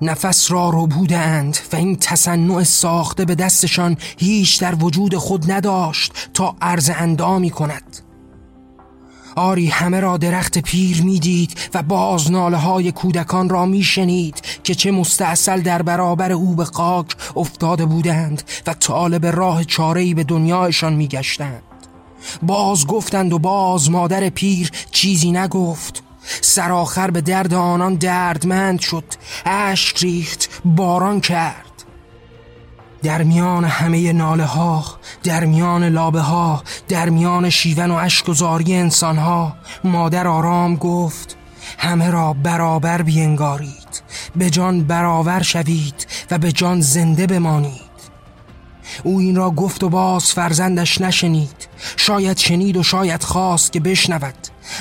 [0.00, 6.28] نفس را رو بودند و این تصنع ساخته به دستشان هیچ در وجود خود نداشت
[6.34, 8.03] تا عرض اندامی کند
[9.36, 14.90] آری همه را درخت پیر می‌دید و باز ناله های کودکان را میشنید که چه
[14.90, 17.06] مستاصل در برابر او به خاک
[17.36, 21.62] افتاده بودند و طالب راه چارهی به دنیایشان میگشتند.
[22.42, 26.02] باز گفتند و باز مادر پیر چیزی نگفت.
[26.40, 29.04] سرآخر به درد آنان دردمند شد.
[29.46, 31.73] اشک ریخت باران کرد.
[33.04, 34.84] در میان همه ناله ها
[35.22, 41.36] در میان لابه ها در میان شیون و اشکزاری انسان ها مادر آرام گفت
[41.78, 44.02] همه را برابر بینگارید
[44.36, 47.94] به جان برابر شوید و به جان زنده بمانید.
[49.02, 54.34] او این را گفت و باز فرزندش نشنید شاید شنید و شاید خواست که بشنود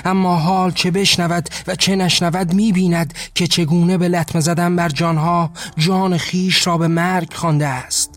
[0.06, 5.52] اما حال چه بشنود و چه نشنود می‌بیند که چگونه به لطمه زدن بر جانها
[5.78, 8.13] جان خیش را به مرگ خوانده است.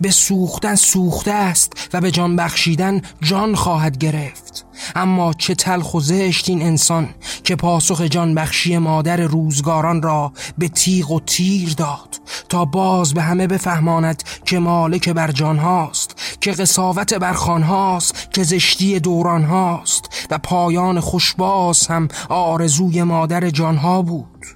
[0.00, 4.66] به سوختن سوخته است و به جان بخشیدن جان خواهد گرفت.
[4.96, 7.08] اما چه تلخ و زشت این انسان
[7.44, 13.22] که پاسخ جان بخشی مادر روزگاران را به تیغ و تیر داد تا باز به
[13.22, 19.44] همه بفهماند که مالک بر جان هاست که قصاوت بر خان هاست که زشتی دوران
[19.44, 24.46] هاست و پایان خوشباز هم آرزوی مادر جان ها بود.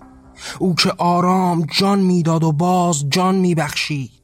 [0.59, 4.18] او که آرام جان می‌داد و باز جان میبخشید.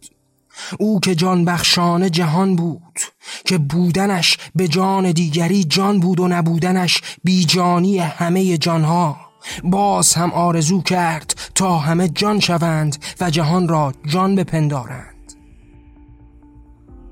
[0.79, 3.01] او که جان بخشانه جهان بود
[3.45, 9.17] که بودنش به جان دیگری جان بود و نبودنش بیجانی همه جانها.
[9.65, 15.15] باز هم آرزو کرد تا همه جان شوند و جهان را جان بپندارند.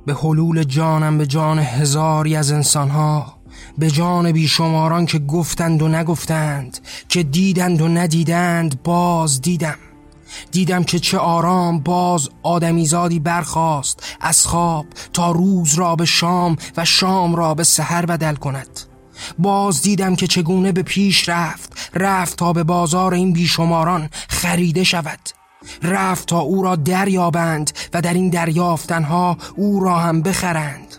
[0.07, 3.43] به حلول جانم به جان هزاری از انسانها
[3.79, 6.79] به جان بیشماران که گفتند و نگفتند
[7.09, 9.79] که دیدند و ندیدند باز دیدم.
[10.51, 16.85] دیدم که چه آرام باز آدمیزادی برخاست از خواب تا روز را به شام و
[16.85, 18.81] شام را به سحر بدل کند.
[19.39, 25.21] باز دیدم که چگونه به پیش رفت رفت تا به بازار این بیشماران خریده شود.
[25.83, 30.97] رفت تا او را دریابند و در این دریافتنها او را هم بخرند.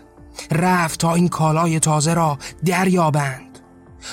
[0.50, 3.58] رفت تا این کالای تازه را دریابند.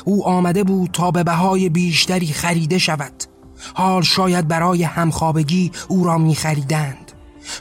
[0.06, 3.31] او آمده بود تا به بهای بیشتری خریده شود.
[3.73, 7.11] حال شاید برای همخوابگی او را می خریدند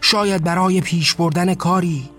[0.01, 2.11] شاید برای پیش بردن کاری.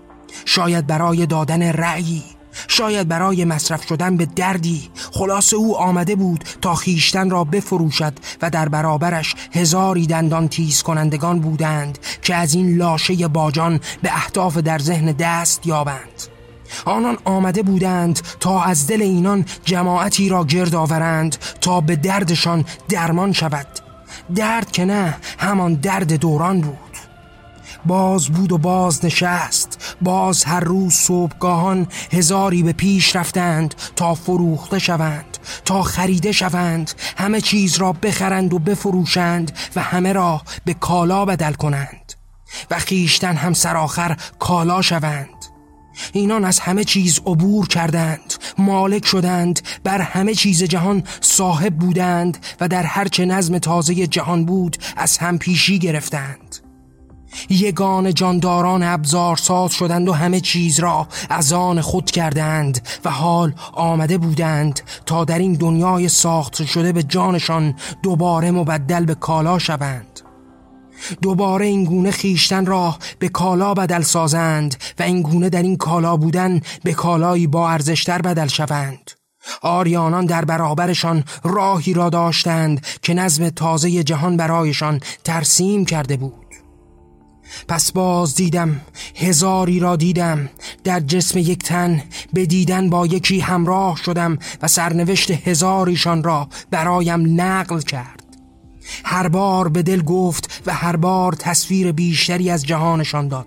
[0.44, 2.22] شاید برای دادن رأیی.
[2.68, 4.90] شاید برای مصرف شدن به دردی.
[5.12, 11.40] خلاص او آمده بود تا خیشتن را بفروشد و در برابرش هزاری دندان تیز کنندگان
[11.40, 16.22] بودند که از این لاشه باجان به اهداف در ذهن دست یابند.
[16.84, 23.32] آنان آمده بودند تا از دل اینان جماعتی را گرد آورند تا به دردشان درمان
[23.32, 23.66] شود.
[24.34, 26.78] درد که نه همان درد دوران بود.
[27.86, 29.96] باز بود و باز نشست.
[30.02, 36.92] باز هر روز صبحگاهان هزاری به پیش رفتند تا فروخته شوند تا خریده شوند.
[37.16, 42.12] همه چیز را بخرند و بفروشند و همه را به کالا بدل کنند.
[42.70, 45.41] و خیشتن هم سرآخر کالا شوند.
[46.12, 52.68] اینان از همه چیز عبور کردند مالک شدند بر همه چیز جهان صاحب بودند و
[52.68, 56.56] در هرچه نظم تازه جهان بود از هم پیشی گرفتند.
[57.50, 63.54] یگان جانداران ابزار ساز شدند و همه چیز را از آن خود کردند و حال
[63.72, 70.21] آمده بودند تا در این دنیای ساخت شده به جانشان دوباره مبدل به کالا شوند.
[71.22, 76.16] دوباره این گونه خیشتن را به کالا بدل سازند و این گونه در این کالا
[76.16, 79.10] بودن به کالایی با ارزشتر بدل شوند.
[79.62, 86.42] آریانان در برابرشان راهی را داشتند که نظم تازه جهان برایشان ترسیم کرده بود.
[87.68, 88.80] پس باز دیدم
[89.16, 90.48] هزاری را دیدم.
[90.84, 92.02] در جسم یک تن
[92.32, 98.21] به دیدن با یکی همراه شدم و سرنوشت هزاریشان را برایم نقل کرد.
[99.04, 103.46] هر بار به دل گفت و هر بار تصویر بیشتری از جهانشان داد.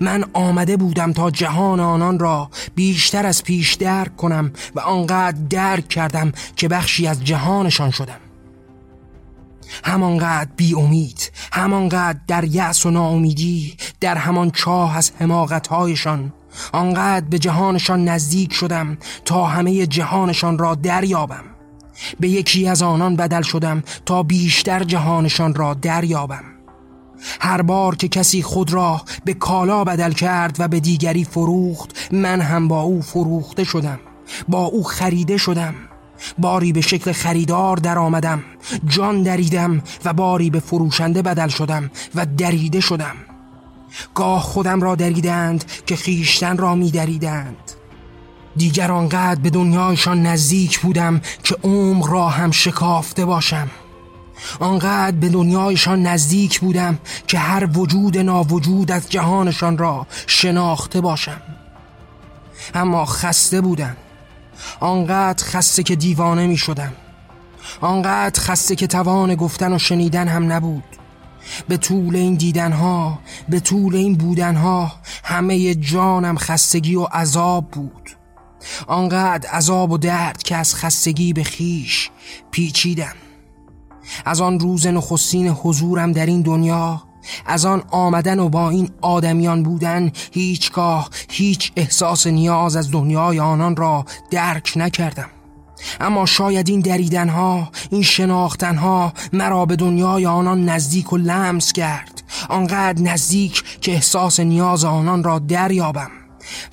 [0.00, 5.88] من آمده بودم تا جهان آنان را بیشتر از پیش درک کنم و آنقدر درک
[5.88, 8.20] کردم که بخشی از جهانشان شدم.
[9.84, 16.32] همانقدر بی امید همانقدر در یأس و ناامیدی در همان چاه از حماقتهایشان
[16.72, 21.53] آنقدر به جهانشان نزدیک شدم تا همه جهانشان را دریابم.
[22.20, 26.44] به یکی از آنان بدل شدم تا بیشتر جهانشان را دریابم.
[27.40, 32.40] هر بار که کسی خود را به کالا بدل کرد و به دیگری فروخت من
[32.40, 34.00] هم با او فروخته شدم
[34.48, 35.74] با او خریده شدم.
[36.38, 38.44] باری به شکل خریدار در آمدم
[38.86, 43.16] جان دریدم و باری به فروشنده بدل شدم و دریده شدم.
[44.14, 47.56] گاه خودم را دریدند که خیشتن را می دریدند
[48.56, 53.70] دیگر آنقدر به دنیایشان نزدیک بودم که عمر را هم شکافته باشم.
[54.60, 61.40] آنقدر به دنیایشان نزدیک بودم که هر وجود ناوجود از جهانشان را شناخته باشم.
[62.74, 63.96] اما خسته بودم.
[64.80, 66.92] آنقدر خسته که دیوانه می شدم.
[67.80, 70.84] آنقدر خسته که توان گفتن و شنیدن هم نبود.
[71.68, 73.18] به طول این دیدنها
[73.48, 74.92] به طول این بودنها
[75.24, 78.10] همه جانم خستگی و عذاب بود.
[78.86, 82.10] آنقدر عذاب و درد که از خستگی به خیش
[82.50, 83.14] پیچیدم.
[84.24, 87.02] از آن روز نخستین حضورم در این دنیا
[87.46, 93.76] از آن آمدن و با این آدمیان بودن هیچگاه هیچ احساس نیاز از دنیای آنان
[93.76, 95.28] را درک نکردم.
[96.00, 102.22] اما شاید این دریدنها این شناختنها مرا به دنیای آنان نزدیک و لمس کرد.
[102.48, 106.10] آنقدر نزدیک که احساس نیاز آنان را دریابم.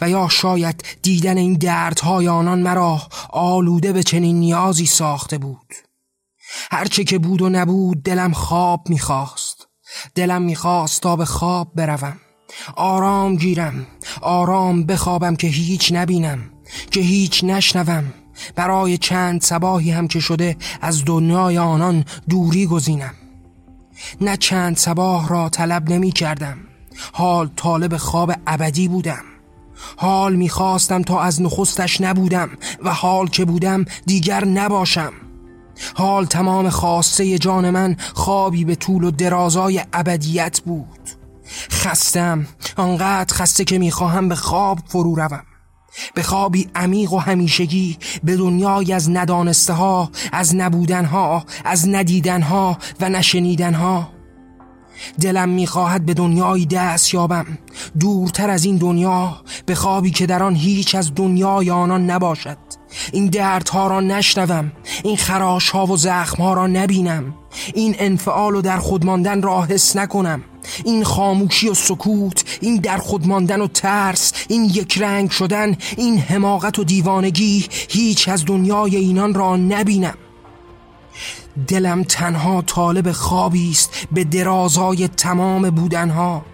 [0.02, 5.74] و یا شاید دیدن این دردهای آنان مرا آلوده به چنین نیازی ساخته بود.
[6.72, 9.68] هرچه که بود و نبود دلم خواب می‌خواست.
[10.16, 12.18] دلم می‌خواست تا به خواب بروم.
[12.76, 13.88] آرام گیرم.
[14.22, 16.40] آرام بخوابم که هیچ نبینم
[16.91, 18.14] که هیچ نشنوم.
[18.56, 23.14] برای چند سباهی هم که شده از دنیای آنان دوری گزینم.
[24.22, 26.58] نه چند سباه را طلب نمی کردم
[27.14, 29.24] حال طالب خواب ابدی بودم.
[29.98, 32.49] حال می‌خواستم تا از نخستش نبودم
[32.84, 35.14] و حال که بودم دیگر نباشم.
[35.95, 41.10] حال تمام خواسته جان من خوابی به طول و درازای ابدیت بود.
[41.72, 42.48] خستم
[42.78, 45.44] آنقدر خسته که می‌خواهم به خواب فرو روم.
[46.14, 52.41] به خوابی عمیق و همیشگی به دنیای از ندانسته ها از نبودن ها از ندیدن
[52.41, 54.10] ها و نشنیدن ها
[55.22, 57.45] دلم می‌خواهد به دنیای دست یابم.
[57.99, 62.57] دورتر از این دنیا به خوابی که در آن هیچ از دنیای آنان نباشد.
[63.14, 64.72] این دردها را نشنوم
[65.03, 67.34] این خراش ها و زخم ها را نبینم.
[67.73, 70.44] این انفعال و در خود ماندن را حس نکنم.
[70.86, 76.18] این خاموشی و سکوت این در خود ماندن و ترس این یک رنگ شدن این
[76.18, 80.15] حماقت و دیوانگی هیچ از دنیای اینان را نبینم.
[81.68, 86.45] دلم تنها طالب خوابی است به درازای تمام بودنها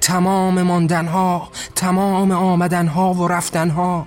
[0.00, 4.06] تمام ماندنها تمام آمدنها و رفتنها.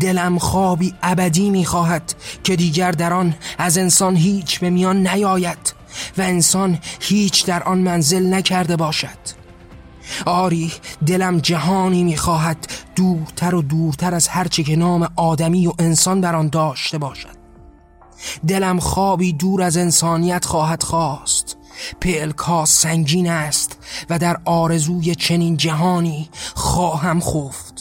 [0.00, 2.14] دلم خوابی ابدی می‌خواهد
[2.44, 5.74] که دیگر در آن از انسان هیچ به میان نیاید
[6.18, 9.44] و انسان هیچ در آن منزل نکرده باشد.
[10.26, 10.72] آری
[11.06, 16.48] دلم جهانی می‌خواهد دورتر و دورتر از هرچه که نام آدمی و انسان در آن
[16.48, 17.43] داشته باشد.
[18.48, 21.56] دلم خوابی دور از انسانیت خواهد خواست.
[22.00, 23.78] پلکا سنگین است
[24.10, 27.73] و در آرزوی چنین جهانی خواهم خفت.